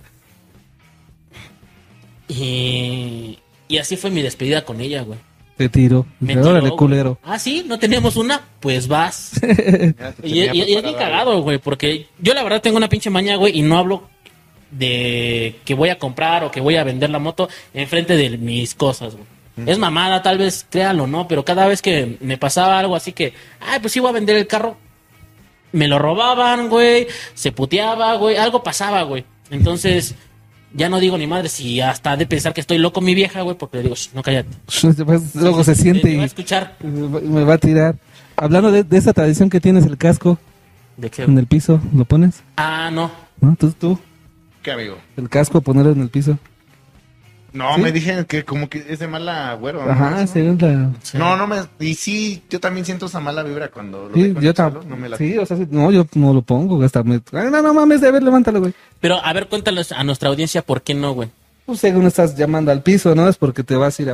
Y, 2.29 3.39
y 3.67 3.77
así 3.77 3.97
fue 3.97 4.09
mi 4.09 4.21
despedida 4.21 4.63
con 4.65 4.81
ella, 4.81 5.01
güey. 5.03 5.19
Te 5.57 5.69
tiro. 5.69 6.05
Me 6.19 6.35
Órale, 6.37 6.71
culero. 6.71 7.19
Ah, 7.23 7.37
sí, 7.37 7.63
no 7.67 7.77
teníamos 7.77 8.15
una, 8.15 8.41
pues 8.59 8.87
vas. 8.87 9.33
Y, 10.23 10.39
y- 10.41 10.43
y 10.43 10.73
es 10.75 10.81
bien 10.83 10.95
cagado, 10.95 11.41
güey, 11.41 11.57
porque 11.59 12.07
yo 12.19 12.33
la 12.33 12.43
verdad 12.43 12.61
tengo 12.61 12.77
una 12.77 12.89
pinche 12.89 13.09
maña, 13.09 13.35
güey, 13.35 13.57
y 13.57 13.61
no 13.61 13.77
hablo 13.77 14.09
de 14.71 15.55
que 15.65 15.75
voy 15.75 15.89
a 15.89 15.99
comprar 15.99 16.43
o 16.43 16.51
que 16.51 16.59
voy 16.61 16.75
a 16.77 16.83
vender 16.83 17.09
la 17.09 17.19
moto 17.19 17.47
enfrente 17.73 18.15
de 18.17 18.37
mis 18.37 18.73
cosas, 18.75 19.13
güey. 19.15 19.25
Es 19.67 19.77
mamada, 19.77 20.23
tal 20.23 20.39
vez 20.39 20.65
créalo, 20.67 21.05
¿no? 21.05 21.27
Pero 21.27 21.45
cada 21.45 21.67
vez 21.67 21.83
que 21.83 22.17
me 22.21 22.39
pasaba 22.39 22.79
algo 22.79 22.95
así 22.95 23.11
que, 23.13 23.33
ay, 23.59 23.79
pues 23.81 23.95
iba 23.95 24.09
a 24.09 24.13
vender 24.13 24.35
el 24.35 24.47
carro, 24.47 24.77
me 25.71 25.87
lo 25.87 25.99
robaban, 25.99 26.69
güey, 26.69 27.05
se 27.35 27.51
puteaba, 27.51 28.15
güey, 28.15 28.35
algo 28.37 28.63
pasaba, 28.63 29.03
güey. 29.03 29.23
Entonces, 29.51 30.15
ya 30.73 30.89
no 30.89 30.99
digo 30.99 31.17
ni 31.17 31.27
madre 31.27 31.49
si 31.49 31.79
hasta 31.81 32.17
de 32.17 32.25
pensar 32.25 32.53
que 32.53 32.61
estoy 32.61 32.77
loco 32.77 33.01
mi 33.01 33.13
vieja, 33.15 33.41
güey, 33.41 33.57
porque 33.57 33.77
le 33.77 33.83
digo, 33.83 33.95
"Shh, 33.95 34.09
no 34.13 34.21
cállate. 34.23 34.49
Luego 35.35 35.63
se 35.63 35.75
siente 35.75 36.07
Me 36.09 36.15
va 36.15 36.21
a 36.21 36.23
y 36.23 36.25
escuchar. 36.25 36.77
me 36.81 37.43
va 37.43 37.53
a 37.55 37.57
tirar. 37.57 37.95
Hablando 38.35 38.71
de, 38.71 38.83
de 38.83 38.97
esa 38.97 39.13
tradición 39.13 39.49
que 39.49 39.59
tienes, 39.61 39.85
el 39.85 39.97
casco 39.97 40.39
¿De 40.97 41.09
qué? 41.09 41.23
en 41.23 41.37
el 41.37 41.45
piso, 41.47 41.79
¿lo 41.93 42.05
pones? 42.05 42.41
Ah, 42.57 42.89
no. 42.91 43.11
¿No? 43.41 43.55
Tú, 43.55 43.71
tú, 43.71 43.99
¿Qué 44.61 44.71
amigo? 44.71 44.97
el 45.17 45.29
casco, 45.29 45.61
ponerlo 45.61 45.91
en 45.91 46.01
el 46.01 46.09
piso. 46.09 46.37
No, 47.53 47.75
¿Sí? 47.75 47.81
me 47.81 47.91
dijeron 47.91 48.25
que 48.25 48.43
como 48.43 48.67
que 48.67 48.83
es 48.89 48.97
de 48.99 49.07
mala 49.07 49.53
güero. 49.53 49.85
¿no? 49.85 49.91
Ajá, 49.91 50.23
Eso. 50.23 50.33
sí, 50.33 50.39
es 50.39 50.61
la... 50.61 50.89
Sí. 51.03 51.17
No, 51.17 51.37
no 51.37 51.45
me. 51.47 51.57
Y 51.79 51.93
sí, 51.95 52.41
yo 52.49 52.59
también 52.59 52.83
siento 52.85 53.05
esa 53.05 53.19
mala 53.19 53.43
vibra 53.43 53.69
cuando 53.69 54.09
lo 54.09 54.15
Sí, 54.15 54.33
yo 54.41 54.53
también. 54.53 54.89
No 54.89 54.97
me 54.97 55.07
la 55.07 55.17
Sí, 55.17 55.37
o 55.37 55.45
sea, 55.45 55.55
sí, 55.57 55.67
no, 55.69 55.91
yo 55.91 56.07
no 56.15 56.33
lo 56.33 56.41
pongo, 56.41 56.81
hasta 56.83 57.03
me... 57.03 57.21
Ay, 57.31 57.49
no, 57.51 57.61
no 57.61 57.73
mames, 57.73 58.01
a 58.03 58.09
ver, 58.11 58.23
levántalo, 58.23 58.59
güey. 58.59 58.73
Pero 58.99 59.23
a 59.23 59.31
ver, 59.33 59.47
cuéntales 59.47 59.91
a 59.91 60.03
nuestra 60.03 60.29
audiencia 60.29 60.63
por 60.63 60.81
qué 60.81 60.93
no, 60.95 61.13
güey. 61.13 61.29
Pues 61.65 61.79
según 61.79 62.07
estás 62.07 62.35
llamando 62.35 62.71
al 62.71 62.81
piso, 62.81 63.13
¿no? 63.15 63.29
Es 63.29 63.37
porque 63.37 63.63
te 63.63 63.75
vas 63.75 63.97
a 63.99 64.01
ir 64.01 64.09
a... 64.09 64.13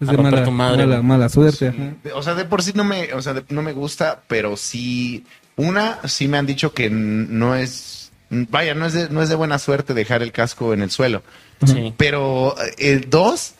Es 0.00 0.08
A 0.08 0.12
de 0.12 0.18
mala, 0.18 0.44
tu 0.44 0.50
madre, 0.50 0.86
mala, 0.86 1.02
mala 1.02 1.28
suerte. 1.28 1.72
O 2.14 2.22
sea, 2.22 2.34
de 2.34 2.44
por 2.44 2.62
sí 2.62 2.72
no 2.74 2.84
me, 2.84 3.12
o 3.14 3.22
sea, 3.22 3.34
de- 3.34 3.44
no 3.48 3.62
me 3.62 3.72
gusta, 3.72 4.20
pero 4.28 4.56
sí, 4.56 5.24
una, 5.56 5.98
sí 6.06 6.28
me 6.28 6.38
han 6.38 6.46
dicho 6.46 6.72
que 6.72 6.88
no 6.90 7.56
es, 7.56 8.07
vaya, 8.30 8.74
no 8.74 8.86
es 8.86 8.92
de, 8.92 9.08
no 9.10 9.22
es 9.22 9.28
de 9.28 9.34
buena 9.34 9.58
suerte 9.58 9.94
dejar 9.94 10.22
el 10.22 10.32
casco 10.32 10.72
en 10.74 10.82
el 10.82 10.90
suelo. 10.90 11.22
Sí. 11.66 11.92
Pero 11.96 12.54
eh, 12.60 12.74
el 12.78 13.10
dos, 13.10 13.54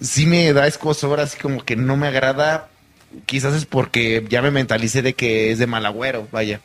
sí 0.00 0.26
me 0.26 0.52
da 0.52 0.66
escosor, 0.66 1.20
así 1.20 1.38
como 1.38 1.64
que 1.64 1.76
no 1.76 1.96
me 1.96 2.08
agrada. 2.08 2.68
Quizás 3.24 3.54
es 3.54 3.64
porque 3.64 4.26
ya 4.28 4.42
me 4.42 4.50
mentalicé 4.50 5.00
de 5.02 5.14
que 5.14 5.50
es 5.52 5.58
de 5.58 5.66
mal 5.66 5.86
agüero, 5.86 6.28
vaya. 6.32 6.60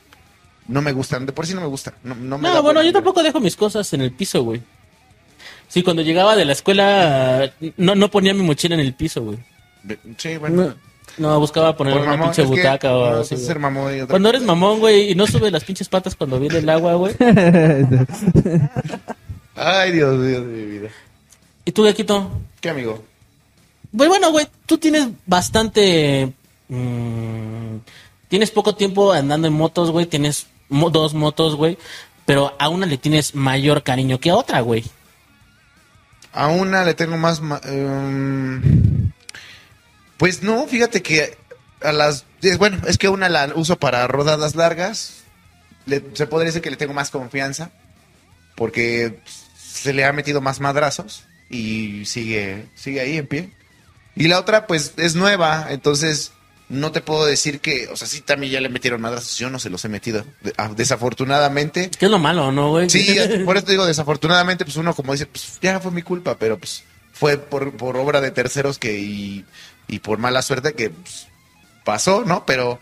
No 0.67 0.81
me 0.81 0.91
gustan, 0.91 1.25
de 1.25 1.33
por 1.33 1.45
sí 1.45 1.53
no 1.53 1.61
me 1.61 1.67
gusta. 1.67 1.93
No, 2.03 2.15
no, 2.15 2.37
me 2.37 2.43
No, 2.43 2.49
bueno, 2.49 2.63
buena 2.63 2.83
yo 2.83 2.93
tampoco 2.93 3.23
dejo 3.23 3.39
mis 3.39 3.55
cosas 3.55 3.91
en 3.93 4.01
el 4.01 4.11
piso, 4.11 4.43
güey. 4.43 4.61
Sí, 5.67 5.83
cuando 5.83 6.01
llegaba 6.01 6.35
de 6.35 6.45
la 6.45 6.51
escuela, 6.51 7.53
no, 7.77 7.95
no 7.95 8.11
ponía 8.11 8.33
mi 8.33 8.43
mochila 8.43 8.75
en 8.75 8.81
el 8.81 8.93
piso, 8.93 9.23
güey. 9.23 9.37
Sí, 10.17 10.37
bueno. 10.37 10.63
No, 10.63 10.75
buscaba 11.17 11.75
poner 11.75 11.93
Por 11.93 12.01
una 12.03 12.11
mamón, 12.11 12.27
pinche 12.29 12.43
que 12.43 12.47
butaca 12.47 12.95
o 12.95 13.11
no, 13.11 13.17
así, 13.21 13.37
ser 13.37 13.59
mamón 13.59 13.95
y 13.95 14.01
Cuando 14.07 14.29
eres 14.29 14.43
mamón, 14.43 14.79
güey, 14.79 15.11
y 15.11 15.15
no 15.15 15.27
subes 15.27 15.51
las 15.51 15.63
pinches 15.63 15.89
patas 15.89 16.15
cuando 16.15 16.39
viene 16.39 16.59
el 16.59 16.69
agua, 16.69 16.93
güey. 16.95 17.15
Ay, 19.55 19.91
Dios 19.91 20.17
mío 20.17 20.41
de 20.41 20.47
mi 20.47 20.65
vida. 20.65 20.89
¿Y 21.65 21.71
tú, 21.71 21.83
Gaquito? 21.83 22.31
¿Qué 22.59 22.69
amigo? 22.69 23.03
Pues 23.95 24.09
bueno, 24.09 24.31
güey, 24.31 24.47
tú 24.65 24.77
tienes 24.77 25.09
bastante... 25.25 26.31
mm, 26.69 27.75
tienes 28.29 28.51
poco 28.51 28.75
tiempo 28.75 29.11
andando 29.11 29.47
en 29.47 29.53
motos, 29.53 29.91
güey. 29.91 30.05
Tienes 30.05 30.47
mo- 30.69 30.89
dos 30.89 31.13
motos, 31.13 31.55
güey. 31.55 31.77
Pero 32.25 32.53
a 32.57 32.69
una 32.69 32.85
le 32.85 32.97
tienes 32.97 33.35
mayor 33.35 33.83
cariño 33.83 34.19
que 34.19 34.29
a 34.29 34.35
otra, 34.35 34.61
güey. 34.61 34.83
A 36.33 36.47
una 36.47 36.85
le 36.85 36.93
tengo 36.93 37.17
más... 37.17 37.41
em, 37.65 39.00
pues 40.21 40.43
no, 40.43 40.67
fíjate 40.67 41.01
que 41.01 41.35
a 41.81 41.91
las... 41.91 42.25
Bueno, 42.59 42.77
es 42.87 42.99
que 42.99 43.09
una 43.09 43.27
la 43.27 43.51
uso 43.55 43.77
para 43.79 44.05
rodadas 44.05 44.53
largas. 44.53 45.23
Le- 45.87 46.03
se 46.13 46.27
podría 46.27 46.45
decir 46.49 46.61
que 46.61 46.69
le 46.69 46.77
tengo 46.77 46.93
más 46.93 47.09
confianza. 47.09 47.71
Porque 48.53 49.17
se 49.57 49.93
le 49.93 50.05
ha 50.05 50.13
metido 50.13 50.39
más 50.39 50.59
madrazos 50.59 51.23
y 51.49 52.05
sigue, 52.05 52.67
sigue 52.75 53.01
ahí 53.01 53.17
en 53.17 53.25
pie. 53.25 53.51
Y 54.15 54.27
la 54.27 54.37
otra, 54.37 54.67
pues, 54.67 54.93
es 54.97 55.15
nueva, 55.15 55.69
entonces 55.71 56.33
no 56.69 56.91
te 56.91 57.01
puedo 57.01 57.25
decir 57.25 57.59
que, 57.59 57.87
o 57.87 57.95
sea, 57.97 58.07
sí, 58.07 58.21
también 58.21 58.53
ya 58.53 58.61
le 58.61 58.69
metieron 58.69 59.01
madrazos, 59.01 59.39
yo 59.39 59.49
no 59.49 59.57
se 59.57 59.71
los 59.71 59.83
he 59.85 59.89
metido, 59.89 60.23
ah, 60.57 60.69
desafortunadamente. 60.75 61.89
¿Qué 61.97 62.05
es 62.05 62.11
lo 62.11 62.19
malo, 62.19 62.51
no, 62.51 62.69
güey? 62.69 62.91
Sí, 62.91 63.17
por 63.45 63.57
eso 63.57 63.65
te 63.65 63.71
digo, 63.71 63.87
desafortunadamente, 63.87 64.65
pues 64.65 64.77
uno 64.77 64.93
como 64.93 65.13
dice, 65.13 65.25
pues 65.25 65.57
ya 65.63 65.79
fue 65.79 65.89
mi 65.91 66.03
culpa, 66.03 66.37
pero 66.37 66.59
pues 66.59 66.83
fue 67.11 67.37
por, 67.37 67.75
por 67.75 67.97
obra 67.97 68.21
de 68.21 68.31
terceros 68.31 68.77
que 68.77 68.99
y, 68.99 69.45
y 69.91 69.99
por 69.99 70.17
mala 70.17 70.41
suerte 70.41 70.73
que 70.73 70.89
pues, 70.89 71.27
pasó, 71.83 72.23
¿no? 72.25 72.45
Pero 72.47 72.79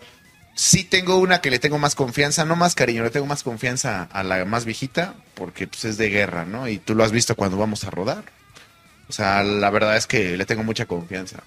sí 0.55 0.84
tengo 0.84 1.18
una 1.18 1.41
que 1.41 1.49
le 1.49 1.60
tengo 1.60 1.78
más 1.78 1.95
confianza, 1.95 2.45
no 2.45 2.55
más 2.55 2.76
cariño, 2.76 3.03
le 3.03 3.10
tengo 3.10 3.26
más 3.26 3.43
confianza 3.43 4.07
a 4.12 4.24
la 4.24 4.45
más 4.45 4.64
viejita, 4.64 5.16
porque 5.34 5.68
pues 5.68 5.84
es 5.86 5.97
de 5.97 6.10
guerra, 6.10 6.45
¿no? 6.45 6.70
Y 6.70 6.78
tú 6.78 6.95
lo 6.95 7.03
has 7.03 7.12
visto 7.12 7.36
cuando 7.36 7.57
vamos 7.57 7.84
a 7.84 7.89
rodar. 7.89 8.24
O 9.10 9.12
sea, 9.12 9.41
la 9.43 9.72
verdad 9.72 9.97
es 9.97 10.05
que 10.05 10.38
le 10.38 10.45
tengo 10.45 10.64
mucha 10.64 10.86
confianza. 10.86 11.41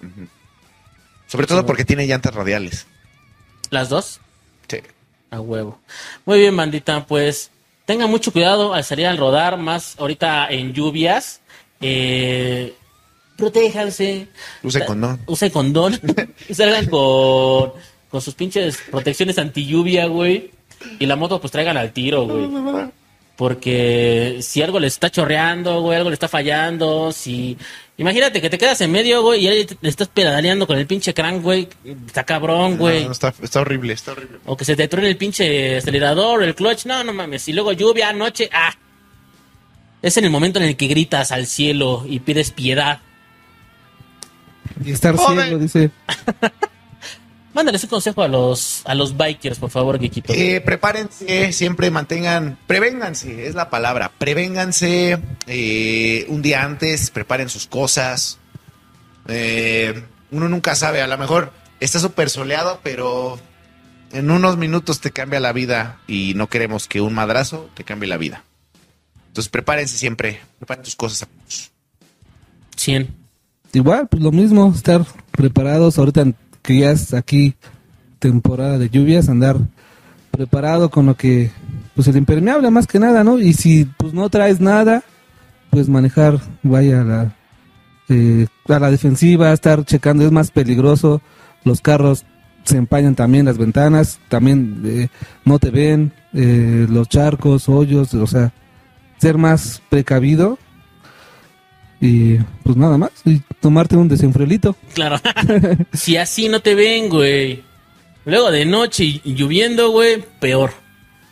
Sobre 1.27 1.47
todo 1.47 1.65
porque 1.65 1.85
tiene 1.85 2.05
llantas 2.05 2.35
radiales. 2.35 2.85
¿Las 3.69 3.87
dos? 3.87 4.19
Sí. 4.67 4.81
A 5.31 5.39
huevo. 5.39 5.79
Muy 6.25 6.39
bien, 6.39 6.57
bandita, 6.57 7.05
pues 7.07 7.51
tengan 7.85 8.09
mucho 8.09 8.33
cuidado 8.33 8.73
al 8.73 8.83
salir 8.83 9.07
al 9.07 9.17
rodar, 9.17 9.57
más 9.57 9.95
ahorita 9.97 10.47
en 10.49 10.73
lluvias. 10.73 11.39
Eh, 11.79 12.75
protéjanse. 13.37 14.27
Use 14.63 14.85
condón. 14.85 15.19
Usen 15.27 15.49
condón. 15.51 15.99
y 16.49 16.53
salgan 16.53 16.85
con, 16.87 17.73
con 18.09 18.21
sus 18.21 18.33
pinches 18.35 18.77
protecciones 18.91 19.37
anti 19.37 19.65
lluvia, 19.65 20.05
güey. 20.07 20.51
Y 20.99 21.05
la 21.05 21.15
moto, 21.15 21.39
pues 21.39 21.51
traigan 21.51 21.77
al 21.77 21.93
tiro, 21.93 22.25
güey. 22.25 22.47
Porque 23.35 24.37
si 24.41 24.61
algo 24.61 24.79
le 24.79 24.87
está 24.87 25.09
chorreando, 25.09 25.81
güey, 25.81 25.97
algo 25.97 26.09
le 26.09 26.13
está 26.13 26.27
fallando, 26.27 27.11
si... 27.11 27.57
Imagínate 27.97 28.41
que 28.41 28.49
te 28.49 28.57
quedas 28.57 28.79
en 28.81 28.91
medio, 28.91 29.21
güey, 29.21 29.43
y 29.43 29.47
ahí 29.47 29.65
te- 29.65 29.77
le 29.81 29.89
estás 29.89 30.07
pedaleando 30.07 30.65
con 30.67 30.77
el 30.77 30.85
pinche 30.87 31.13
crank, 31.13 31.41
güey. 31.41 31.67
Está 32.05 32.23
cabrón, 32.23 32.77
güey. 32.77 33.01
No, 33.01 33.05
no, 33.07 33.11
está, 33.11 33.33
está 33.41 33.61
horrible, 33.61 33.93
está 33.93 34.11
horrible. 34.11 34.37
O 34.45 34.55
que 34.57 34.65
se 34.65 34.75
te 34.75 34.87
truene 34.87 35.09
el 35.09 35.17
pinche 35.17 35.77
acelerador, 35.77 36.43
el 36.43 36.53
clutch. 36.55 36.85
No, 36.85 37.03
no 37.03 37.13
mames. 37.13 37.47
Y 37.47 37.53
luego 37.53 37.71
lluvia, 37.71 38.11
noche. 38.13 38.49
Ah. 38.51 38.73
Es 40.01 40.17
en 40.17 40.25
el 40.25 40.31
momento 40.31 40.59
en 40.59 40.65
el 40.65 40.75
que 40.75 40.87
gritas 40.87 41.31
al 41.31 41.45
cielo 41.47 42.03
y 42.07 42.19
pides 42.19 42.51
piedad. 42.51 42.99
Y 44.83 44.91
estar 44.91 45.15
Joder. 45.15 45.45
ciego, 45.45 45.59
dice. 45.59 45.91
Mándales 47.53 47.83
un 47.83 47.89
consejo 47.89 48.23
a 48.23 48.27
los, 48.27 48.81
a 48.85 48.95
los 48.95 49.15
bikers, 49.15 49.59
por 49.59 49.69
favor, 49.69 49.99
Kikito. 49.99 50.33
Eh, 50.33 50.59
prepárense, 50.61 51.53
siempre 51.53 51.91
mantengan, 51.91 52.57
prevénganse, 52.65 53.45
es 53.45 53.53
la 53.53 53.69
palabra, 53.69 54.11
prevénganse 54.17 55.19
eh, 55.45 56.25
un 56.29 56.41
día 56.41 56.63
antes, 56.63 57.11
preparen 57.11 57.49
sus 57.49 57.67
cosas. 57.67 58.39
Eh, 59.27 60.03
uno 60.31 60.49
nunca 60.49 60.73
sabe, 60.73 61.03
a 61.03 61.07
lo 61.07 61.17
mejor 61.19 61.53
está 61.79 61.99
súper 61.99 62.31
soleado, 62.31 62.79
pero 62.81 63.39
en 64.11 64.31
unos 64.31 64.57
minutos 64.57 64.99
te 64.99 65.11
cambia 65.11 65.39
la 65.39 65.53
vida 65.53 65.99
y 66.07 66.33
no 66.35 66.47
queremos 66.49 66.87
que 66.87 67.01
un 67.01 67.13
madrazo 67.13 67.69
te 67.75 67.83
cambie 67.83 68.09
la 68.09 68.17
vida. 68.17 68.43
Entonces 69.27 69.49
prepárense 69.49 69.95
siempre, 69.97 70.41
preparen 70.57 70.83
tus 70.83 70.95
cosas. 70.95 71.27
100. 72.77 73.22
Igual, 73.73 74.07
pues 74.07 74.21
lo 74.21 74.31
mismo, 74.31 74.71
estar 74.73 75.03
preparados 75.31 75.97
ahorita 75.97 76.25
que 76.61 76.79
ya 76.79 76.91
es 76.91 77.13
aquí 77.13 77.55
temporada 78.19 78.77
de 78.77 78.89
lluvias, 78.89 79.29
andar 79.29 79.57
preparado 80.29 80.89
con 80.89 81.07
lo 81.07 81.15
que, 81.15 81.51
pues 81.95 82.07
el 82.07 82.15
impermeable 82.15 82.69
más 82.69 82.85
que 82.85 82.99
nada, 82.99 83.23
¿no? 83.23 83.39
Y 83.39 83.53
si 83.53 83.85
pues 83.85 84.13
no 84.13 84.29
traes 84.29 84.61
nada, 84.61 85.03
pues 85.71 85.89
manejar, 85.89 86.39
vaya 86.61 87.01
a 87.01 87.03
la, 87.03 87.35
eh, 88.09 88.45
a 88.69 88.79
la 88.79 88.91
defensiva, 88.91 89.51
estar 89.51 89.83
checando, 89.85 90.23
es 90.23 90.31
más 90.31 90.51
peligroso, 90.51 91.21
los 91.63 91.81
carros 91.81 92.25
se 92.63 92.77
empañan 92.77 93.15
también 93.15 93.45
las 93.45 93.57
ventanas, 93.57 94.19
también 94.29 94.83
eh, 94.85 95.07
no 95.45 95.57
te 95.57 95.71
ven, 95.71 96.13
eh, 96.33 96.85
los 96.89 97.09
charcos, 97.09 97.67
hoyos, 97.67 98.13
o 98.13 98.27
sea, 98.27 98.53
ser 99.17 99.39
más 99.39 99.81
precavido 99.89 100.59
y 102.03 102.37
pues 102.63 102.75
nada 102.75 102.97
más, 102.97 103.11
y 103.23 103.39
tomarte 103.61 103.95
un 103.95 104.09
desenfriolito. 104.09 104.75
Claro. 104.93 105.21
si 105.93 106.17
así 106.17 106.49
no 106.49 106.59
te 106.59 106.75
ven, 106.75 107.07
güey. 107.07 107.63
Luego 108.25 108.51
de 108.51 108.65
noche 108.65 109.05
y 109.05 109.21
y 109.23 109.35
lloviendo, 109.35 109.89
güey, 109.89 110.21
peor. 110.41 110.73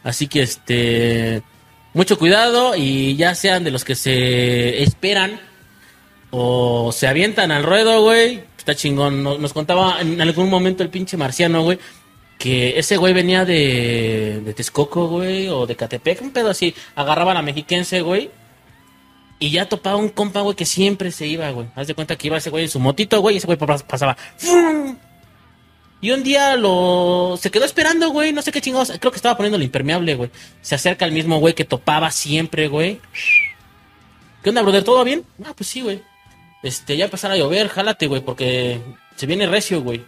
Así 0.02 0.28
que 0.28 0.44
este. 0.44 1.42
Mucho 1.94 2.18
cuidado 2.18 2.74
y 2.78 3.18
ya 3.18 3.36
sean 3.36 3.66
de 3.66 3.72
los 3.72 3.84
que 3.84 3.96
se 3.96 4.82
esperan 4.82 5.42
o 6.30 6.94
se 6.94 7.06
avientan 7.08 7.52
al 7.52 7.64
ruedo, 7.64 8.04
güey. 8.04 8.42
Está 8.58 8.74
chingón. 8.74 9.24
Nos, 9.24 9.40
nos 9.40 9.52
contaba 9.52 10.00
en 10.00 10.22
algún 10.22 10.50
momento 10.50 10.84
el 10.84 10.90
pinche 10.90 11.18
marciano, 11.18 11.64
güey. 11.64 11.80
Que 12.38 12.80
ese 12.80 12.96
güey 12.96 13.14
venía 13.14 13.44
de, 13.44 14.42
de 14.46 14.54
Texcoco, 14.54 15.10
güey, 15.10 15.50
o 15.50 15.68
de 15.68 15.76
Catepec, 15.76 16.22
un 16.22 16.32
pedo 16.32 16.50
así. 16.50 16.74
Agarraban 16.96 17.36
a 17.36 17.42
mexiquense, 17.42 18.00
güey. 18.00 18.32
Y 19.42 19.50
ya 19.50 19.68
topaba 19.68 19.96
un 19.98 20.10
compa, 20.10 20.42
güey, 20.42 20.56
que 20.56 20.66
siempre 20.68 21.12
se 21.12 21.26
iba, 21.26 21.50
güey. 21.50 21.68
Haz 21.76 21.88
de 21.88 21.96
cuenta 21.96 22.16
que 22.16 22.28
iba 22.28 22.38
ese 22.38 22.52
güey 22.52 22.66
en 22.66 22.70
su 22.70 22.80
motito, 22.80 23.20
güey, 23.22 23.36
y 23.36 23.38
ese 23.40 23.48
güey 23.48 23.58
pas- 23.58 23.84
pasaba. 23.84 24.16
¡fum! 24.38 24.96
Y 26.00 26.12
un 26.12 26.22
día 26.22 26.56
lo... 26.56 27.38
Se 27.42 27.50
quedó 27.50 27.66
esperando, 27.66 28.10
güey, 28.12 28.34
no 28.34 28.44
sé 28.44 28.52
qué 28.52 28.62
chingados. 28.62 28.92
Creo 29.00 29.12
que 29.12 29.16
estaba 29.16 29.36
poniendo 29.36 29.58
el 29.58 29.64
impermeable, 29.64 30.14
güey. 30.14 30.30
Se 30.62 30.76
acerca 30.76 31.06
el 31.06 31.12
mismo 31.12 31.40
güey 31.40 31.56
que 31.56 31.66
topaba 31.66 32.12
siempre, 32.12 32.68
güey. 32.68 33.02
¿Qué 34.44 34.50
onda, 34.50 34.62
brother? 34.62 34.84
¿Todo 34.84 35.04
bien? 35.04 35.24
Ah, 35.44 35.54
pues 35.56 35.70
sí, 35.70 35.82
güey. 35.82 36.02
Este, 36.62 36.96
ya 36.96 37.06
empezar 37.06 37.32
a 37.32 37.36
llover, 37.38 37.68
jálate, 37.68 38.06
güey, 38.06 38.22
porque 38.22 38.80
se 39.16 39.26
viene 39.26 39.48
recio, 39.48 39.82
güey. 39.82 40.04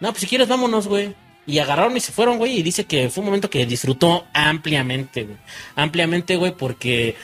No, 0.00 0.10
pues 0.10 0.20
si 0.22 0.26
quieres, 0.26 0.48
vámonos, 0.48 0.88
güey. 0.88 1.14
Y 1.46 1.58
agarraron 1.58 1.96
y 1.96 2.00
se 2.00 2.10
fueron, 2.12 2.38
güey. 2.38 2.58
Y 2.58 2.62
dice 2.62 2.84
que 2.86 3.08
fue 3.10 3.20
un 3.20 3.26
momento 3.26 3.50
que 3.50 3.66
disfrutó 3.66 4.26
ampliamente, 4.32 5.24
güey. 5.24 5.36
Ampliamente, 5.76 6.36
güey, 6.36 6.52
porque 6.56 7.16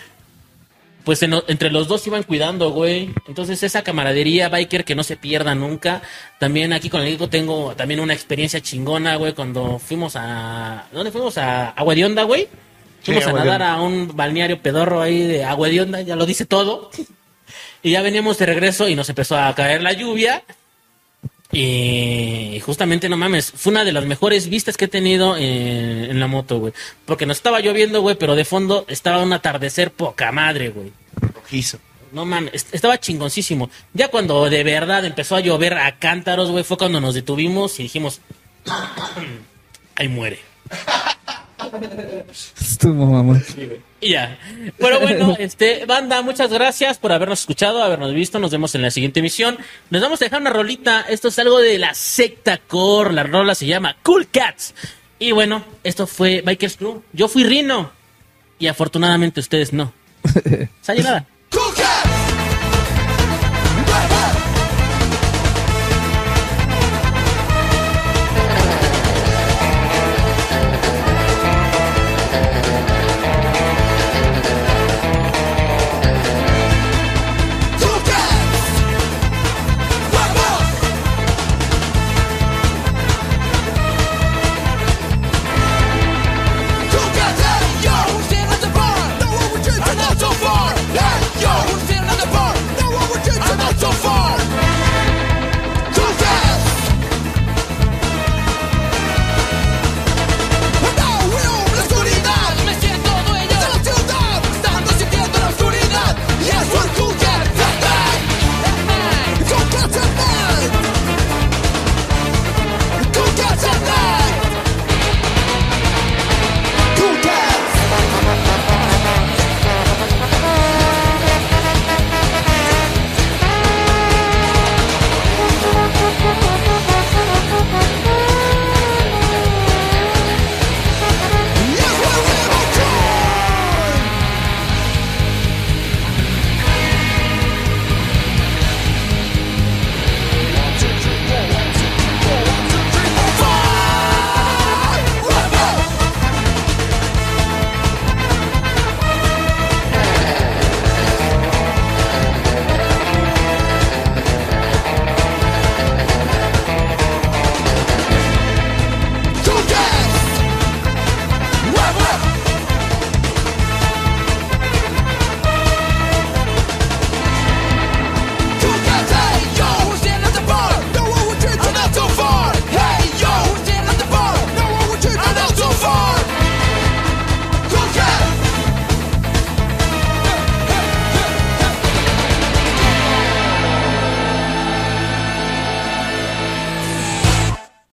pues 1.04 1.22
en- 1.22 1.34
entre 1.48 1.70
los 1.70 1.88
dos 1.88 2.02
se 2.02 2.10
iban 2.10 2.22
cuidando, 2.22 2.70
güey. 2.70 3.10
Entonces 3.26 3.62
esa 3.62 3.82
camaradería 3.82 4.48
biker 4.48 4.84
que 4.84 4.94
no 4.94 5.02
se 5.04 5.16
pierda 5.16 5.54
nunca. 5.54 6.02
También 6.38 6.72
aquí 6.72 6.88
con 6.90 7.02
el 7.02 7.14
Ico 7.14 7.28
tengo 7.28 7.74
también 7.76 8.00
una 8.00 8.14
experiencia 8.14 8.60
chingona, 8.60 9.16
güey, 9.16 9.32
cuando 9.32 9.78
fuimos 9.78 10.14
a... 10.16 10.86
¿Dónde 10.92 11.10
fuimos? 11.12 11.38
A 11.38 11.70
Agua 11.70 11.94
de 11.94 12.04
Onda, 12.04 12.22
güey. 12.24 12.48
Fuimos 13.02 13.24
a 13.26 13.32
nadar 13.32 13.62
a 13.62 13.80
un 13.80 14.14
balneario 14.14 14.60
pedorro 14.60 15.00
ahí 15.00 15.20
de 15.26 15.44
Agua 15.44 15.68
de 15.68 15.80
Onda, 15.80 16.00
ya 16.02 16.16
lo 16.16 16.26
dice 16.26 16.46
todo. 16.46 16.90
Y 17.82 17.92
ya 17.92 18.02
veníamos 18.02 18.36
de 18.36 18.44
regreso 18.44 18.90
y 18.90 18.94
nos 18.94 19.08
empezó 19.08 19.38
a 19.38 19.54
caer 19.54 19.82
la 19.82 19.94
lluvia. 19.94 20.42
Y 21.52 22.60
justamente, 22.64 23.08
no 23.08 23.16
mames, 23.16 23.52
fue 23.56 23.72
una 23.72 23.84
de 23.84 23.92
las 23.92 24.04
mejores 24.06 24.48
vistas 24.48 24.76
que 24.76 24.84
he 24.84 24.88
tenido 24.88 25.36
en, 25.36 25.44
en 26.10 26.20
la 26.20 26.26
moto, 26.28 26.58
güey. 26.60 26.72
Porque 27.04 27.26
nos 27.26 27.38
estaba 27.38 27.60
lloviendo, 27.60 28.00
güey, 28.02 28.16
pero 28.16 28.36
de 28.36 28.44
fondo 28.44 28.84
estaba 28.88 29.22
un 29.22 29.32
atardecer 29.32 29.90
poca 29.92 30.30
madre, 30.32 30.68
güey. 30.70 30.92
Rojizo. 31.34 31.78
No 32.12 32.24
mames, 32.24 32.54
est- 32.54 32.74
estaba 32.74 32.98
chingoncísimo. 32.98 33.70
Ya 33.94 34.08
cuando 34.08 34.48
de 34.48 34.62
verdad 34.64 35.04
empezó 35.04 35.36
a 35.36 35.40
llover 35.40 35.74
a 35.74 35.98
cántaros, 35.98 36.50
güey, 36.50 36.64
fue 36.64 36.76
cuando 36.76 37.00
nos 37.00 37.14
detuvimos 37.14 37.78
y 37.80 37.84
dijimos, 37.84 38.20
ahí 39.96 40.08
muere. 40.08 40.38
Estuvo 42.60 43.06
mamón. 43.06 43.42
Y 44.00 44.10
ya. 44.10 44.38
Pero 44.78 45.00
bueno, 45.00 45.36
este, 45.38 45.84
banda, 45.86 46.22
muchas 46.22 46.52
gracias 46.52 46.98
por 46.98 47.12
habernos 47.12 47.40
escuchado, 47.40 47.82
habernos 47.82 48.14
visto. 48.14 48.38
Nos 48.38 48.50
vemos 48.50 48.74
en 48.74 48.82
la 48.82 48.90
siguiente 48.90 49.20
emisión. 49.20 49.58
Nos 49.90 50.02
vamos 50.02 50.20
a 50.22 50.24
dejar 50.24 50.40
una 50.40 50.50
rolita. 50.50 51.02
Esto 51.02 51.28
es 51.28 51.38
algo 51.38 51.58
de 51.58 51.78
la 51.78 51.94
secta 51.94 52.58
core. 52.58 53.12
La 53.12 53.22
rola 53.24 53.54
se 53.54 53.66
llama 53.66 53.96
Cool 54.02 54.28
Cats. 54.28 54.74
Y 55.18 55.32
bueno, 55.32 55.64
esto 55.84 56.06
fue 56.06 56.42
Bikers 56.42 56.76
Crew. 56.76 57.02
Yo 57.12 57.28
fui 57.28 57.44
Rino. 57.44 57.92
Y 58.58 58.66
afortunadamente 58.66 59.40
ustedes 59.40 59.72
no. 59.72 59.92
Sayonara. 60.80 61.26
Cool 61.50 61.74
cat! 61.74 61.99